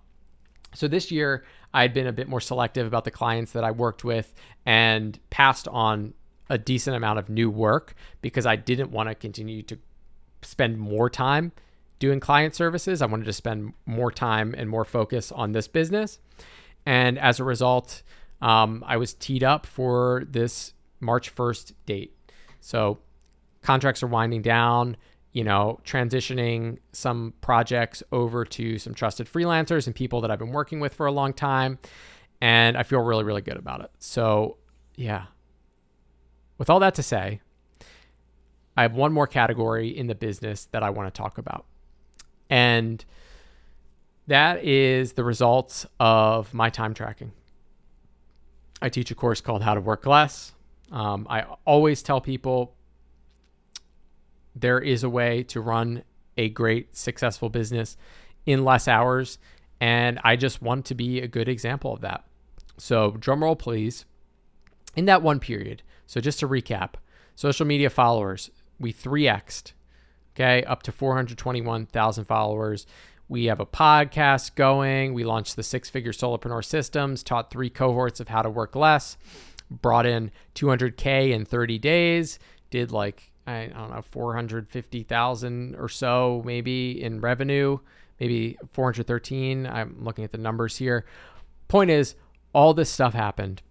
so 0.74 0.88
this 0.88 1.12
year, 1.12 1.44
I 1.74 1.82
had 1.82 1.94
been 1.94 2.08
a 2.08 2.14
bit 2.14 2.30
more 2.30 2.40
selective 2.40 2.88
about 2.88 3.04
the 3.04 3.12
clients 3.12 3.52
that 3.52 3.66
I 3.66 3.72
worked 3.72 4.06
with 4.06 4.34
and 4.66 5.20
passed 5.30 5.68
on 5.68 6.14
a 6.50 6.58
decent 6.58 6.96
amount 6.96 7.20
of 7.20 7.28
new 7.28 7.50
work 7.50 7.96
because 8.22 8.46
I 8.46 8.56
didn't 8.56 8.92
want 8.92 9.10
to 9.10 9.16
continue 9.16 9.62
to 9.64 9.78
spend 10.42 10.80
more 10.80 11.10
time 11.10 11.52
doing 12.00 12.22
client 12.22 12.56
services. 12.56 13.02
I 13.02 13.08
wanted 13.08 13.26
to 13.26 13.34
spend 13.34 13.74
more 13.86 14.10
time 14.10 14.56
and 14.58 14.70
more 14.70 14.86
focus 14.86 15.34
on 15.34 15.52
this 15.52 15.68
business. 15.68 16.20
And 16.86 17.20
as 17.20 17.42
a 17.42 17.44
result, 17.44 18.04
um, 18.42 18.86
I 18.88 18.96
was 18.96 19.14
teed 19.14 19.44
up 19.44 19.66
for 19.66 20.24
this 20.30 20.72
March 21.04 21.34
1st 21.36 21.74
date. 21.86 22.16
So 22.60 23.00
contracts 23.62 24.02
are 24.02 24.08
winding 24.08 24.42
down, 24.42 24.98
you 25.32 25.44
know, 25.44 25.80
transitioning 25.84 26.78
some 26.92 27.34
projects 27.42 28.04
over 28.12 28.46
to 28.46 28.78
some 28.78 28.94
trusted 28.94 29.28
freelancers 29.28 29.88
and 29.88 29.96
people 29.96 30.22
that 30.22 30.32
I've 30.32 30.40
been 30.40 30.52
working 30.52 30.80
with 30.80 30.94
for 30.94 31.06
a 31.06 31.12
long 31.12 31.34
time. 31.34 31.80
And 32.42 32.78
I 32.78 32.84
feel 32.84 33.00
really, 33.00 33.24
really 33.24 33.42
good 33.42 33.58
about 33.58 33.82
it. 33.82 33.92
So, 34.00 34.58
yeah, 34.96 35.26
with 36.58 36.70
all 36.70 36.80
that 36.80 36.96
to 36.96 37.04
say, 37.04 37.42
I 38.76 38.82
have 38.82 38.96
one 38.96 39.14
more 39.14 39.28
category 39.28 39.90
in 39.90 40.08
the 40.08 40.16
business 40.16 40.66
that 40.72 40.84
I 40.84 40.90
want 40.90 41.14
to 41.14 41.18
talk 41.18 41.38
about. 41.38 41.66
And 42.50 43.04
that 44.28 44.64
is 44.64 45.14
the 45.14 45.24
results 45.24 45.86
of 46.00 46.54
my 46.54 46.70
time 46.70 46.94
tracking. 46.94 47.32
I 48.82 48.90
teach 48.90 49.12
a 49.12 49.16
course 49.16 49.42
called 49.42 49.64
How 49.64 49.74
to 49.74 49.82
Work 49.82 50.06
Less. 50.06 50.54
Um, 50.94 51.28
I 51.30 51.46
always 51.66 52.02
tell 52.04 52.22
people 52.22 52.76
there 54.56 54.80
is 54.80 55.04
a 55.04 55.10
way 55.10 55.44
to 55.44 55.60
run 55.60 56.04
a 56.38 56.50
great, 56.50 56.96
successful 56.96 57.50
business 57.50 57.98
in 58.46 58.64
less 58.64 58.88
hours. 58.88 59.40
And 59.82 60.20
I 60.24 60.36
just 60.36 60.62
want 60.62 60.86
to 60.86 60.96
be 60.96 61.20
a 61.20 61.28
good 61.28 61.50
example 61.50 61.94
of 61.94 62.02
that. 62.02 62.24
So, 62.78 63.12
drum 63.12 63.44
roll, 63.44 63.56
please. 63.56 64.06
In 64.96 65.06
that 65.06 65.22
one 65.22 65.40
period, 65.40 65.82
so 66.06 66.22
just 66.22 66.40
to 66.40 66.48
recap, 66.48 66.94
social 67.36 67.66
media 67.66 67.90
followers, 67.90 68.52
we 68.80 68.94
3x'd, 68.94 69.74
okay, 70.36 70.64
up 70.66 70.84
to 70.84 70.92
421,000 70.92 72.26
followers. 72.26 72.86
We 73.28 73.46
have 73.46 73.60
a 73.60 73.66
podcast 73.66 74.56
going. 74.56 75.14
We 75.14 75.24
launched 75.24 75.56
the 75.56 75.64
six 75.64 75.90
figure 75.90 76.12
solopreneur 76.12 76.64
systems, 76.64 77.24
taught 77.24 77.50
three 77.50 77.70
cohorts 77.70 78.20
of 78.20 78.28
how 78.28 78.44
to 78.44 78.50
work 78.50 78.76
less, 78.76 79.18
brought 79.70 80.06
in 80.06 80.32
200K 80.56 81.32
in 81.32 81.46
30 81.46 81.80
days, 81.80 82.40
did 82.70 82.92
like, 82.92 83.32
I 83.46 83.68
don't 83.68 83.92
know, 83.92 84.02
450,000 84.02 85.76
or 85.76 85.90
so 85.90 86.42
maybe 86.46 87.04
in 87.04 87.20
revenue, 87.22 87.80
maybe 88.20 88.58
413. 88.72 89.68
I'm 89.68 90.04
looking 90.04 90.24
at 90.24 90.32
the 90.32 90.38
numbers 90.38 90.78
here. 90.78 91.06
Point 91.68 91.90
is, 91.90 92.16
all 92.54 92.74
this 92.74 92.90
stuff 92.90 93.14
happened. 93.14 93.62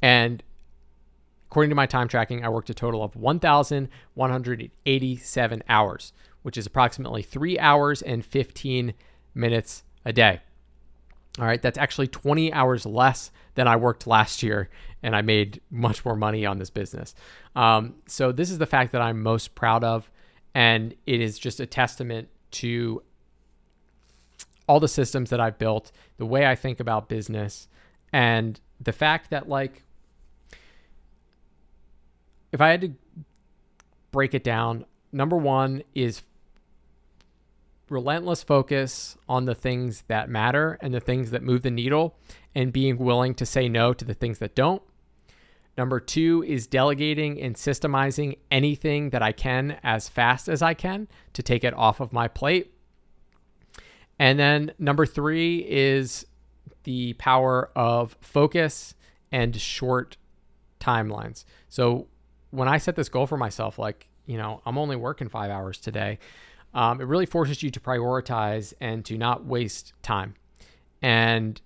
And 0.00 0.42
according 1.48 1.68
to 1.70 1.76
my 1.76 1.86
time 1.86 2.08
tracking, 2.08 2.44
I 2.44 2.48
worked 2.48 2.70
a 2.70 2.74
total 2.74 3.02
of 3.02 3.16
1,187 3.16 5.62
hours, 5.68 6.12
which 6.42 6.56
is 6.56 6.66
approximately 6.66 7.22
three 7.22 7.58
hours 7.58 8.02
and 8.02 8.24
15 8.24 8.94
minutes 9.34 9.82
a 10.04 10.12
day. 10.12 10.40
All 11.38 11.46
right, 11.46 11.62
that's 11.62 11.78
actually 11.78 12.08
20 12.08 12.52
hours 12.52 12.84
less 12.84 13.30
than 13.54 13.66
I 13.66 13.76
worked 13.76 14.06
last 14.06 14.42
year, 14.42 14.68
and 15.02 15.16
I 15.16 15.22
made 15.22 15.60
much 15.70 16.04
more 16.04 16.16
money 16.16 16.44
on 16.44 16.58
this 16.58 16.70
business. 16.70 17.14
Um, 17.56 17.94
so, 18.06 18.32
this 18.32 18.50
is 18.50 18.58
the 18.58 18.66
fact 18.66 18.92
that 18.92 19.00
I'm 19.00 19.22
most 19.22 19.54
proud 19.54 19.82
of, 19.82 20.10
and 20.54 20.94
it 21.06 21.20
is 21.20 21.38
just 21.38 21.58
a 21.58 21.66
testament 21.66 22.28
to 22.52 23.02
all 24.68 24.78
the 24.78 24.88
systems 24.88 25.30
that 25.30 25.40
I've 25.40 25.58
built, 25.58 25.90
the 26.18 26.26
way 26.26 26.46
I 26.46 26.54
think 26.54 26.80
about 26.80 27.08
business, 27.08 27.66
and 28.12 28.60
the 28.80 28.92
fact 28.92 29.30
that, 29.30 29.48
like, 29.48 29.84
if 32.52 32.60
I 32.60 32.68
had 32.68 32.82
to 32.82 32.92
break 34.10 34.34
it 34.34 34.44
down, 34.44 34.84
number 35.12 35.36
one 35.36 35.82
is 35.94 36.22
relentless 37.92 38.42
focus 38.42 39.16
on 39.28 39.44
the 39.44 39.54
things 39.54 40.04
that 40.08 40.28
matter 40.28 40.78
and 40.80 40.92
the 40.92 41.00
things 41.00 41.30
that 41.30 41.42
move 41.42 41.62
the 41.62 41.70
needle 41.70 42.16
and 42.54 42.72
being 42.72 42.96
willing 42.96 43.34
to 43.34 43.46
say 43.46 43.68
no 43.68 43.92
to 43.92 44.04
the 44.04 44.14
things 44.14 44.38
that 44.38 44.54
don't. 44.54 44.82
Number 45.76 46.00
two 46.00 46.44
is 46.46 46.66
delegating 46.66 47.40
and 47.40 47.54
systemizing 47.54 48.38
anything 48.50 49.10
that 49.10 49.22
I 49.22 49.32
can 49.32 49.78
as 49.82 50.08
fast 50.08 50.48
as 50.48 50.62
I 50.62 50.74
can 50.74 51.08
to 51.34 51.42
take 51.42 51.64
it 51.64 51.74
off 51.74 52.00
of 52.00 52.12
my 52.12 52.28
plate. 52.28 52.74
And 54.18 54.38
then 54.38 54.72
number 54.78 55.06
three 55.06 55.58
is 55.58 56.26
the 56.84 57.14
power 57.14 57.70
of 57.76 58.16
focus 58.20 58.94
and 59.30 59.58
short 59.58 60.16
timelines. 60.80 61.44
So 61.68 62.08
when 62.50 62.68
I 62.68 62.78
set 62.78 62.96
this 62.96 63.08
goal 63.08 63.26
for 63.26 63.38
myself, 63.38 63.78
like, 63.78 64.08
you 64.26 64.36
know, 64.36 64.60
I'm 64.66 64.78
only 64.78 64.96
working 64.96 65.28
five 65.28 65.50
hours 65.50 65.78
today, 65.78 66.18
um, 66.74 67.00
it 67.00 67.04
really 67.04 67.26
forces 67.26 67.62
you 67.62 67.70
to 67.70 67.80
prioritize 67.80 68.72
and 68.80 69.04
to 69.04 69.18
not 69.18 69.44
waste 69.44 69.92
time. 70.02 70.34
And 71.00 71.60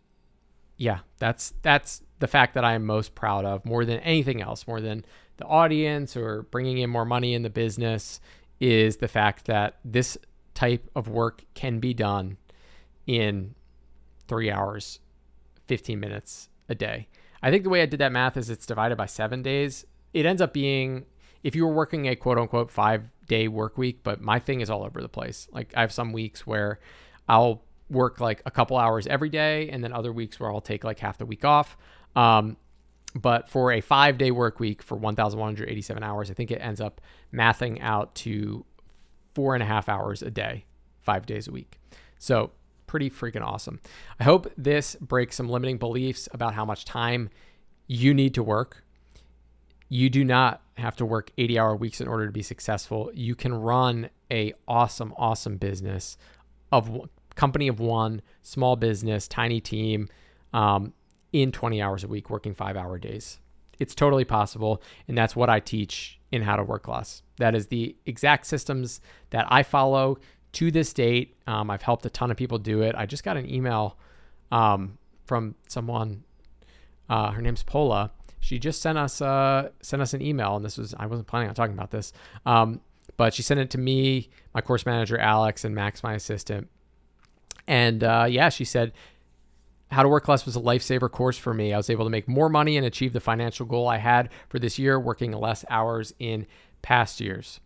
yeah, 0.76 1.00
that's 1.18 1.54
that's 1.62 2.02
the 2.18 2.26
fact 2.26 2.54
that 2.54 2.64
I 2.64 2.74
am 2.74 2.84
most 2.84 3.14
proud 3.14 3.44
of 3.44 3.64
more 3.64 3.84
than 3.84 4.00
anything 4.00 4.40
else, 4.40 4.66
more 4.66 4.80
than 4.80 5.04
the 5.36 5.44
audience 5.44 6.16
or 6.16 6.42
bringing 6.42 6.78
in 6.78 6.90
more 6.90 7.04
money 7.04 7.34
in 7.34 7.42
the 7.42 7.50
business, 7.50 8.20
is 8.58 8.96
the 8.96 9.08
fact 9.08 9.46
that 9.46 9.76
this 9.84 10.16
type 10.54 10.88
of 10.96 11.08
work 11.08 11.44
can 11.54 11.78
be 11.78 11.92
done 11.92 12.38
in 13.06 13.54
three 14.26 14.50
hours, 14.50 15.00
15 15.66 16.00
minutes 16.00 16.48
a 16.68 16.74
day. 16.74 17.08
I 17.42 17.50
think 17.50 17.62
the 17.62 17.70
way 17.70 17.82
I 17.82 17.86
did 17.86 18.00
that 18.00 18.12
math 18.12 18.36
is 18.36 18.50
it's 18.50 18.66
divided 18.66 18.96
by 18.96 19.06
seven 19.06 19.42
days. 19.42 19.84
It 20.14 20.26
ends 20.26 20.42
up 20.42 20.52
being 20.52 21.04
if 21.42 21.54
you 21.54 21.66
were 21.66 21.72
working 21.72 22.06
a 22.06 22.16
quote 22.16 22.38
unquote 22.38 22.70
five 22.70 23.04
day 23.26 23.48
work 23.48 23.76
week, 23.78 24.00
but 24.02 24.20
my 24.20 24.38
thing 24.38 24.60
is 24.60 24.70
all 24.70 24.84
over 24.84 25.00
the 25.00 25.08
place. 25.08 25.48
Like 25.52 25.72
I 25.76 25.80
have 25.80 25.92
some 25.92 26.12
weeks 26.12 26.46
where 26.46 26.80
I'll 27.28 27.62
work 27.88 28.20
like 28.20 28.42
a 28.46 28.50
couple 28.50 28.76
hours 28.76 29.06
every 29.06 29.28
day, 29.28 29.68
and 29.70 29.82
then 29.82 29.92
other 29.92 30.12
weeks 30.12 30.40
where 30.40 30.52
I'll 30.52 30.60
take 30.60 30.84
like 30.84 30.98
half 30.98 31.18
the 31.18 31.26
week 31.26 31.44
off. 31.44 31.76
Um, 32.14 32.56
but 33.14 33.48
for 33.48 33.72
a 33.72 33.80
five 33.80 34.18
day 34.18 34.30
work 34.30 34.60
week 34.60 34.82
for 34.82 34.96
1,187 34.96 36.02
hours, 36.02 36.30
I 36.30 36.34
think 36.34 36.50
it 36.50 36.56
ends 36.56 36.80
up 36.80 37.00
mathing 37.32 37.80
out 37.80 38.14
to 38.16 38.64
four 39.34 39.54
and 39.54 39.62
a 39.62 39.66
half 39.66 39.88
hours 39.88 40.22
a 40.22 40.30
day, 40.30 40.64
five 41.00 41.26
days 41.26 41.48
a 41.48 41.52
week. 41.52 41.78
So 42.18 42.50
pretty 42.86 43.10
freaking 43.10 43.42
awesome. 43.42 43.80
I 44.18 44.24
hope 44.24 44.50
this 44.56 44.96
breaks 44.96 45.36
some 45.36 45.48
limiting 45.48 45.78
beliefs 45.78 46.28
about 46.32 46.54
how 46.54 46.64
much 46.64 46.84
time 46.84 47.30
you 47.86 48.14
need 48.14 48.34
to 48.34 48.42
work. 48.42 48.84
You 49.88 50.10
do 50.10 50.24
not 50.24 50.62
have 50.76 50.96
to 50.96 51.06
work 51.06 51.30
80 51.38 51.58
hour 51.58 51.76
weeks 51.76 52.00
in 52.00 52.08
order 52.08 52.26
to 52.26 52.32
be 52.32 52.42
successful. 52.42 53.10
You 53.14 53.34
can 53.34 53.54
run 53.54 54.10
a 54.30 54.52
awesome, 54.68 55.14
awesome 55.16 55.56
business 55.56 56.18
of 56.72 57.08
company 57.34 57.68
of 57.68 57.80
one, 57.80 58.22
small 58.42 58.76
business, 58.76 59.28
tiny 59.28 59.60
team, 59.60 60.08
um, 60.52 60.92
in 61.32 61.52
20 61.52 61.82
hours 61.82 62.02
a 62.04 62.08
week, 62.08 62.30
working 62.30 62.54
five 62.54 62.76
hour 62.76 62.98
days. 62.98 63.38
It's 63.78 63.94
totally 63.94 64.24
possible. 64.24 64.82
And 65.06 65.16
that's 65.16 65.36
what 65.36 65.50
I 65.50 65.60
teach 65.60 66.18
in 66.32 66.42
How 66.42 66.56
to 66.56 66.62
Work 66.62 66.88
Less. 66.88 67.22
That 67.38 67.54
is 67.54 67.66
the 67.66 67.96
exact 68.06 68.46
systems 68.46 69.00
that 69.30 69.46
I 69.48 69.62
follow 69.62 70.18
to 70.52 70.70
this 70.70 70.92
date. 70.92 71.36
Um, 71.46 71.70
I've 71.70 71.82
helped 71.82 72.06
a 72.06 72.10
ton 72.10 72.30
of 72.30 72.36
people 72.36 72.58
do 72.58 72.80
it. 72.80 72.94
I 72.96 73.04
just 73.04 73.22
got 73.22 73.36
an 73.36 73.52
email 73.52 73.98
um, 74.50 74.96
from 75.26 75.54
someone. 75.68 76.24
Uh, 77.08 77.32
her 77.32 77.42
name's 77.42 77.62
Pola. 77.62 78.12
She 78.46 78.60
just 78.60 78.80
sent 78.80 78.96
us 78.96 79.20
uh, 79.20 79.70
sent 79.80 80.00
us 80.00 80.14
an 80.14 80.22
email, 80.22 80.54
and 80.54 80.64
this 80.64 80.78
was 80.78 80.94
I 80.96 81.06
wasn't 81.06 81.26
planning 81.26 81.48
on 81.48 81.56
talking 81.56 81.74
about 81.74 81.90
this, 81.90 82.12
um, 82.46 82.80
but 83.16 83.34
she 83.34 83.42
sent 83.42 83.58
it 83.58 83.70
to 83.70 83.78
me, 83.78 84.30
my 84.54 84.60
course 84.60 84.86
manager 84.86 85.18
Alex, 85.18 85.64
and 85.64 85.74
Max, 85.74 86.04
my 86.04 86.14
assistant. 86.14 86.68
And 87.66 88.04
uh, 88.04 88.26
yeah, 88.28 88.50
she 88.50 88.64
said, 88.64 88.92
How 89.90 90.04
to 90.04 90.08
Work 90.08 90.28
Less 90.28 90.46
was 90.46 90.54
a 90.54 90.60
lifesaver 90.60 91.10
course 91.10 91.36
for 91.36 91.52
me. 91.52 91.74
I 91.74 91.76
was 91.76 91.90
able 91.90 92.04
to 92.04 92.10
make 92.10 92.28
more 92.28 92.48
money 92.48 92.76
and 92.76 92.86
achieve 92.86 93.12
the 93.12 93.18
financial 93.18 93.66
goal 93.66 93.88
I 93.88 93.96
had 93.96 94.28
for 94.48 94.60
this 94.60 94.78
year, 94.78 95.00
working 95.00 95.32
less 95.32 95.64
hours 95.68 96.14
in 96.20 96.46
past 96.82 97.20
years. 97.20 97.58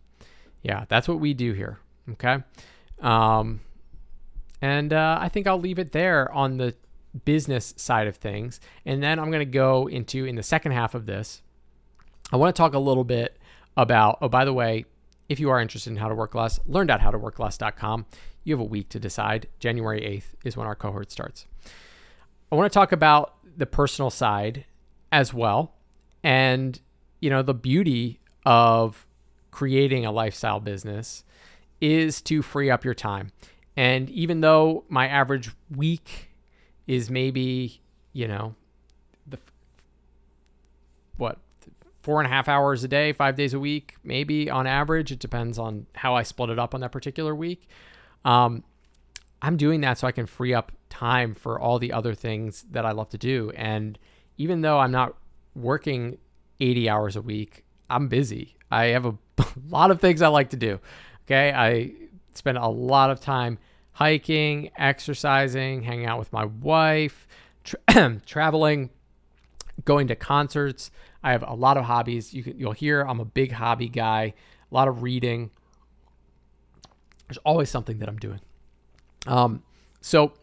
Yeah, 0.63 0.85
that's 0.87 1.07
what 1.07 1.19
we 1.19 1.35
do 1.35 1.53
here. 1.53 1.77
Okay. 2.13 2.39
Um, 3.01 3.59
and 4.63 4.93
uh, 4.93 5.19
I 5.21 5.29
think 5.29 5.45
I'll 5.45 5.59
leave 5.59 5.77
it 5.77 5.91
there 5.91 6.31
on 6.31 6.57
the 6.57 6.73
business 7.25 7.73
side 7.77 8.07
of 8.07 8.15
things. 8.15 8.59
And 8.85 9.01
then 9.01 9.19
I'm 9.19 9.31
going 9.31 9.39
to 9.39 9.45
go 9.45 9.87
into, 9.87 10.25
in 10.25 10.35
the 10.35 10.43
second 10.43 10.71
half 10.71 10.95
of 10.95 11.05
this, 11.05 11.41
I 12.31 12.37
want 12.37 12.55
to 12.55 12.59
talk 12.59 12.73
a 12.73 12.79
little 12.79 13.03
bit 13.03 13.37
about, 13.75 14.17
oh, 14.21 14.29
by 14.29 14.45
the 14.45 14.53
way, 14.53 14.85
if 15.29 15.39
you 15.39 15.49
are 15.49 15.61
interested 15.61 15.89
in 15.91 15.97
how 15.97 16.09
to 16.09 16.15
work 16.15 16.35
less, 16.35 16.59
learn.howtoworkless.com. 16.65 18.05
You 18.43 18.53
have 18.53 18.61
a 18.61 18.65
week 18.65 18.89
to 18.89 18.99
decide. 18.99 19.47
January 19.59 20.01
8th 20.01 20.35
is 20.45 20.57
when 20.57 20.67
our 20.67 20.75
cohort 20.75 21.11
starts. 21.11 21.45
I 22.51 22.55
want 22.55 22.71
to 22.71 22.73
talk 22.73 22.91
about 22.91 23.35
the 23.55 23.65
personal 23.65 24.09
side 24.09 24.65
as 25.11 25.33
well. 25.33 25.73
And, 26.23 26.79
you 27.19 27.29
know, 27.29 27.41
the 27.41 27.53
beauty 27.53 28.19
of 28.45 29.05
creating 29.51 30.05
a 30.05 30.11
lifestyle 30.11 30.59
business 30.59 31.23
is 31.79 32.21
to 32.23 32.41
free 32.41 32.69
up 32.69 32.83
your 32.83 32.93
time. 32.93 33.31
And 33.75 34.09
even 34.09 34.41
though 34.41 34.83
my 34.89 35.07
average 35.07 35.51
week 35.73 36.30
is 36.87 37.09
maybe, 37.09 37.81
you 38.13 38.27
know, 38.27 38.55
the 39.27 39.37
what, 41.17 41.37
four 42.01 42.19
and 42.19 42.27
a 42.27 42.29
half 42.29 42.47
hours 42.47 42.83
a 42.83 42.87
day, 42.87 43.13
five 43.13 43.35
days 43.35 43.53
a 43.53 43.59
week, 43.59 43.95
maybe 44.03 44.49
on 44.49 44.67
average. 44.67 45.11
It 45.11 45.19
depends 45.19 45.57
on 45.59 45.85
how 45.95 46.15
I 46.15 46.23
split 46.23 46.49
it 46.49 46.59
up 46.59 46.73
on 46.73 46.81
that 46.81 46.91
particular 46.91 47.35
week. 47.35 47.67
Um, 48.25 48.63
I'm 49.41 49.57
doing 49.57 49.81
that 49.81 49.97
so 49.97 50.07
I 50.07 50.11
can 50.11 50.25
free 50.25 50.53
up 50.53 50.71
time 50.89 51.33
for 51.33 51.59
all 51.59 51.79
the 51.79 51.93
other 51.93 52.13
things 52.13 52.65
that 52.71 52.85
I 52.85 52.91
love 52.91 53.09
to 53.09 53.17
do. 53.17 53.51
And 53.55 53.97
even 54.37 54.61
though 54.61 54.79
I'm 54.79 54.91
not 54.91 55.15
working 55.55 56.17
80 56.59 56.89
hours 56.89 57.15
a 57.15 57.21
week, 57.21 57.65
I'm 57.89 58.07
busy. 58.07 58.55
I 58.71 58.85
have 58.85 59.05
a 59.05 59.17
lot 59.69 59.91
of 59.91 59.99
things 59.99 60.21
I 60.21 60.27
like 60.27 60.51
to 60.51 60.57
do. 60.57 60.79
Okay. 61.25 61.51
I 61.51 61.93
spend 62.33 62.57
a 62.57 62.67
lot 62.67 63.09
of 63.09 63.19
time 63.19 63.57
hiking, 64.01 64.71
exercising, 64.77 65.83
hanging 65.83 66.07
out 66.07 66.17
with 66.17 66.33
my 66.33 66.45
wife, 66.45 67.27
tra- 67.63 68.19
traveling, 68.25 68.89
going 69.85 70.07
to 70.07 70.15
concerts. 70.15 70.89
I 71.21 71.33
have 71.33 71.43
a 71.47 71.53
lot 71.53 71.77
of 71.77 71.85
hobbies. 71.85 72.33
You 72.33 72.41
can, 72.41 72.57
you'll 72.57 72.71
hear 72.71 73.01
I'm 73.01 73.19
a 73.19 73.25
big 73.25 73.51
hobby 73.51 73.89
guy, 73.89 74.33
a 74.71 74.73
lot 74.73 74.87
of 74.87 75.03
reading. 75.03 75.51
There's 77.27 77.37
always 77.45 77.69
something 77.69 77.99
that 77.99 78.09
I'm 78.09 78.17
doing. 78.17 78.39
Um, 79.27 79.61
so, 80.01 80.33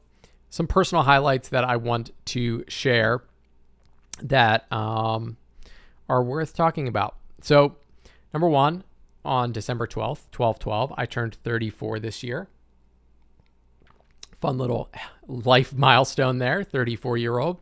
some 0.50 0.68
personal 0.68 1.02
highlights 1.02 1.48
that 1.48 1.64
I 1.64 1.78
want 1.78 2.12
to 2.26 2.64
share 2.68 3.24
that 4.22 4.72
um, 4.72 5.36
are 6.08 6.22
worth 6.22 6.54
talking 6.54 6.86
about. 6.86 7.16
So, 7.42 7.74
number 8.32 8.48
one, 8.48 8.84
on 9.24 9.50
December 9.50 9.88
12th, 9.88 10.30
12 10.30 10.60
12, 10.60 10.94
I 10.96 11.06
turned 11.06 11.34
34 11.34 11.98
this 11.98 12.22
year. 12.22 12.48
Fun 14.40 14.58
little 14.58 14.90
life 15.26 15.74
milestone 15.74 16.38
there, 16.38 16.62
34 16.62 17.16
year 17.16 17.38
old. 17.38 17.58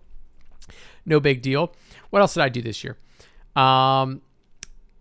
No 1.05 1.21
big 1.21 1.41
deal. 1.41 1.73
What 2.11 2.21
else 2.21 2.35
did 2.35 2.43
I 2.43 2.49
do 2.49 2.61
this 2.61 2.83
year? 2.85 2.97
Um, 3.55 4.23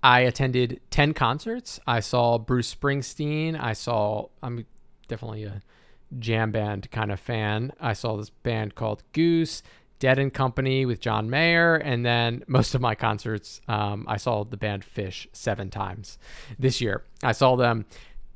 I 0.04 0.22
attended 0.22 0.82
10 0.92 1.14
concerts. 1.14 1.80
I 1.88 2.00
saw 2.00 2.38
Bruce 2.38 2.74
Springsteen. 2.74 3.60
I 3.60 3.74
saw, 3.74 4.28
I'm 4.44 4.66
definitely 5.08 5.46
a 5.46 5.62
jam 6.20 6.52
band 6.52 6.92
kind 6.92 7.12
of 7.12 7.20
fan. 7.20 7.74
I 7.80 7.94
saw 7.94 8.16
this 8.16 8.30
band 8.30 8.76
called 8.76 9.04
Goose, 9.14 9.64
Dead 10.00 10.20
and 10.20 10.34
Company 10.34 10.86
with 10.86 11.00
John 11.00 11.30
Mayer, 11.30 11.76
and 11.76 12.06
then 12.06 12.44
most 12.48 12.76
of 12.76 12.82
my 12.82 12.96
concerts, 12.96 13.62
um, 13.68 14.06
I 14.08 14.18
saw 14.18 14.44
the 14.44 14.58
band 14.58 14.84
Phish 14.86 15.28
seven 15.34 15.70
times 15.70 16.18
this 16.60 16.82
year. 16.82 17.04
I 17.24 17.32
saw 17.32 17.56
them 17.56 17.86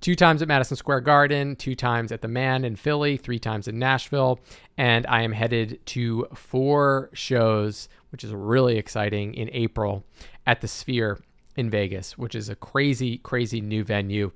two 0.01 0.15
times 0.15 0.41
at 0.41 0.47
Madison 0.47 0.77
Square 0.77 1.01
Garden, 1.01 1.55
two 1.55 1.75
times 1.75 2.11
at 2.11 2.21
the 2.21 2.27
Mann 2.27 2.63
in 2.63 2.75
Philly, 2.75 3.17
three 3.17 3.39
times 3.39 3.67
in 3.67 3.79
Nashville, 3.79 4.39
and 4.77 5.05
I 5.07 5.21
am 5.21 5.31
headed 5.31 5.85
to 5.87 6.27
four 6.33 7.09
shows, 7.13 7.89
which 8.11 8.23
is 8.23 8.33
really 8.33 8.77
exciting 8.77 9.33
in 9.33 9.49
April 9.51 10.05
at 10.45 10.61
the 10.61 10.67
Sphere 10.67 11.19
in 11.55 11.69
Vegas, 11.69 12.17
which 12.17 12.35
is 12.35 12.49
a 12.49 12.55
crazy, 12.55 13.17
crazy 13.17 13.61
new 13.61 13.83
venue. 13.83 14.31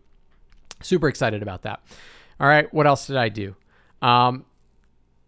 Super 0.82 1.08
excited 1.08 1.42
about 1.42 1.62
that. 1.62 1.82
All 2.40 2.48
right, 2.48 2.72
what 2.74 2.88
else 2.88 3.08
did 3.08 3.16
I 3.16 3.30
do? 3.30 3.56
Um, 4.02 4.46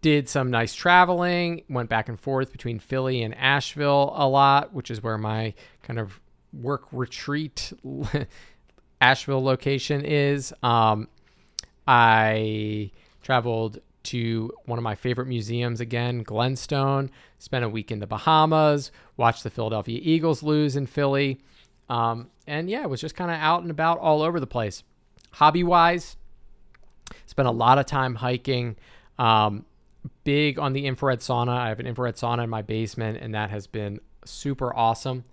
did 0.02 0.28
some 0.28 0.52
nice 0.52 0.76
traveling, 0.76 1.64
went 1.70 1.90
back 1.90 2.10
and 2.10 2.20
forth 2.20 2.52
between 2.52 2.78
Philly 2.80 3.24
and 3.24 3.34
Asheville 3.36 4.14
a 4.16 4.28
lot, 4.28 4.74
which 4.74 4.92
is 4.92 5.02
where 5.02 5.18
my 5.18 5.54
kind 5.82 5.98
of 5.98 6.20
work 6.54 6.84
retreat 6.92 7.74
Asheville 9.02 9.44
location 9.44 10.04
is. 10.04 10.54
Um, 10.64 11.08
I 11.88 12.92
traveled 13.22 13.80
to 14.04 14.52
one 14.66 14.78
of 14.78 14.84
my 14.84 14.96
favorite 14.96 15.28
museums 15.28 15.80
again, 15.80 16.24
Glenstone. 16.24 17.10
Spent 17.40 17.66
a 17.66 17.70
week 17.70 17.92
in 17.92 18.00
the 18.00 18.08
Bahamas. 18.08 18.92
Watched 19.18 19.44
the 19.44 19.50
Philadelphia 19.50 20.00
Eagles 20.02 20.44
lose 20.44 20.76
in 20.76 20.86
Philly. 20.86 21.42
Um, 21.90 22.30
and 22.48 22.70
yeah, 22.70 22.84
it 22.84 22.90
was 22.90 23.02
just 23.02 23.16
kind 23.16 23.32
of 23.32 23.38
out 23.38 23.62
and 23.62 23.72
about 23.72 24.00
all 24.00 24.22
over 24.22 24.40
the 24.40 24.48
place. 24.48 24.84
Hobby 25.32 25.64
wise, 25.64 26.16
spent 27.26 27.48
a 27.48 27.52
lot 27.52 27.78
of 27.78 27.86
time 27.86 28.16
hiking. 28.16 28.78
Um, 29.18 29.66
big 30.24 30.60
on 30.60 30.74
the 30.74 30.86
infrared 30.86 31.20
sauna. 31.20 31.58
I 31.58 31.70
have 31.70 31.80
an 31.80 31.88
infrared 31.88 32.16
sauna 32.16 32.44
in 32.44 32.50
my 32.50 32.62
basement, 32.62 33.18
and 33.22 33.34
that 33.34 33.50
has 33.50 33.68
been 33.68 34.00
super 34.24 34.76
awesome. 34.76 35.26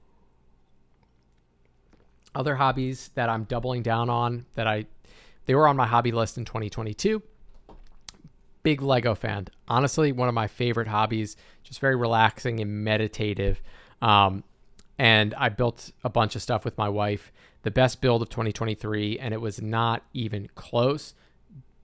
Other 2.34 2.56
hobbies 2.56 3.10
that 3.14 3.28
I'm 3.28 3.44
doubling 3.44 3.82
down 3.82 4.08
on 4.08 4.46
that 4.54 4.66
I 4.66 4.86
they 5.46 5.54
were 5.54 5.66
on 5.66 5.76
my 5.76 5.86
hobby 5.86 6.12
list 6.12 6.38
in 6.38 6.44
2022. 6.44 7.22
Big 8.62 8.80
Lego 8.80 9.14
fan. 9.14 9.48
Honestly, 9.66 10.12
one 10.12 10.28
of 10.28 10.34
my 10.34 10.46
favorite 10.46 10.86
hobbies. 10.86 11.36
Just 11.64 11.80
very 11.80 11.96
relaxing 11.96 12.60
and 12.60 12.84
meditative. 12.84 13.60
Um, 14.00 14.44
and 14.98 15.34
I 15.34 15.48
built 15.48 15.90
a 16.04 16.08
bunch 16.08 16.36
of 16.36 16.42
stuff 16.42 16.64
with 16.64 16.78
my 16.78 16.88
wife. 16.88 17.32
The 17.62 17.70
best 17.70 18.00
build 18.00 18.22
of 18.22 18.28
2023, 18.28 19.18
and 19.18 19.34
it 19.34 19.40
was 19.40 19.60
not 19.60 20.04
even 20.12 20.48
close. 20.54 21.14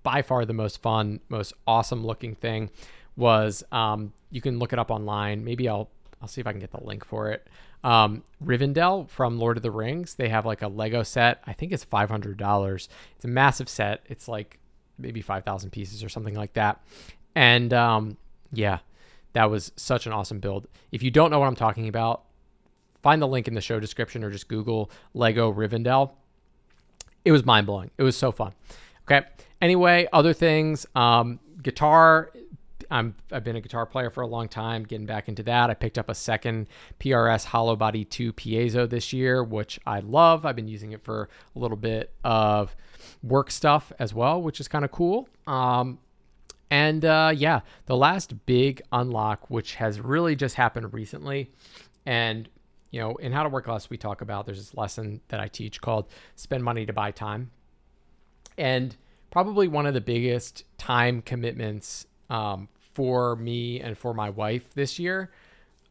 By 0.03 0.22
far 0.22 0.44
the 0.44 0.53
most 0.53 0.80
fun, 0.80 1.20
most 1.28 1.53
awesome 1.66 2.07
looking 2.07 2.34
thing 2.34 2.70
was 3.16 3.64
um, 3.72 4.12
you 4.30 4.40
can 4.40 4.59
look 4.59 4.72
it 4.72 4.78
up 4.78 4.90
online. 4.90 5.44
Maybe 5.44 5.68
I'll 5.68 5.90
I'll 6.20 6.28
see 6.28 6.40
if 6.40 6.46
I 6.46 6.53
can 6.53 6.61
get 6.61 6.70
the 6.70 6.82
link 6.82 7.05
for 7.05 7.30
it. 7.30 7.46
Um, 7.85 8.24
Rivendell 8.45 9.09
from 9.09 9.39
Lord 9.39 9.57
of 9.57 9.62
the 9.62 9.70
Rings. 9.70 10.14
They 10.14 10.29
have 10.29 10.45
like 10.45 10.62
a 10.62 10.68
Lego 10.68 11.03
set. 11.03 11.41
I 11.47 11.53
think 11.53 11.72
it's 11.72 11.85
five 11.85 12.11
hundred 12.11 12.37
dollars. 12.37 12.89
It's 13.16 13.24
a 13.24 13.29
massive 13.29 13.68
set. 13.68 14.03
It's 14.07 14.29
like 14.29 14.59
maybe 14.99 15.20
five 15.20 15.45
thousand 15.45 15.70
pieces 15.70 16.03
or 16.03 16.09
something 16.09 16.35
like 16.35 16.55
that. 16.55 16.83
And 17.35 17.72
um, 17.72 18.16
yeah, 18.53 18.79
that 19.33 19.51
was 19.51 19.72
such 19.76 20.07
an 20.07 20.12
awesome 20.12 20.41
build. 20.41 20.66
If 20.91 21.03
you 21.03 21.11
don't 21.11 21.31
know 21.31 21.39
what 21.39 21.47
I'm 21.47 21.57
talking 21.57 21.89
about, 21.89 22.24
find 23.03 23.22
the 23.22 23.29
link 23.29 23.47
in 23.47 23.55
the 23.55 23.61
show 23.61 23.79
description 23.79 24.24
or 24.24 24.31
just 24.31 24.49
Google 24.49 24.91
Lego 25.14 25.53
Rivendell. 25.53 26.12
It 27.24 27.33
was 27.33 27.45
mind 27.45 27.66
blowing. 27.66 27.91
It 27.99 28.03
was 28.03 28.16
so 28.16 28.33
fun. 28.33 28.53
Okay. 29.05 29.26
Anyway, 29.61 30.09
other 30.12 30.33
things. 30.33 30.87
Um, 30.95 31.41
guitar 31.62 32.33
I'm 32.91 33.14
I've 33.30 33.45
been 33.45 33.57
a 33.57 33.61
guitar 33.61 33.86
player 33.86 34.11
for 34.11 34.22
a 34.22 34.26
long 34.26 34.49
time, 34.49 34.84
getting 34.84 35.07
back 35.07 35.28
into 35.28 35.43
that. 35.45 35.70
I 35.70 35.74
picked 35.74 35.99
up 35.99 36.09
a 36.09 36.14
second 36.14 36.68
PRS 37.01 37.47
Hollow 37.47 37.76
Body 37.76 38.05
2 38.05 38.32
piezo 38.32 38.89
this 38.89 39.12
year, 39.12 39.45
which 39.45 39.78
I 39.86 40.01
love. 40.01 40.47
I've 40.47 40.57
been 40.57 40.68
using 40.68 40.93
it 40.93 41.03
for 41.03 41.28
a 41.55 41.59
little 41.59 41.76
bit 41.76 42.12
of 42.24 42.74
work 43.22 43.51
stuff 43.51 43.93
as 43.99 44.14
well, 44.14 44.41
which 44.41 44.61
is 44.61 44.68
kind 44.68 44.84
of 44.84 44.91
cool. 44.91 45.28
Um, 45.47 45.99
and 46.70 47.05
uh, 47.05 47.32
yeah, 47.34 47.61
the 47.86 47.97
last 47.97 48.47
big 48.47 48.82
unlock, 48.93 49.51
which 49.51 49.74
has 49.76 50.01
really 50.01 50.36
just 50.36 50.55
happened 50.55 50.93
recently, 50.93 51.51
and 52.07 52.49
you 52.91 53.01
know, 53.01 53.16
in 53.16 53.32
How 53.32 53.43
to 53.43 53.51
Work 53.51 53.68
Less, 53.68 53.91
we 53.91 53.99
talk 53.99 54.22
about 54.22 54.47
there's 54.47 54.59
this 54.59 54.74
lesson 54.74 55.20
that 55.28 55.41
I 55.41 55.49
teach 55.49 55.80
called 55.80 56.07
"Spend 56.36 56.64
Money 56.64 56.86
to 56.86 56.93
Buy 56.93 57.11
Time," 57.11 57.51
and 58.57 58.97
probably 59.30 59.68
one 59.68 59.86
of 59.86 59.95
the 59.95 60.01
biggest 60.01 60.64
time 60.78 61.20
commitments 61.22 62.07
um, 62.30 62.68
for 62.99 63.36
me 63.36 63.80
and 63.80 63.96
for 63.96 64.12
my 64.12 64.28
wife 64.28 64.74
this 64.74 64.99
year 64.99 65.30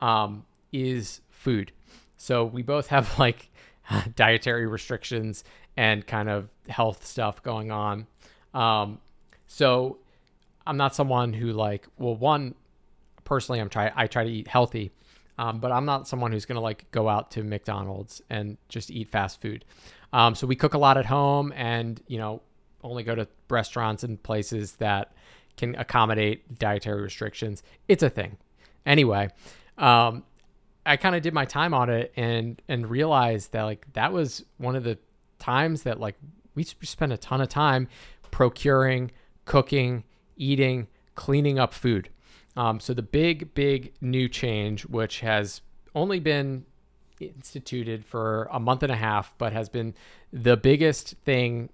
um, 0.01 0.43
is 0.73 1.21
food. 1.29 1.71
So 2.17 2.43
we 2.43 2.63
both 2.63 2.87
have 2.87 3.17
like 3.25 3.49
dietary 4.17 4.67
restrictions 4.67 5.45
and 5.77 6.05
kind 6.05 6.27
of 6.27 6.49
health 6.67 7.05
stuff 7.05 7.41
going 7.41 7.71
on. 7.71 8.07
Um, 8.53 8.99
so 9.45 9.99
I'm 10.65 10.75
not 10.75 10.95
someone 10.95 11.31
who 11.31 11.53
like, 11.53 11.87
well, 11.97 12.13
one, 12.13 12.55
personally, 13.23 13.61
I'm 13.61 13.69
try 13.69 13.89
I 13.95 14.07
try 14.07 14.25
to 14.25 14.29
eat 14.29 14.49
healthy, 14.49 14.91
um, 15.37 15.61
but 15.61 15.71
I'm 15.71 15.85
not 15.85 16.09
someone 16.09 16.33
who's 16.33 16.43
gonna 16.43 16.59
like 16.59 16.91
go 16.91 17.07
out 17.07 17.31
to 17.31 17.43
McDonald's 17.43 18.21
and 18.29 18.57
just 18.67 18.91
eat 18.91 19.07
fast 19.07 19.39
food. 19.39 19.63
Um, 20.11 20.35
so 20.35 20.45
we 20.45 20.57
cook 20.57 20.73
a 20.73 20.77
lot 20.77 20.97
at 20.97 21.05
home, 21.05 21.53
and 21.55 22.01
you 22.07 22.17
know, 22.17 22.41
only 22.83 23.03
go 23.03 23.15
to 23.15 23.29
restaurants 23.49 24.03
and 24.03 24.21
places 24.21 24.73
that 24.73 25.13
can 25.57 25.75
accommodate 25.75 26.57
dietary 26.57 27.01
restrictions. 27.01 27.63
It's 27.87 28.03
a 28.03 28.09
thing. 28.09 28.37
Anyway, 28.85 29.29
um, 29.77 30.23
I 30.85 30.95
kind 30.95 31.15
of 31.15 31.21
did 31.21 31.33
my 31.33 31.45
time 31.45 31.73
on 31.73 31.89
it 31.89 32.13
and 32.15 32.61
and 32.67 32.89
realized 32.89 33.51
that 33.51 33.63
like 33.63 33.85
that 33.93 34.13
was 34.13 34.45
one 34.57 34.75
of 34.75 34.83
the 34.83 34.97
times 35.39 35.83
that 35.83 35.99
like 35.99 36.15
we 36.55 36.63
spent 36.63 37.11
a 37.11 37.17
ton 37.17 37.41
of 37.41 37.49
time 37.49 37.87
procuring, 38.31 39.11
cooking, 39.45 40.03
eating, 40.37 40.87
cleaning 41.15 41.59
up 41.59 41.73
food. 41.73 42.09
Um, 42.55 42.79
so 42.79 42.93
the 42.93 43.03
big 43.03 43.53
big 43.53 43.93
new 43.99 44.29
change, 44.29 44.85
which 44.85 45.19
has 45.19 45.61
only 45.93 46.19
been 46.19 46.65
instituted 47.19 48.05
for 48.05 48.47
a 48.51 48.59
month 48.59 48.83
and 48.83 48.91
a 48.91 48.95
half, 48.95 49.33
but 49.37 49.53
has 49.53 49.69
been 49.69 49.93
the 50.31 50.55
biggest 50.55 51.15
thing 51.25 51.69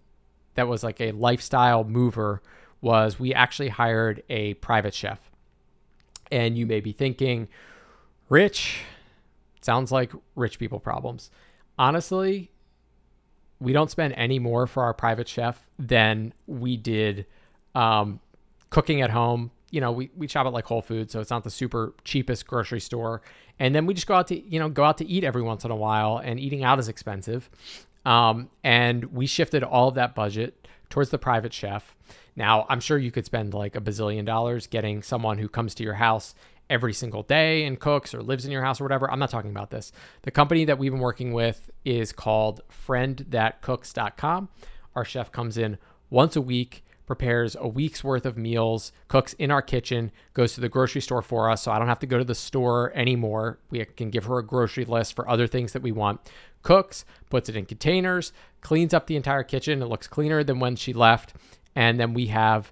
that 0.55 0.67
was 0.67 0.83
like 0.83 1.01
a 1.01 1.11
lifestyle 1.11 1.83
mover 1.83 2.41
was 2.83 3.19
we 3.19 3.33
actually 3.33 3.69
hired 3.69 4.21
a 4.29 4.53
private 4.55 4.93
chef. 4.93 5.31
And 6.31 6.57
you 6.57 6.65
may 6.65 6.81
be 6.81 6.91
thinking, 6.91 7.47
rich 8.29 8.81
sounds 9.61 9.91
like 9.91 10.11
rich 10.35 10.59
people 10.59 10.79
problems. 10.79 11.31
Honestly, 11.79 12.51
we 13.59 13.71
don't 13.71 13.89
spend 13.89 14.13
any 14.17 14.37
more 14.37 14.67
for 14.67 14.83
our 14.83 14.93
private 14.93 15.27
chef 15.27 15.65
than 15.79 16.33
we 16.45 16.75
did 16.75 17.25
um, 17.73 18.19
cooking 18.69 19.01
at 19.01 19.09
home. 19.09 19.51
You 19.71 19.79
know, 19.79 19.91
we, 19.91 20.11
we 20.15 20.27
shop 20.27 20.45
at 20.45 20.53
like 20.53 20.65
Whole 20.65 20.81
Foods, 20.81 21.13
so 21.13 21.19
it's 21.19 21.29
not 21.29 21.43
the 21.43 21.49
super 21.49 21.93
cheapest 22.03 22.45
grocery 22.45 22.81
store. 22.81 23.21
And 23.59 23.73
then 23.73 23.85
we 23.85 23.93
just 23.93 24.07
go 24.07 24.15
out 24.15 24.27
to, 24.27 24.39
you 24.39 24.59
know, 24.59 24.69
go 24.69 24.83
out 24.83 24.97
to 24.97 25.07
eat 25.07 25.23
every 25.23 25.41
once 25.41 25.63
in 25.63 25.71
a 25.71 25.75
while, 25.75 26.17
and 26.17 26.39
eating 26.39 26.63
out 26.63 26.79
is 26.79 26.89
expensive. 26.89 27.49
Um, 28.05 28.49
and 28.63 29.05
we 29.05 29.25
shifted 29.25 29.63
all 29.63 29.87
of 29.87 29.95
that 29.95 30.13
budget 30.13 30.67
towards 30.89 31.09
the 31.09 31.17
private 31.17 31.53
chef. 31.53 31.95
Now, 32.35 32.65
I'm 32.69 32.79
sure 32.79 32.97
you 32.97 33.11
could 33.11 33.25
spend 33.25 33.53
like 33.53 33.75
a 33.75 33.81
bazillion 33.81 34.25
dollars 34.25 34.67
getting 34.67 35.03
someone 35.03 35.37
who 35.37 35.47
comes 35.47 35.75
to 35.75 35.83
your 35.83 35.93
house 35.95 36.33
every 36.69 36.93
single 36.93 37.23
day 37.23 37.65
and 37.65 37.79
cooks 37.79 38.13
or 38.13 38.23
lives 38.23 38.45
in 38.45 38.51
your 38.51 38.63
house 38.63 38.79
or 38.81 38.85
whatever. 38.85 39.11
I'm 39.11 39.19
not 39.19 39.29
talking 39.29 39.51
about 39.51 39.69
this. 39.69 39.91
The 40.23 40.31
company 40.31 40.65
that 40.65 40.79
we've 40.79 40.91
been 40.91 41.01
working 41.01 41.33
with 41.33 41.69
is 41.85 42.11
called 42.11 42.61
friendthatcooks.com. 42.87 44.49
Our 44.95 45.05
chef 45.05 45.31
comes 45.31 45.57
in 45.57 45.77
once 46.09 46.35
a 46.35 46.41
week, 46.41 46.83
prepares 47.05 47.55
a 47.59 47.67
week's 47.67 48.03
worth 48.03 48.25
of 48.25 48.37
meals, 48.37 48.91
cooks 49.07 49.33
in 49.33 49.51
our 49.51 49.61
kitchen, 49.61 50.11
goes 50.33 50.53
to 50.53 50.61
the 50.61 50.69
grocery 50.69 51.01
store 51.01 51.21
for 51.21 51.49
us 51.49 51.63
so 51.63 51.71
I 51.71 51.77
don't 51.77 51.87
have 51.87 51.99
to 51.99 52.07
go 52.07 52.17
to 52.17 52.23
the 52.23 52.35
store 52.35 52.91
anymore. 52.95 53.59
We 53.69 53.83
can 53.85 54.09
give 54.09 54.25
her 54.25 54.37
a 54.37 54.45
grocery 54.45 54.85
list 54.85 55.15
for 55.15 55.29
other 55.29 55.47
things 55.47 55.73
that 55.73 55.81
we 55.81 55.91
want. 55.91 56.21
Cooks, 56.61 57.03
puts 57.29 57.49
it 57.49 57.57
in 57.57 57.65
containers, 57.65 58.31
cleans 58.61 58.93
up 58.93 59.07
the 59.07 59.17
entire 59.17 59.43
kitchen. 59.43 59.81
It 59.81 59.87
looks 59.87 60.07
cleaner 60.07 60.43
than 60.43 60.59
when 60.59 60.75
she 60.75 60.93
left 60.93 61.33
and 61.75 61.99
then 61.99 62.13
we 62.13 62.27
have 62.27 62.71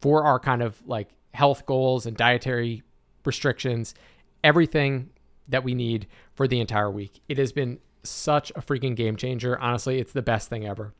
for 0.00 0.24
our 0.24 0.38
kind 0.38 0.62
of 0.62 0.80
like 0.86 1.08
health 1.34 1.66
goals 1.66 2.06
and 2.06 2.16
dietary 2.16 2.82
restrictions, 3.24 3.94
everything 4.42 5.10
that 5.48 5.64
we 5.64 5.74
need 5.74 6.06
for 6.34 6.46
the 6.46 6.60
entire 6.60 6.90
week. 6.90 7.20
It 7.28 7.38
has 7.38 7.52
been 7.52 7.78
such 8.02 8.50
a 8.50 8.60
freaking 8.60 8.96
game 8.96 9.16
changer. 9.16 9.58
Honestly, 9.58 9.98
it's 9.98 10.12
the 10.12 10.22
best 10.22 10.48
thing 10.48 10.66
ever. 10.66 10.92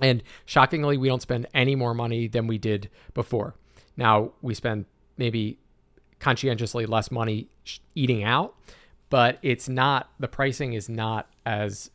And 0.00 0.22
shockingly, 0.46 0.96
we 0.96 1.08
don't 1.08 1.22
spend 1.22 1.46
any 1.54 1.76
more 1.76 1.94
money 1.94 2.26
than 2.26 2.46
we 2.46 2.58
did 2.58 2.90
before. 3.14 3.54
Now, 3.96 4.32
we 4.42 4.54
spend 4.54 4.86
maybe 5.16 5.58
conscientiously 6.18 6.86
less 6.86 7.10
money 7.10 7.48
eating 7.94 8.24
out, 8.24 8.54
but 9.10 9.38
it's 9.42 9.68
not, 9.68 10.10
the 10.18 10.28
pricing 10.28 10.72
is 10.72 10.88
not 10.88 11.28
as 11.46 11.90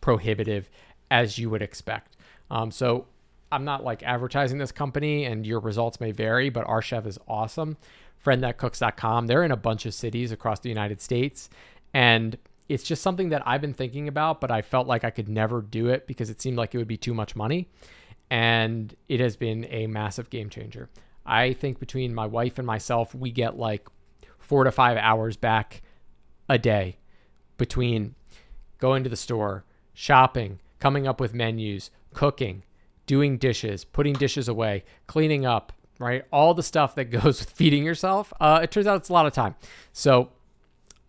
prohibitive 0.00 0.70
as 1.10 1.38
you 1.38 1.50
would 1.50 1.62
expect. 1.62 2.16
Um, 2.50 2.70
so 2.70 3.06
I'm 3.52 3.64
not 3.64 3.84
like 3.84 4.02
advertising 4.02 4.58
this 4.58 4.72
company 4.72 5.24
and 5.24 5.46
your 5.46 5.60
results 5.60 6.00
may 6.00 6.10
vary, 6.10 6.48
but 6.48 6.66
our 6.66 6.82
chef 6.82 7.06
is 7.06 7.18
awesome. 7.28 7.76
Friendthatcooks.com. 8.24 9.26
They're 9.26 9.44
in 9.44 9.52
a 9.52 9.56
bunch 9.56 9.86
of 9.86 9.94
cities 9.94 10.32
across 10.32 10.60
the 10.60 10.68
United 10.68 11.00
States. 11.00 11.50
And 11.92 12.38
it's 12.68 12.82
just 12.82 13.02
something 13.02 13.28
that 13.28 13.42
I've 13.46 13.60
been 13.60 13.74
thinking 13.74 14.08
about, 14.08 14.40
but 14.40 14.50
I 14.50 14.62
felt 14.62 14.86
like 14.86 15.04
I 15.04 15.10
could 15.10 15.28
never 15.28 15.60
do 15.60 15.88
it 15.88 16.06
because 16.06 16.30
it 16.30 16.40
seemed 16.40 16.56
like 16.56 16.74
it 16.74 16.78
would 16.78 16.88
be 16.88 16.96
too 16.96 17.12
much 17.12 17.36
money. 17.36 17.68
And 18.30 18.96
it 19.08 19.20
has 19.20 19.36
been 19.36 19.66
a 19.66 19.86
massive 19.86 20.30
game 20.30 20.48
changer. 20.48 20.88
I 21.26 21.52
think 21.52 21.78
between 21.78 22.14
my 22.14 22.26
wife 22.26 22.58
and 22.58 22.66
myself, 22.66 23.14
we 23.14 23.30
get 23.30 23.58
like 23.58 23.86
four 24.38 24.64
to 24.64 24.72
five 24.72 24.96
hours 24.96 25.36
back 25.36 25.82
a 26.48 26.58
day 26.58 26.96
between 27.58 28.14
going 28.78 29.04
to 29.04 29.10
the 29.10 29.16
store, 29.16 29.64
shopping, 29.92 30.58
coming 30.80 31.06
up 31.06 31.20
with 31.20 31.34
menus, 31.34 31.90
cooking, 32.14 32.62
doing 33.06 33.38
dishes, 33.38 33.84
putting 33.84 34.14
dishes 34.14 34.48
away, 34.48 34.84
cleaning 35.06 35.44
up, 35.44 35.72
right? 35.98 36.24
All 36.32 36.54
the 36.54 36.62
stuff 36.62 36.94
that 36.96 37.04
goes 37.10 37.40
with 37.40 37.50
feeding 37.50 37.84
yourself. 37.84 38.32
Uh, 38.40 38.60
it 38.62 38.70
turns 38.70 38.86
out 38.86 38.96
it's 38.96 39.08
a 39.08 39.12
lot 39.12 39.26
of 39.26 39.32
time. 39.32 39.54
So 39.92 40.30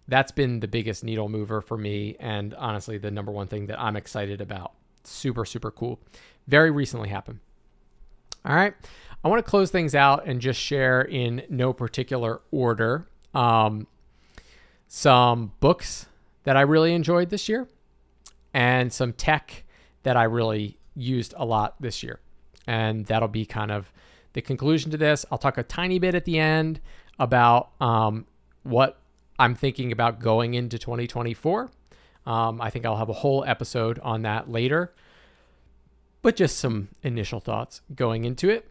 that's 0.07 0.31
been 0.31 0.59
the 0.59 0.67
biggest 0.67 1.03
needle 1.03 1.29
mover 1.29 1.61
for 1.61 1.77
me. 1.77 2.15
And 2.19 2.53
honestly, 2.55 2.97
the 2.97 3.11
number 3.11 3.31
one 3.31 3.47
thing 3.47 3.67
that 3.67 3.79
I'm 3.79 3.95
excited 3.95 4.41
about. 4.41 4.73
Super, 5.03 5.45
super 5.45 5.71
cool. 5.71 5.99
Very 6.47 6.71
recently 6.71 7.09
happened. 7.09 7.39
All 8.45 8.55
right. 8.55 8.73
I 9.23 9.29
want 9.29 9.43
to 9.43 9.49
close 9.49 9.71
things 9.71 9.95
out 9.95 10.25
and 10.25 10.41
just 10.41 10.59
share 10.59 11.01
in 11.01 11.43
no 11.49 11.71
particular 11.71 12.41
order 12.51 13.07
um, 13.33 13.87
some 14.87 15.53
books 15.61 16.07
that 16.43 16.57
I 16.57 16.61
really 16.61 16.93
enjoyed 16.93 17.29
this 17.29 17.47
year 17.47 17.67
and 18.53 18.91
some 18.91 19.13
tech 19.13 19.63
that 20.03 20.17
I 20.17 20.23
really 20.23 20.77
used 20.95 21.33
a 21.37 21.45
lot 21.45 21.75
this 21.79 22.03
year. 22.03 22.19
And 22.67 23.05
that'll 23.05 23.27
be 23.27 23.45
kind 23.45 23.71
of 23.71 23.91
the 24.33 24.41
conclusion 24.41 24.91
to 24.91 24.97
this. 24.97 25.25
I'll 25.31 25.37
talk 25.37 25.57
a 25.57 25.63
tiny 25.63 25.99
bit 25.99 26.15
at 26.15 26.25
the 26.25 26.39
end 26.39 26.79
about 27.19 27.71
um, 27.79 28.25
what 28.63 28.99
I'm 29.39 29.55
thinking 29.55 29.91
about 29.91 30.19
going 30.19 30.53
into 30.53 30.77
2024. 30.77 31.71
Um, 32.25 32.61
I 32.61 32.69
think 32.69 32.85
I'll 32.85 32.97
have 32.97 33.09
a 33.09 33.13
whole 33.13 33.43
episode 33.45 33.99
on 33.99 34.21
that 34.21 34.49
later, 34.49 34.93
but 36.21 36.35
just 36.35 36.57
some 36.57 36.89
initial 37.01 37.39
thoughts 37.39 37.81
going 37.93 38.23
into 38.23 38.49
it. 38.49 38.69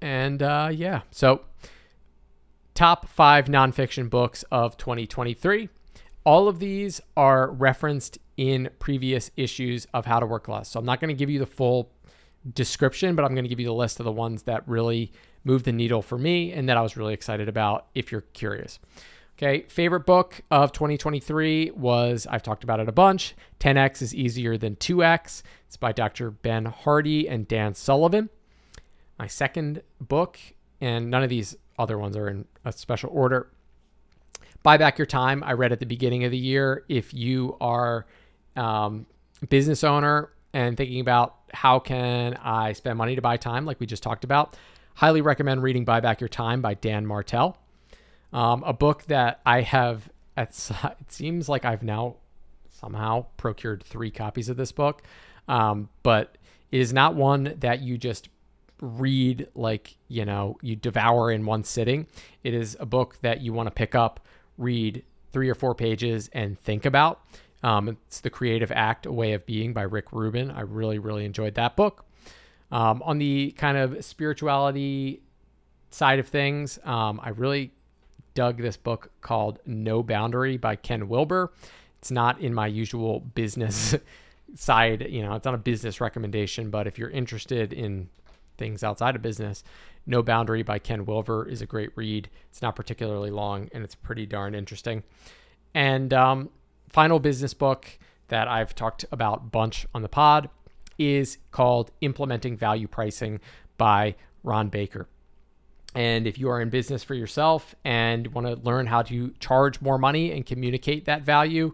And 0.00 0.42
uh, 0.42 0.70
yeah, 0.72 1.02
so 1.10 1.42
top 2.74 3.08
five 3.08 3.46
nonfiction 3.46 4.08
books 4.08 4.44
of 4.50 4.76
2023. 4.76 5.68
All 6.24 6.48
of 6.48 6.58
these 6.58 7.00
are 7.16 7.50
referenced 7.50 8.18
in 8.36 8.70
previous 8.78 9.30
issues 9.36 9.86
of 9.94 10.06
How 10.06 10.20
to 10.20 10.26
Work 10.26 10.48
Less. 10.48 10.70
So 10.70 10.78
I'm 10.78 10.86
not 10.86 11.00
going 11.00 11.08
to 11.08 11.14
give 11.14 11.30
you 11.30 11.38
the 11.38 11.46
full 11.46 11.90
description, 12.54 13.16
but 13.16 13.24
I'm 13.24 13.34
going 13.34 13.44
to 13.44 13.48
give 13.48 13.60
you 13.60 13.66
the 13.66 13.72
list 13.72 13.98
of 14.00 14.04
the 14.04 14.12
ones 14.12 14.44
that 14.44 14.66
really 14.68 15.12
moved 15.44 15.64
the 15.64 15.72
needle 15.72 16.02
for 16.02 16.18
me 16.18 16.52
and 16.52 16.68
that 16.68 16.76
I 16.76 16.82
was 16.82 16.96
really 16.96 17.14
excited 17.14 17.48
about 17.48 17.86
if 17.94 18.10
you're 18.12 18.22
curious. 18.32 18.78
Okay, 19.38 19.66
favorite 19.68 20.06
book 20.06 20.40
of 20.50 20.72
2023 20.72 21.72
was 21.72 22.26
I've 22.28 22.42
talked 22.42 22.64
about 22.64 22.80
it 22.80 22.88
a 22.88 22.92
bunch 22.92 23.34
10x 23.60 24.00
is 24.00 24.14
easier 24.14 24.56
than 24.56 24.76
2x. 24.76 25.42
It's 25.66 25.76
by 25.76 25.92
Dr. 25.92 26.30
Ben 26.30 26.64
Hardy 26.64 27.28
and 27.28 27.46
Dan 27.46 27.74
Sullivan. 27.74 28.30
My 29.18 29.26
second 29.26 29.82
book, 30.00 30.38
and 30.80 31.10
none 31.10 31.22
of 31.22 31.28
these 31.28 31.56
other 31.78 31.98
ones 31.98 32.16
are 32.16 32.28
in 32.28 32.46
a 32.64 32.72
special 32.72 33.10
order. 33.12 33.48
Buy 34.62 34.78
Back 34.78 34.98
Your 34.98 35.06
Time, 35.06 35.44
I 35.44 35.52
read 35.52 35.70
at 35.70 35.80
the 35.80 35.86
beginning 35.86 36.24
of 36.24 36.30
the 36.30 36.38
year. 36.38 36.84
If 36.88 37.14
you 37.14 37.56
are 37.60 38.06
um, 38.56 39.06
business 39.48 39.84
owner 39.84 40.30
and 40.52 40.76
thinking 40.76 41.00
about 41.00 41.36
how 41.52 41.78
can 41.78 42.34
I 42.34 42.72
spend 42.72 42.98
money 42.98 43.16
to 43.16 43.22
buy 43.22 43.36
time, 43.36 43.64
like 43.64 43.80
we 43.80 43.86
just 43.86 44.02
talked 44.02 44.24
about, 44.24 44.56
highly 44.94 45.20
recommend 45.20 45.62
reading 45.62 45.84
Buy 45.84 46.00
Back 46.00 46.20
Your 46.20 46.28
Time 46.28 46.62
by 46.62 46.74
Dan 46.74 47.06
Martell. 47.06 47.58
Um, 48.32 48.62
a 48.64 48.72
book 48.72 49.04
that 49.04 49.40
I 49.46 49.62
have, 49.62 50.08
it 50.36 50.54
seems 51.08 51.48
like 51.48 51.64
I've 51.64 51.82
now 51.82 52.16
somehow 52.70 53.26
procured 53.36 53.82
three 53.82 54.10
copies 54.10 54.48
of 54.48 54.56
this 54.56 54.72
book, 54.72 55.02
um, 55.48 55.88
but 56.02 56.36
it 56.70 56.80
is 56.80 56.92
not 56.92 57.14
one 57.14 57.54
that 57.60 57.80
you 57.80 57.96
just 57.96 58.28
read 58.80 59.48
like, 59.54 59.96
you 60.08 60.24
know, 60.24 60.58
you 60.60 60.76
devour 60.76 61.30
in 61.30 61.46
one 61.46 61.64
sitting. 61.64 62.06
It 62.44 62.54
is 62.54 62.76
a 62.78 62.86
book 62.86 63.18
that 63.22 63.40
you 63.40 63.52
want 63.52 63.68
to 63.68 63.70
pick 63.70 63.94
up, 63.94 64.20
read 64.58 65.04
three 65.32 65.48
or 65.48 65.54
four 65.54 65.74
pages, 65.74 66.28
and 66.32 66.58
think 66.60 66.84
about. 66.84 67.22
Um, 67.66 67.88
it's 67.88 68.20
The 68.20 68.30
Creative 68.30 68.70
Act, 68.70 69.06
A 69.06 69.12
Way 69.12 69.32
of 69.32 69.44
Being 69.44 69.72
by 69.72 69.82
Rick 69.82 70.12
Rubin. 70.12 70.52
I 70.52 70.60
really, 70.60 71.00
really 71.00 71.24
enjoyed 71.24 71.56
that 71.56 71.74
book. 71.74 72.04
Um, 72.70 73.02
on 73.04 73.18
the 73.18 73.56
kind 73.58 73.76
of 73.76 74.04
spirituality 74.04 75.20
side 75.90 76.20
of 76.20 76.28
things, 76.28 76.78
um, 76.84 77.18
I 77.20 77.30
really 77.30 77.72
dug 78.34 78.58
this 78.58 78.76
book 78.76 79.10
called 79.20 79.58
No 79.66 80.04
Boundary 80.04 80.56
by 80.56 80.76
Ken 80.76 81.08
Wilber. 81.08 81.52
It's 81.98 82.12
not 82.12 82.40
in 82.40 82.54
my 82.54 82.68
usual 82.68 83.18
business 83.18 83.96
side, 84.54 85.08
you 85.10 85.22
know, 85.22 85.34
it's 85.34 85.44
not 85.44 85.54
a 85.54 85.58
business 85.58 86.00
recommendation, 86.00 86.70
but 86.70 86.86
if 86.86 86.98
you're 86.98 87.10
interested 87.10 87.72
in 87.72 88.08
things 88.58 88.84
outside 88.84 89.16
of 89.16 89.22
business, 89.22 89.64
No 90.06 90.22
Boundary 90.22 90.62
by 90.62 90.78
Ken 90.78 91.04
Wilber 91.04 91.48
is 91.48 91.62
a 91.62 91.66
great 91.66 91.90
read. 91.96 92.30
It's 92.48 92.62
not 92.62 92.76
particularly 92.76 93.32
long 93.32 93.68
and 93.72 93.82
it's 93.82 93.96
pretty 93.96 94.24
darn 94.24 94.54
interesting. 94.54 95.02
And 95.74 96.14
um, 96.14 96.50
final 96.88 97.18
business 97.18 97.54
book 97.54 97.98
that 98.28 98.48
I've 98.48 98.74
talked 98.74 99.04
about 99.12 99.52
bunch 99.52 99.86
on 99.94 100.02
the 100.02 100.08
pod 100.08 100.48
is 100.98 101.38
called 101.50 101.90
Implementing 102.00 102.56
Value 102.56 102.88
Pricing 102.88 103.40
by 103.76 104.14
Ron 104.42 104.68
Baker. 104.68 105.08
And 105.94 106.26
if 106.26 106.38
you 106.38 106.50
are 106.50 106.60
in 106.60 106.68
business 106.68 107.02
for 107.02 107.14
yourself 107.14 107.74
and 107.84 108.26
want 108.28 108.46
to 108.46 108.54
learn 108.54 108.86
how 108.86 109.02
to 109.02 109.32
charge 109.40 109.80
more 109.80 109.98
money 109.98 110.32
and 110.32 110.44
communicate 110.44 111.06
that 111.06 111.22
value, 111.22 111.72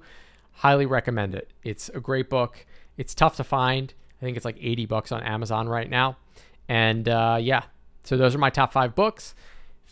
highly 0.52 0.86
recommend 0.86 1.34
it. 1.34 1.50
It's 1.64 1.88
a 1.88 2.00
great 2.00 2.30
book. 2.30 2.64
It's 2.96 3.14
tough 3.14 3.36
to 3.36 3.44
find. 3.44 3.92
I 4.20 4.24
think 4.24 4.36
it's 4.36 4.44
like 4.44 4.58
80 4.60 4.86
bucks 4.86 5.10
on 5.10 5.22
Amazon 5.22 5.68
right 5.68 5.90
now. 5.90 6.18
And 6.68 7.08
uh, 7.08 7.38
yeah, 7.40 7.64
so 8.04 8.16
those 8.16 8.34
are 8.34 8.38
my 8.38 8.50
top 8.50 8.72
five 8.72 8.94
books. 8.94 9.34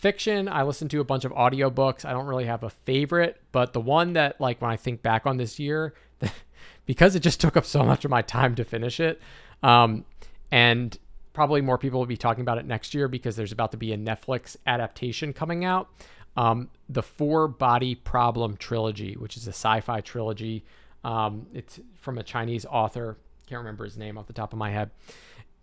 Fiction, 0.00 0.48
I 0.48 0.62
listen 0.62 0.88
to 0.88 1.00
a 1.00 1.04
bunch 1.04 1.26
of 1.26 1.32
audiobooks. 1.32 2.06
I 2.06 2.12
don't 2.12 2.24
really 2.24 2.46
have 2.46 2.62
a 2.62 2.70
favorite, 2.70 3.38
but 3.52 3.74
the 3.74 3.82
one 3.82 4.14
that, 4.14 4.40
like, 4.40 4.62
when 4.62 4.70
I 4.70 4.76
think 4.76 5.02
back 5.02 5.26
on 5.26 5.36
this 5.36 5.58
year, 5.58 5.92
because 6.86 7.14
it 7.14 7.20
just 7.20 7.38
took 7.38 7.54
up 7.54 7.66
so 7.66 7.84
much 7.84 8.06
of 8.06 8.10
my 8.10 8.22
time 8.22 8.54
to 8.54 8.64
finish 8.64 8.98
it, 8.98 9.20
um, 9.62 10.06
and 10.50 10.98
probably 11.34 11.60
more 11.60 11.76
people 11.76 11.98
will 11.98 12.06
be 12.06 12.16
talking 12.16 12.40
about 12.40 12.56
it 12.56 12.64
next 12.64 12.94
year 12.94 13.08
because 13.08 13.36
there's 13.36 13.52
about 13.52 13.72
to 13.72 13.76
be 13.76 13.92
a 13.92 13.98
Netflix 13.98 14.56
adaptation 14.66 15.34
coming 15.34 15.66
out. 15.66 15.90
Um, 16.34 16.70
the 16.88 17.02
Four 17.02 17.46
Body 17.46 17.94
Problem 17.94 18.56
trilogy, 18.56 19.18
which 19.18 19.36
is 19.36 19.46
a 19.48 19.52
sci-fi 19.52 20.00
trilogy. 20.00 20.64
Um, 21.04 21.46
it's 21.52 21.78
from 21.96 22.16
a 22.16 22.22
Chinese 22.22 22.64
author. 22.64 23.18
Can't 23.46 23.58
remember 23.58 23.84
his 23.84 23.98
name 23.98 24.16
off 24.16 24.26
the 24.26 24.32
top 24.32 24.54
of 24.54 24.58
my 24.58 24.70
head 24.70 24.92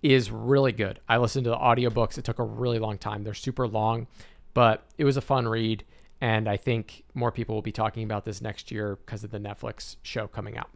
is 0.02 0.32
really 0.32 0.72
good. 0.72 1.00
I 1.08 1.18
listened 1.18 1.46
to 1.46 1.50
the 1.50 1.58
audiobooks. 1.58 2.18
It 2.18 2.24
took 2.24 2.40
a 2.40 2.44
really 2.44 2.80
long 2.80 2.98
time. 2.98 3.24
They're 3.24 3.34
super 3.34 3.68
long, 3.68 4.08
but 4.54 4.86
it 4.98 5.04
was 5.04 5.18
a 5.18 5.22
fun 5.22 5.48
read. 5.48 5.84
And 6.22 6.48
I 6.48 6.58
think 6.58 7.04
more 7.14 7.32
people 7.32 7.56
will 7.56 7.62
be 7.62 7.72
talking 7.72 8.04
about 8.04 8.26
this 8.26 8.42
next 8.42 8.72
year 8.72 8.98
because 8.98 9.24
of 9.24 9.32
the 9.32 9.40
Netflix 9.40 9.98
show 10.02 10.28
coming 10.28 10.58
out. 10.58 10.70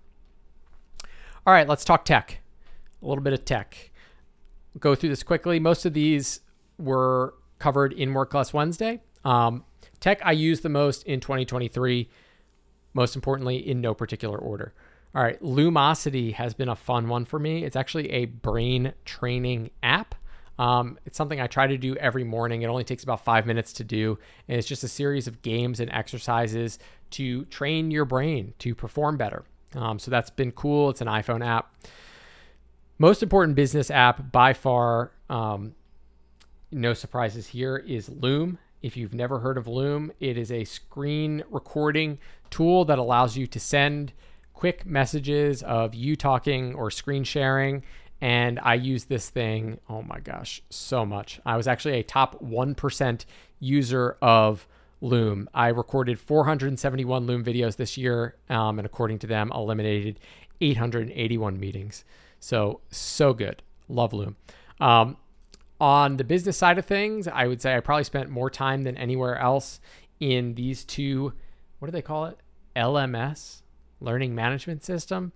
All 1.45 1.53
right, 1.53 1.67
let's 1.67 1.83
talk 1.83 2.05
tech. 2.05 2.41
A 3.01 3.07
little 3.07 3.23
bit 3.23 3.33
of 3.33 3.45
tech. 3.45 3.91
Go 4.79 4.93
through 4.93 5.09
this 5.09 5.23
quickly. 5.23 5.59
Most 5.59 5.85
of 5.85 5.93
these 5.93 6.41
were 6.77 7.33
covered 7.57 7.93
in 7.93 8.13
Work 8.13 8.33
Less 8.33 8.53
Wednesday. 8.53 9.01
Um, 9.25 9.65
tech 9.99 10.19
I 10.23 10.31
used 10.31 10.63
the 10.63 10.69
most 10.69 11.03
in 11.03 11.19
2023, 11.19 12.09
most 12.93 13.15
importantly, 13.15 13.57
in 13.57 13.81
no 13.81 13.93
particular 13.93 14.37
order. 14.37 14.73
All 15.13 15.21
right, 15.21 15.41
Lumosity 15.41 16.33
has 16.33 16.53
been 16.53 16.69
a 16.69 16.75
fun 16.75 17.09
one 17.09 17.25
for 17.25 17.37
me. 17.37 17.65
It's 17.65 17.75
actually 17.75 18.09
a 18.11 18.25
brain 18.25 18.93
training 19.03 19.71
app. 19.83 20.15
Um, 20.57 20.97
it's 21.05 21.17
something 21.17 21.41
I 21.41 21.47
try 21.47 21.67
to 21.67 21.77
do 21.77 21.95
every 21.97 22.23
morning. 22.23 22.61
It 22.61 22.67
only 22.67 22.85
takes 22.85 23.03
about 23.03 23.25
five 23.25 23.45
minutes 23.45 23.73
to 23.73 23.83
do. 23.83 24.17
And 24.47 24.57
it's 24.57 24.67
just 24.67 24.83
a 24.83 24.87
series 24.87 25.27
of 25.27 25.41
games 25.41 25.81
and 25.81 25.91
exercises 25.91 26.79
to 27.11 27.43
train 27.45 27.91
your 27.91 28.05
brain 28.05 28.53
to 28.59 28.73
perform 28.73 29.17
better. 29.17 29.43
Um, 29.75 29.99
so 29.99 30.11
that's 30.11 30.29
been 30.29 30.51
cool. 30.51 30.89
It's 30.89 31.01
an 31.01 31.07
iPhone 31.07 31.45
app. 31.45 31.73
Most 32.97 33.23
important 33.23 33.55
business 33.55 33.89
app 33.89 34.31
by 34.31 34.53
far, 34.53 35.11
um, 35.29 35.75
no 36.71 36.93
surprises 36.93 37.47
here, 37.47 37.77
is 37.77 38.07
Loom. 38.07 38.59
If 38.81 38.95
you've 38.95 39.13
never 39.13 39.39
heard 39.39 39.57
of 39.57 39.67
Loom, 39.67 40.11
it 40.19 40.37
is 40.37 40.51
a 40.51 40.63
screen 40.63 41.43
recording 41.49 42.19
tool 42.49 42.85
that 42.85 42.99
allows 42.99 43.35
you 43.35 43.47
to 43.47 43.59
send 43.59 44.13
quick 44.61 44.85
messages 44.85 45.63
of 45.63 45.95
you 45.95 46.15
talking 46.15 46.75
or 46.75 46.91
screen 46.91 47.23
sharing 47.23 47.81
and 48.21 48.59
I 48.59 48.75
use 48.75 49.05
this 49.05 49.27
thing, 49.27 49.79
oh 49.89 50.03
my 50.03 50.19
gosh, 50.19 50.61
so 50.69 51.03
much. 51.03 51.39
I 51.43 51.57
was 51.57 51.67
actually 51.67 51.95
a 51.95 52.03
top 52.03 52.39
1% 52.43 53.25
user 53.59 54.17
of 54.21 54.67
Loom. 55.01 55.49
I 55.51 55.69
recorded 55.69 56.19
471 56.19 57.25
Loom 57.25 57.43
videos 57.43 57.77
this 57.77 57.97
year, 57.97 58.35
um, 58.51 58.77
and 58.77 58.85
according 58.85 59.17
to 59.19 59.25
them, 59.25 59.51
eliminated 59.51 60.19
881 60.61 61.59
meetings. 61.59 62.05
So, 62.39 62.81
so 62.91 63.33
good. 63.33 63.63
Love 63.89 64.13
Loom. 64.13 64.35
Um, 64.79 65.17
on 65.79 66.17
the 66.17 66.23
business 66.23 66.55
side 66.55 66.77
of 66.77 66.85
things, 66.85 67.27
I 67.27 67.47
would 67.47 67.63
say 67.63 67.75
I 67.75 67.79
probably 67.79 68.03
spent 68.03 68.29
more 68.29 68.51
time 68.51 68.83
than 68.83 68.95
anywhere 68.95 69.39
else 69.39 69.79
in 70.19 70.53
these 70.53 70.85
two, 70.85 71.33
what 71.79 71.87
do 71.87 71.91
they 71.91 72.03
call 72.03 72.25
it? 72.25 72.37
LMS, 72.75 73.63
Learning 74.01 74.35
Management 74.35 74.83
System. 74.83 75.31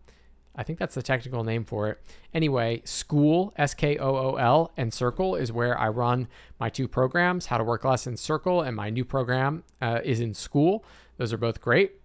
I 0.55 0.63
think 0.63 0.79
that's 0.79 0.95
the 0.95 1.03
technical 1.03 1.43
name 1.43 1.65
for 1.65 1.89
it. 1.89 2.01
Anyway, 2.33 2.81
Skool, 2.85 3.51
S 3.57 3.73
K 3.73 3.97
O 3.97 4.15
O 4.15 4.35
L, 4.35 4.71
and 4.77 4.93
Circle 4.93 5.35
is 5.35 5.51
where 5.51 5.77
I 5.77 5.89
run 5.89 6.27
my 6.59 6.69
two 6.69 6.87
programs 6.87 7.47
How 7.47 7.57
to 7.57 7.63
Work 7.63 7.83
Less 7.83 8.07
in 8.07 8.15
Circle, 8.15 8.61
and 8.61 8.75
my 8.75 8.89
new 8.89 9.03
program 9.03 9.63
uh, 9.81 9.99
is 10.03 10.21
in 10.21 10.31
Skool. 10.31 10.81
Those 11.17 11.33
are 11.33 11.37
both 11.37 11.59
great. 11.61 11.99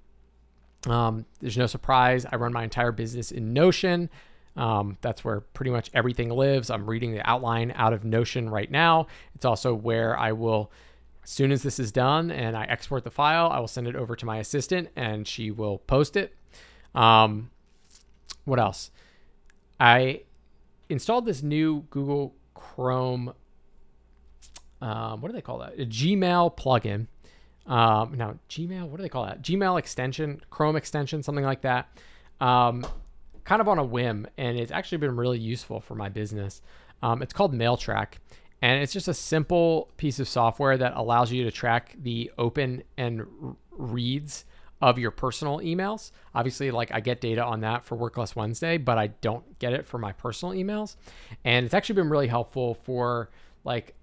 Um, 0.89 1.27
there's 1.41 1.59
no 1.59 1.67
surprise. 1.67 2.27
I 2.31 2.37
run 2.37 2.53
my 2.53 2.65
entire 2.65 2.93
business 2.93 3.31
in 3.31 3.53
Notion. 3.53 4.11
Um, 4.57 4.99
that's 5.01 5.25
where 5.25 5.41
pretty 5.41 5.71
much 5.71 5.91
everything 5.95 6.31
lives. 6.31 6.71
I'm 6.71 6.89
reading 6.89 7.13
the 7.13 7.29
outline 7.29 7.73
out 7.77 7.93
of 7.93 8.05
Notion 8.05 8.51
right 8.51 8.71
now. 8.71 9.07
It's 9.35 9.45
also 9.45 9.75
where 9.75 10.19
I 10.19 10.33
will, 10.33 10.73
as 11.23 11.31
soon 11.31 11.53
as 11.53 11.63
this 11.63 11.79
is 11.79 11.93
done 11.93 12.31
and 12.31 12.57
I 12.57 12.65
export 12.65 13.05
the 13.05 13.11
file, 13.11 13.49
I 13.51 13.61
will 13.61 13.69
send 13.69 13.87
it 13.87 13.95
over 13.95 14.17
to 14.17 14.27
my 14.27 14.39
assistant 14.39 14.89
and 14.97 15.27
she 15.27 15.51
will 15.51 15.79
post 15.79 16.17
it. 16.17 16.35
Um, 16.95 17.51
what 18.45 18.59
else? 18.59 18.91
I 19.79 20.23
installed 20.89 21.27
this 21.27 21.43
new 21.43 21.87
Google 21.91 22.35
Chrome. 22.55 23.33
Um, 24.81 25.21
what 25.21 25.29
do 25.29 25.33
they 25.35 25.43
call 25.43 25.59
that? 25.59 25.75
A 25.75 25.87
Gmail 25.87 26.57
plugin. 26.57 27.07
Um, 27.67 28.15
now, 28.17 28.37
Gmail, 28.49 28.89
what 28.89 28.97
do 28.97 29.03
they 29.03 29.09
call 29.09 29.27
that? 29.27 29.43
Gmail 29.43 29.79
extension, 29.79 30.41
Chrome 30.51 30.77
extension, 30.77 31.23
something 31.23 31.45
like 31.45 31.63
that. 31.63 31.89
Um, 32.41 32.85
kind 33.45 33.61
of 33.61 33.69
on 33.69 33.79
a 33.79 33.85
whim, 33.85 34.27
and 34.37 34.59
it's 34.59 34.73
actually 34.73 34.99
been 34.99 35.17
really 35.17 35.39
useful 35.39 35.81
for 35.81 35.95
my 35.95 36.09
business. 36.09 36.63
Um, 37.03 37.23
it's 37.23 37.33
called 37.33 37.55
MailTrack, 37.55 38.15
and 38.63 38.83
it's 38.83 38.93
just 38.93 39.09
a 39.09 39.15
simple 39.15 39.91
piece 39.97 40.19
of 40.19 40.29
software 40.29 40.77
that 40.77 40.95
allows 40.97 41.31
you 41.33 41.45
to 41.45 41.51
track 41.51 41.97
the 42.03 42.31
open 42.39 42.83
and 42.97 43.27
reads 43.71 44.45
of 44.81 44.99
your 44.99 45.11
personal 45.11 45.59
emails. 45.59 46.11
Obviously, 46.35 46.71
like 46.71 46.91
I 46.93 47.01
get 47.01 47.21
data 47.21 47.45
on 47.45 47.61
that 47.61 47.85
for 47.85 47.97
Work 47.97 48.17
Less 48.17 48.35
Wednesday, 48.35 48.79
but 48.79 48.99
I 48.99 49.09
don't 49.09 49.59
get 49.59 49.73
it 49.73 49.87
for 49.87 49.99
my 49.99 50.13
personal 50.13 50.55
emails. 50.55 50.97
And 51.45 51.67
it's 51.67 51.75
actually 51.75 51.97
been 51.97 52.09
really 52.09 52.29
helpful 52.29 52.75
for 52.85 53.31
like 53.65 53.95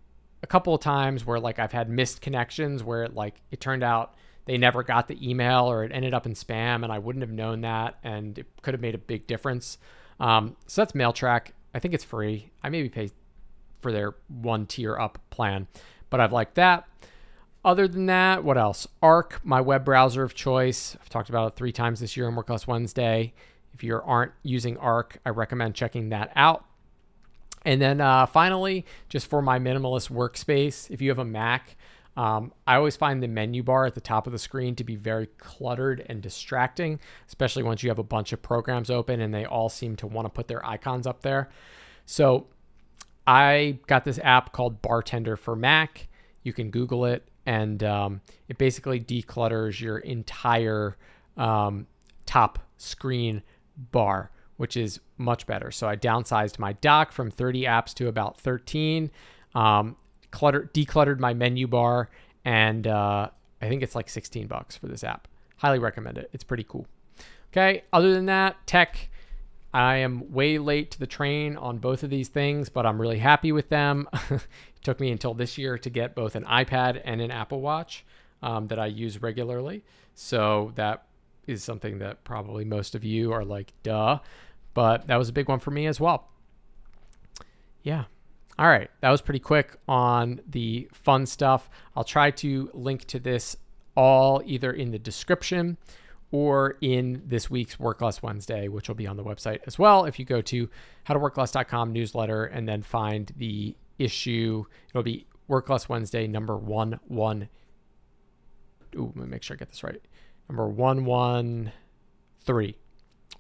a 0.44 0.48
couple 0.48 0.74
of 0.74 0.82
times 0.82 1.26
where 1.26 1.40
like 1.40 1.60
I've 1.60 1.72
had 1.72 1.90
missed 1.90 2.22
connections 2.22 2.84
where 2.84 3.04
it 3.04 3.16
like 3.16 3.42
it 3.52 3.60
turned 3.60 3.84
out 3.84 4.14
they 4.46 4.58
never 4.58 4.84
got 4.84 5.08
the 5.08 5.30
email 5.30 5.70
or 5.70 5.84
it 5.84 5.92
ended 5.92 6.14
up 6.14 6.26
in 6.26 6.34
spam 6.34 6.84
and 6.84 6.92
I 6.92 7.00
wouldn't 7.00 7.24
have 7.24 7.32
known 7.32 7.62
that 7.62 7.98
and 8.04 8.38
it 8.38 8.46
could 8.62 8.74
have 8.74 8.82
made 8.82 8.96
a 8.96 9.00
big 9.00 9.28
difference. 9.28 9.78
Um, 10.20 10.56
so 10.68 10.82
that's 10.82 10.94
MailTrack. 10.94 11.48
I 11.74 11.80
think 11.80 11.94
it's 11.94 12.04
free. 12.04 12.52
I 12.64 12.70
maybe 12.70 12.90
pay 12.90 13.10
for 13.82 13.92
their 13.92 14.16
one 14.28 14.66
tier 14.66 14.98
up 14.98 15.20
plan, 15.30 15.68
but 16.10 16.20
I've 16.20 16.32
liked 16.32 16.56
that. 16.56 16.88
Other 17.68 17.86
than 17.86 18.05
that, 18.05 18.45
what 18.45 18.57
else? 18.57 18.88
Arc, 19.01 19.41
my 19.43 19.59
web 19.59 19.84
browser 19.84 20.24
of 20.24 20.34
choice. 20.34 20.95
I've 21.01 21.09
talked 21.09 21.28
about 21.28 21.51
it 21.51 21.55
three 21.57 21.74
times 21.74 21.99
this 21.99 22.15
year 22.15 22.26
on 22.26 22.34
Work 22.34 22.49
Less 22.49 22.65
Wednesday. 22.65 23.34
If 23.74 23.84
you 23.84 23.99
aren't 24.01 24.32
using 24.41 24.78
Arc, 24.78 25.20
I 25.26 25.32
recommend 25.32 25.76
checking 25.76 26.07
that 26.07 26.32
out. 26.34 26.63
And 27.65 27.82
then 27.82 27.99
uh, 27.99 28.26
finally, 28.26 28.86
just 29.09 29.30
for 29.30 29.41
my 29.41 29.59
minimalist 29.59 30.09
workspace, 30.09 30.89
if 30.89 31.01
you 31.01 31.09
have 31.09 31.20
a 31.20 31.26
Mac, 31.26 31.76
um, 32.15 32.53
I 32.65 32.78
always 32.78 32.95
find 32.95 33.22
the 33.22 33.28
menu 33.28 33.63
bar 33.63 33.86
at 33.86 33.95
the 33.95 33.99
top 33.99 34.28
of 34.28 34.32
the 34.32 34.39
screen 34.39 34.74
to 34.76 34.86
be 34.86 34.95
very 34.95 35.28
cluttered 35.38 36.05
and 36.07 36.22
distracting, 36.22 37.01
especially 37.28 37.63
once 37.63 37.84
you 37.84 37.89
have 37.89 37.99
a 37.99 38.03
bunch 38.03 38.32
of 38.32 38.41
programs 38.41 38.89
open 38.89 39.20
and 39.20 39.34
they 39.34 39.43
all 39.43 39.68
seem 39.68 39.97
to 39.97 40.07
want 40.07 40.26
to 40.26 40.30
put 40.30 40.47
their 40.47 40.65
icons 40.65 41.05
up 41.05 41.22
there. 41.22 41.49
So 42.05 42.47
I 43.28 43.80
got 43.88 44.05
this 44.05 44.20
app 44.24 44.53
called 44.53 44.82
Bartender 44.82 45.36
for 45.36 45.53
Mac. 45.53 46.07
You 46.43 46.53
can 46.53 46.70
Google 46.70 47.03
it, 47.03 47.28
and 47.48 47.82
um, 47.82 48.22
it 48.50 48.58
basically 48.58 49.00
declutters 49.00 49.80
your 49.80 50.00
entire 50.00 50.98
um, 51.38 51.88
top 52.26 52.60
screen 52.76 53.41
bar, 53.78 54.30
which 54.58 54.76
is 54.76 55.00
much 55.18 55.48
better. 55.48 55.72
So 55.72 55.88
I 55.88 55.95
downsized 55.95 56.60
my 56.60 56.74
dock 56.74 57.14
from 57.14 57.32
30 57.32 57.64
apps 57.64 57.93
to 57.95 58.10
about 58.10 58.38
13. 58.41 59.10
Um, 59.56 59.95
clutter 60.30 60.70
decluttered 60.74 61.20
my 61.20 61.34
menu 61.34 61.68
bar, 61.68 62.10
and 62.43 62.86
uh, 62.86 63.30
I 63.62 63.70
think 63.70 63.82
it's 63.82 63.95
like 63.95 64.10
16 64.10 64.48
bucks 64.48 64.76
for 64.76 64.88
this 64.88 65.06
app. 65.06 65.30
Highly 65.56 65.80
recommend 65.80 66.18
it. 66.18 66.30
It's 66.34 66.43
pretty 66.43 66.66
cool. 66.68 66.86
Okay. 67.54 67.84
Other 67.93 68.14
than 68.14 68.26
that, 68.26 68.58
tech. 68.68 69.10
I 69.74 69.98
am 69.98 70.32
way 70.32 70.58
late 70.60 70.91
to 70.91 71.00
the 71.00 71.08
train 71.08 71.56
on 71.56 71.78
both 71.78 72.02
of 72.02 72.10
these 72.10 72.30
things, 72.30 72.68
but 72.70 72.86
I'm 72.86 73.00
really 73.00 73.20
happy 73.20 73.52
with 73.52 73.70
them. 73.70 74.08
it 74.78 74.84
took 74.84 75.00
me 75.00 75.12
until 75.12 75.34
this 75.34 75.58
year 75.58 75.78
to 75.78 75.90
get 75.90 76.16
both 76.16 76.36
an 76.36 76.44
iPad 76.46 77.02
and 77.04 77.22
an 77.22 77.32
Apple 77.32 77.62
Watch 77.62 78.06
um, 78.42 78.68
that 78.68 78.80
I 78.80 78.86
use 78.88 79.22
regularly. 79.22 79.84
So 80.16 80.72
that 80.76 81.06
is 81.46 81.64
something 81.64 82.00
that 82.00 82.24
probably 82.24 82.66
most 82.66 82.96
of 82.96 83.04
you 83.04 83.32
are 83.32 83.46
like, 83.46 83.74
duh. 83.84 84.20
But 84.74 85.08
that 85.08 85.18
was 85.18 85.30
a 85.30 85.34
big 85.34 85.50
one 85.50 85.60
for 85.60 85.72
me 85.72 85.88
as 85.88 86.00
well. 86.00 86.30
Yeah. 87.84 88.06
All 88.60 88.68
right, 88.68 88.90
that 89.02 89.10
was 89.10 89.22
pretty 89.22 89.40
quick 89.40 89.78
on 89.88 90.42
the 90.48 90.90
fun 90.92 91.28
stuff. 91.28 91.70
I'll 91.96 92.04
try 92.04 92.32
to 92.32 92.72
link 92.74 93.06
to 93.06 93.20
this 93.20 93.56
all 93.96 94.42
either 94.46 94.72
in 94.72 94.92
the 94.92 95.00
description 95.00 95.78
or 96.32 96.78
in 96.82 97.22
this 97.26 97.50
week's 97.50 97.80
Work 97.80 98.02
Less 98.02 98.22
Wednesday, 98.22 98.68
which 98.68 98.88
will 98.88 98.96
be 98.96 99.08
on 99.08 99.16
the 99.16 99.24
website 99.24 99.60
as 99.66 99.78
well. 99.80 100.06
If 100.06 100.20
you 100.20 100.26
go 100.26 100.42
to 100.42 100.70
howtoworkless.com 101.08 101.94
newsletter 101.94 102.46
and 102.46 102.68
then 102.68 102.82
find 102.82 103.32
the 103.38 103.76
issue, 103.98 104.66
it'll 104.89 105.04
be 105.04 105.28
Work 105.48 105.70
Less 105.70 105.88
Wednesday 105.88 106.28
number 106.28 106.58
one 106.58 107.00
one. 107.08 107.50
Ooh, 108.95 109.14
let 109.16 109.26
me 109.26 109.28
make 109.28 109.43
sure 109.43 109.56
I 109.56 109.58
get 109.58 109.70
this 109.70 109.84
right. 109.84 110.02
Number 110.50 110.68
one 110.68 111.06
one 111.06 111.72
three 112.39 112.78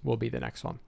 will 0.03 0.17
be 0.17 0.29
the 0.29 0.39
next 0.39 0.63
one. 0.63 0.79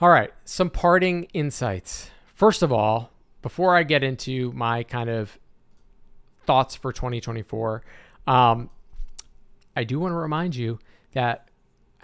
All 0.00 0.08
right, 0.10 0.32
some 0.44 0.68
parting 0.68 1.24
insights. 1.32 2.10
First 2.34 2.62
of 2.62 2.70
all, 2.70 3.10
before 3.40 3.74
I 3.74 3.82
get 3.82 4.02
into 4.02 4.52
my 4.52 4.82
kind 4.82 5.08
of 5.08 5.38
thoughts 6.44 6.76
for 6.76 6.92
2024, 6.92 7.82
um, 8.26 8.68
I 9.74 9.84
do 9.84 9.98
want 10.00 10.12
to 10.12 10.16
remind 10.16 10.54
you 10.54 10.78
that 11.12 11.45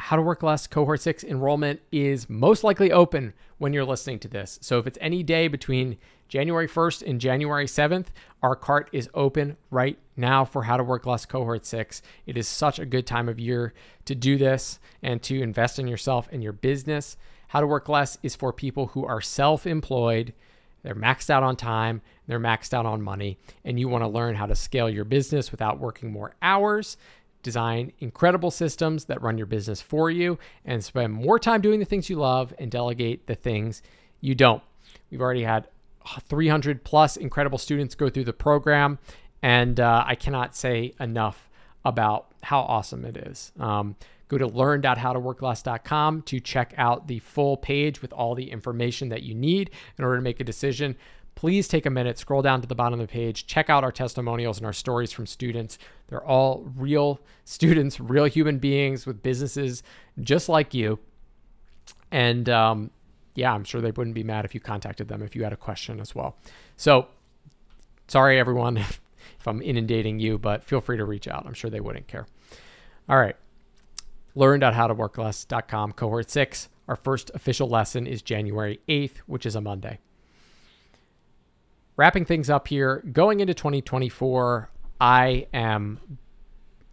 How 0.06 0.16
to 0.16 0.22
Work 0.22 0.42
Less 0.42 0.66
Cohort 0.66 1.00
6 1.00 1.22
enrollment 1.22 1.80
is 1.92 2.28
most 2.28 2.64
likely 2.64 2.90
open 2.90 3.34
when 3.58 3.72
you're 3.72 3.84
listening 3.84 4.18
to 4.18 4.28
this. 4.28 4.58
So 4.60 4.80
if 4.80 4.88
it's 4.88 4.98
any 5.00 5.22
day 5.22 5.46
between 5.46 5.96
January 6.26 6.66
1st 6.66 7.08
and 7.08 7.20
January 7.20 7.66
7th, 7.66 8.06
our 8.42 8.56
cart 8.56 8.90
is 8.90 9.08
open 9.14 9.56
right 9.70 9.96
now 10.16 10.44
for 10.44 10.64
How 10.64 10.76
to 10.76 10.82
Work 10.82 11.06
Less 11.06 11.24
Cohort 11.24 11.64
6. 11.64 12.02
It 12.26 12.36
is 12.36 12.48
such 12.48 12.80
a 12.80 12.84
good 12.84 13.06
time 13.06 13.28
of 13.28 13.38
year 13.38 13.74
to 14.06 14.16
do 14.16 14.36
this 14.36 14.80
and 15.04 15.22
to 15.22 15.40
invest 15.40 15.78
in 15.78 15.86
yourself 15.86 16.28
and 16.32 16.42
your 16.42 16.52
business. 16.52 17.16
How 17.46 17.60
to 17.60 17.66
Work 17.68 17.88
Less 17.88 18.18
is 18.24 18.34
for 18.34 18.52
people 18.52 18.88
who 18.88 19.06
are 19.06 19.20
self 19.20 19.68
employed, 19.68 20.34
they're 20.82 20.96
maxed 20.96 21.30
out 21.30 21.44
on 21.44 21.54
time, 21.54 22.02
they're 22.26 22.40
maxed 22.40 22.74
out 22.74 22.86
on 22.86 23.02
money, 23.02 23.38
and 23.64 23.78
you 23.78 23.88
want 23.88 24.02
to 24.02 24.08
learn 24.08 24.34
how 24.34 24.46
to 24.46 24.56
scale 24.56 24.90
your 24.90 25.04
business 25.04 25.52
without 25.52 25.78
working 25.78 26.10
more 26.10 26.34
hours. 26.42 26.96
Design 27.42 27.92
incredible 27.98 28.50
systems 28.50 29.06
that 29.06 29.20
run 29.22 29.36
your 29.36 29.46
business 29.46 29.80
for 29.80 30.10
you 30.10 30.38
and 30.64 30.84
spend 30.84 31.12
more 31.12 31.38
time 31.38 31.60
doing 31.60 31.80
the 31.80 31.86
things 31.86 32.08
you 32.08 32.16
love 32.16 32.54
and 32.58 32.70
delegate 32.70 33.26
the 33.26 33.34
things 33.34 33.82
you 34.20 34.34
don't. 34.34 34.62
We've 35.10 35.20
already 35.20 35.42
had 35.42 35.68
300 36.20 36.84
plus 36.84 37.16
incredible 37.16 37.58
students 37.58 37.94
go 37.94 38.08
through 38.08 38.24
the 38.24 38.32
program, 38.32 38.98
and 39.42 39.78
uh, 39.80 40.04
I 40.06 40.14
cannot 40.14 40.56
say 40.56 40.94
enough 41.00 41.48
about 41.84 42.32
how 42.42 42.60
awesome 42.60 43.04
it 43.04 43.16
is. 43.16 43.52
Um, 43.58 43.96
Go 44.32 44.38
to 44.38 44.46
learn.howtoworkless.com 44.46 46.22
to 46.22 46.40
check 46.40 46.72
out 46.78 47.06
the 47.06 47.18
full 47.18 47.58
page 47.58 48.00
with 48.00 48.14
all 48.14 48.34
the 48.34 48.50
information 48.50 49.10
that 49.10 49.22
you 49.22 49.34
need 49.34 49.70
in 49.98 50.04
order 50.04 50.16
to 50.16 50.22
make 50.22 50.40
a 50.40 50.44
decision. 50.44 50.96
Please 51.34 51.66
take 51.66 51.86
a 51.86 51.90
minute, 51.90 52.18
scroll 52.18 52.42
down 52.42 52.60
to 52.60 52.68
the 52.68 52.74
bottom 52.74 53.00
of 53.00 53.06
the 53.06 53.12
page, 53.12 53.46
check 53.46 53.68
out 53.68 53.82
our 53.82 53.90
testimonials 53.90 54.58
and 54.58 54.66
our 54.66 54.72
stories 54.72 55.12
from 55.12 55.26
students. 55.26 55.78
They're 56.08 56.24
all 56.24 56.64
real 56.76 57.20
students, 57.44 57.98
real 57.98 58.24
human 58.26 58.58
beings 58.58 59.06
with 59.06 59.22
businesses 59.22 59.82
just 60.20 60.48
like 60.48 60.74
you. 60.74 60.98
And 62.10 62.48
um, 62.48 62.90
yeah, 63.34 63.52
I'm 63.52 63.64
sure 63.64 63.80
they 63.80 63.90
wouldn't 63.90 64.14
be 64.14 64.22
mad 64.22 64.44
if 64.44 64.54
you 64.54 64.60
contacted 64.60 65.08
them 65.08 65.22
if 65.22 65.34
you 65.34 65.42
had 65.42 65.52
a 65.52 65.56
question 65.56 66.00
as 66.00 66.14
well. 66.14 66.36
So, 66.76 67.08
sorry 68.08 68.38
everyone 68.38 68.76
if 68.76 69.46
I'm 69.46 69.62
inundating 69.62 70.20
you, 70.20 70.38
but 70.38 70.64
feel 70.64 70.80
free 70.80 70.98
to 70.98 71.04
reach 71.04 71.26
out. 71.26 71.46
I'm 71.46 71.54
sure 71.54 71.70
they 71.70 71.80
wouldn't 71.80 72.06
care. 72.06 72.26
All 73.08 73.18
right 73.18 73.36
learn.howtoworkless.com 74.34 75.92
cohort 75.92 76.30
6 76.30 76.68
Our 76.88 76.96
first 76.96 77.30
official 77.34 77.68
lesson 77.68 78.06
is 78.06 78.22
January 78.22 78.80
8th, 78.88 79.18
which 79.26 79.46
is 79.46 79.54
a 79.54 79.60
Monday. 79.60 79.98
Wrapping 81.96 82.24
things 82.24 82.48
up 82.48 82.68
here, 82.68 83.04
going 83.12 83.40
into 83.40 83.52
2024, 83.52 84.70
I 85.00 85.46
am 85.52 86.00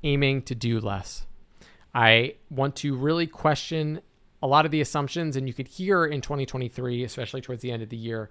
aiming 0.04 0.41
to 0.43 0.56
do 0.56 0.80
less. 0.80 1.26
I 1.93 2.36
want 2.50 2.76
to 2.78 2.95
really 2.95 3.28
question 3.28 4.02
a 4.41 4.47
lot 4.47 4.66
of 4.66 4.72
the 4.72 4.82
assumptions, 4.82 5.36
and 5.36 5.47
you 5.47 5.54
could 5.54 5.68
hear 5.68 6.06
in 6.06 6.22
2023, 6.22 7.04
especially 7.04 7.41
towards 7.41 7.62
the 7.62 7.72
end 7.72 7.84
of 7.84 7.89
the 7.89 7.97
year, 7.97 8.30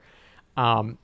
um, 0.56 0.98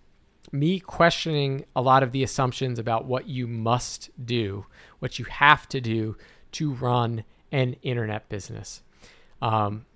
me 0.52 0.78
questioning 0.78 1.64
a 1.74 1.80
lot 1.80 2.02
of 2.02 2.12
the 2.12 2.22
assumptions 2.22 2.78
about 2.78 3.06
what 3.06 3.26
you 3.26 3.46
must 3.46 4.10
do, 4.24 4.66
what 4.98 5.18
you 5.18 5.24
have 5.24 5.68
to 5.68 5.80
do 5.80 6.16
to 6.52 6.72
run 6.72 7.24
an 7.52 7.76
internet 7.82 8.28
business. 8.28 8.82
Um, 9.40 9.86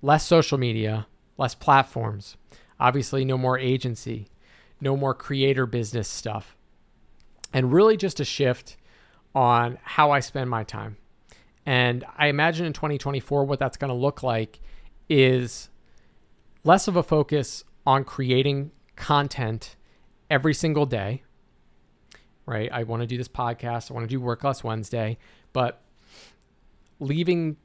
less 0.00 0.26
social 0.26 0.58
media, 0.58 1.06
less 1.36 1.54
platforms, 1.54 2.36
obviously, 2.80 3.24
no 3.24 3.38
more 3.38 3.58
agency, 3.58 4.28
no 4.82 4.96
more 4.96 5.14
creator 5.14 5.64
business 5.64 6.08
stuff, 6.08 6.56
and 7.52 7.72
really 7.72 7.96
just 7.96 8.18
a 8.18 8.24
shift 8.24 8.76
on 9.34 9.78
how 9.82 10.10
I 10.10 10.18
spend 10.20 10.50
my 10.50 10.64
time. 10.64 10.96
And 11.64 12.04
I 12.18 12.26
imagine 12.26 12.66
in 12.66 12.72
2024, 12.72 13.44
what 13.44 13.60
that's 13.60 13.76
going 13.76 13.90
to 13.90 13.94
look 13.94 14.24
like 14.24 14.60
is 15.08 15.70
less 16.64 16.88
of 16.88 16.96
a 16.96 17.02
focus 17.02 17.62
on 17.86 18.02
creating 18.02 18.72
content 18.96 19.76
every 20.28 20.52
single 20.52 20.84
day, 20.84 21.22
right? 22.44 22.68
I 22.72 22.82
want 22.82 23.02
to 23.02 23.06
do 23.06 23.16
this 23.16 23.28
podcast, 23.28 23.88
I 23.88 23.94
want 23.94 24.08
to 24.08 24.12
do 24.12 24.20
Work 24.20 24.42
Less 24.42 24.64
Wednesday, 24.64 25.16
but 25.52 25.80
leaving 26.98 27.56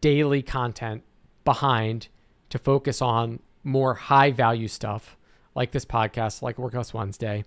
daily 0.00 0.42
content 0.42 1.02
behind 1.44 2.08
to 2.48 2.58
focus 2.58 3.02
on 3.02 3.40
more 3.62 3.94
high 3.94 4.30
value 4.30 4.68
stuff 4.68 5.16
like 5.54 5.72
this 5.72 5.84
podcast, 5.84 6.42
like 6.42 6.58
Work 6.58 6.74
Less 6.74 6.92
Wednesday, 6.92 7.44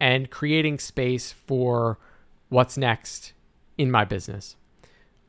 and 0.00 0.30
creating 0.30 0.78
space 0.78 1.32
for 1.32 1.98
what's 2.48 2.78
next 2.78 3.32
in 3.76 3.90
my 3.90 4.04
business. 4.04 4.56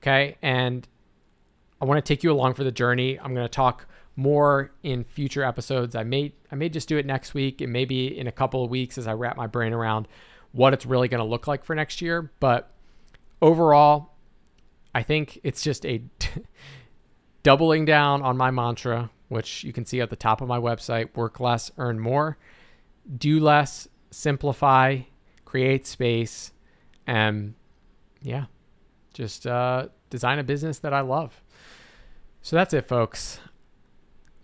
Okay. 0.01 0.37
And 0.41 0.87
I 1.81 1.85
want 1.85 2.03
to 2.03 2.07
take 2.13 2.23
you 2.23 2.31
along 2.31 2.53
for 2.53 2.63
the 2.63 2.71
journey. 2.71 3.19
I'm 3.19 3.33
going 3.33 3.45
to 3.45 3.51
talk 3.51 3.87
more 4.15 4.71
in 4.83 5.03
future 5.03 5.43
episodes. 5.43 5.95
I 5.95 6.03
may 6.03 6.33
I 6.51 6.55
may 6.55 6.69
just 6.69 6.89
do 6.89 6.97
it 6.97 7.05
next 7.05 7.33
week. 7.33 7.61
It 7.61 7.67
may 7.67 7.85
be 7.85 8.07
in 8.07 8.27
a 8.27 8.31
couple 8.31 8.63
of 8.63 8.69
weeks 8.69 8.97
as 8.97 9.07
I 9.07 9.13
wrap 9.13 9.37
my 9.37 9.47
brain 9.47 9.71
around 9.71 10.07
what 10.51 10.73
it's 10.73 10.85
really 10.85 11.07
going 11.07 11.19
to 11.19 11.25
look 11.25 11.47
like 11.47 11.63
for 11.63 11.75
next 11.75 12.01
year. 12.01 12.31
But 12.39 12.69
overall, 13.41 14.13
I 14.93 15.03
think 15.03 15.39
it's 15.43 15.61
just 15.61 15.85
a 15.85 16.01
doubling 17.43 17.85
down 17.85 18.21
on 18.21 18.35
my 18.35 18.51
mantra, 18.51 19.09
which 19.29 19.63
you 19.63 19.71
can 19.71 19.85
see 19.85 20.01
at 20.01 20.09
the 20.09 20.15
top 20.15 20.41
of 20.41 20.47
my 20.47 20.59
website 20.59 21.15
work 21.15 21.39
less, 21.39 21.71
earn 21.77 21.99
more, 21.99 22.37
do 23.17 23.39
less, 23.39 23.87
simplify, 24.11 24.99
create 25.45 25.87
space, 25.87 26.51
and 27.07 27.53
yeah, 28.21 28.45
just 29.13 29.47
uh, 29.47 29.87
design 30.09 30.39
a 30.39 30.43
business 30.43 30.79
that 30.79 30.93
I 30.93 31.01
love. 31.01 31.41
So 32.41 32.55
that's 32.55 32.73
it, 32.73 32.87
folks. 32.87 33.39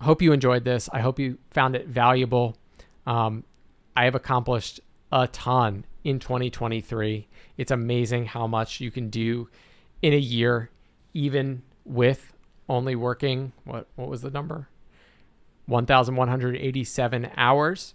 Hope 0.02 0.22
you 0.22 0.34
enjoyed 0.34 0.64
this. 0.64 0.90
I 0.92 1.00
hope 1.00 1.20
you 1.20 1.38
found 1.52 1.76
it 1.76 1.88
valuable. 1.88 2.58
Um, 3.06 3.44
I 3.96 4.06
have 4.06 4.16
accomplished 4.16 4.80
a 5.12 5.28
ton 5.28 5.86
in 6.04 6.20
2023. 6.20 7.28
It's 7.58 7.72
amazing 7.72 8.26
how 8.26 8.48
much 8.48 8.82
you 8.82 8.92
can 8.92 9.10
do 9.10 9.50
in 10.02 10.14
a 10.14 10.18
year, 10.18 10.70
even 11.14 11.64
with 11.86 12.34
only 12.68 12.96
working 12.96 13.54
what 13.64 13.88
what 13.96 14.10
was 14.10 14.22
the 14.22 14.32
number? 14.32 14.68
1187 15.68 17.32
hours. 17.38 17.94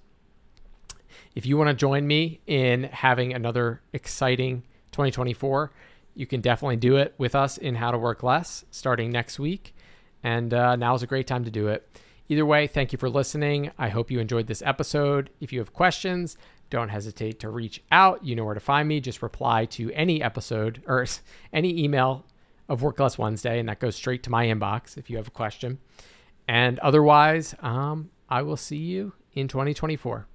If 1.35 1.47
you 1.47 1.57
want 1.57 1.68
to 1.68 1.75
join 1.75 2.07
me 2.07 2.41
in 2.47 2.85
having 2.85 3.33
another 3.33 3.83
exciting 3.93 4.64
2024, 4.93 5.73
you 6.14 6.27
can 6.27 6.41
definitely 6.41 6.77
do 6.77 6.97
it 6.97 7.14
with 7.18 7.35
us 7.35 7.57
in 7.57 7.77
How 7.77 7.91
to 7.91 7.99
Work 7.99 8.23
Less 8.23 8.64
starting 8.71 9.11
next 9.11 9.39
week. 9.39 9.75
And 10.23 10.53
uh, 10.53 10.77
now 10.77 10.95
is 10.95 11.03
a 11.03 11.07
great 11.07 11.27
time 11.27 11.45
to 11.45 11.51
do 11.51 11.68
it. 11.68 11.89
Either 12.29 12.45
way, 12.47 12.66
thank 12.66 12.93
you 12.93 12.99
for 12.99 13.09
listening. 13.09 13.71
I 13.79 13.89
hope 13.89 14.11
you 14.11 14.21
enjoyed 14.21 14.47
this 14.47 14.62
episode. 14.62 15.31
If 15.41 15.53
you 15.53 15.59
have 15.61 15.73
questions, 15.73 16.37
don't 16.68 16.89
hesitate 16.89 17.41
to 17.41 17.49
reach 17.49 17.83
out. 17.91 18.25
You 18.25 18.37
know 18.37 18.45
where 18.45 18.55
to 18.55 18.61
find 18.61 18.89
me. 18.89 19.01
Just 19.01 19.23
reply 19.23 19.64
to 19.66 19.91
any 19.93 20.23
episode 20.23 20.83
or 20.87 21.05
any 21.53 21.83
email 21.83 22.25
of 22.68 22.83
Work 22.83 23.01
Less 23.01 23.18
Wednesday, 23.18 23.59
and 23.59 23.68
that 23.68 23.81
goes 23.81 23.97
straight 23.97 24.23
to 24.23 24.31
my 24.31 24.47
inbox 24.47 24.97
if 24.97 25.11
you 25.11 25.16
have 25.16 25.27
a 25.27 25.33
question. 25.33 25.79
And 26.51 26.80
otherwise, 26.80 27.55
um, 27.61 28.11
I 28.28 28.42
will 28.42 28.57
see 28.57 28.78
you 28.78 29.12
in 29.34 29.46
2024. 29.46 30.26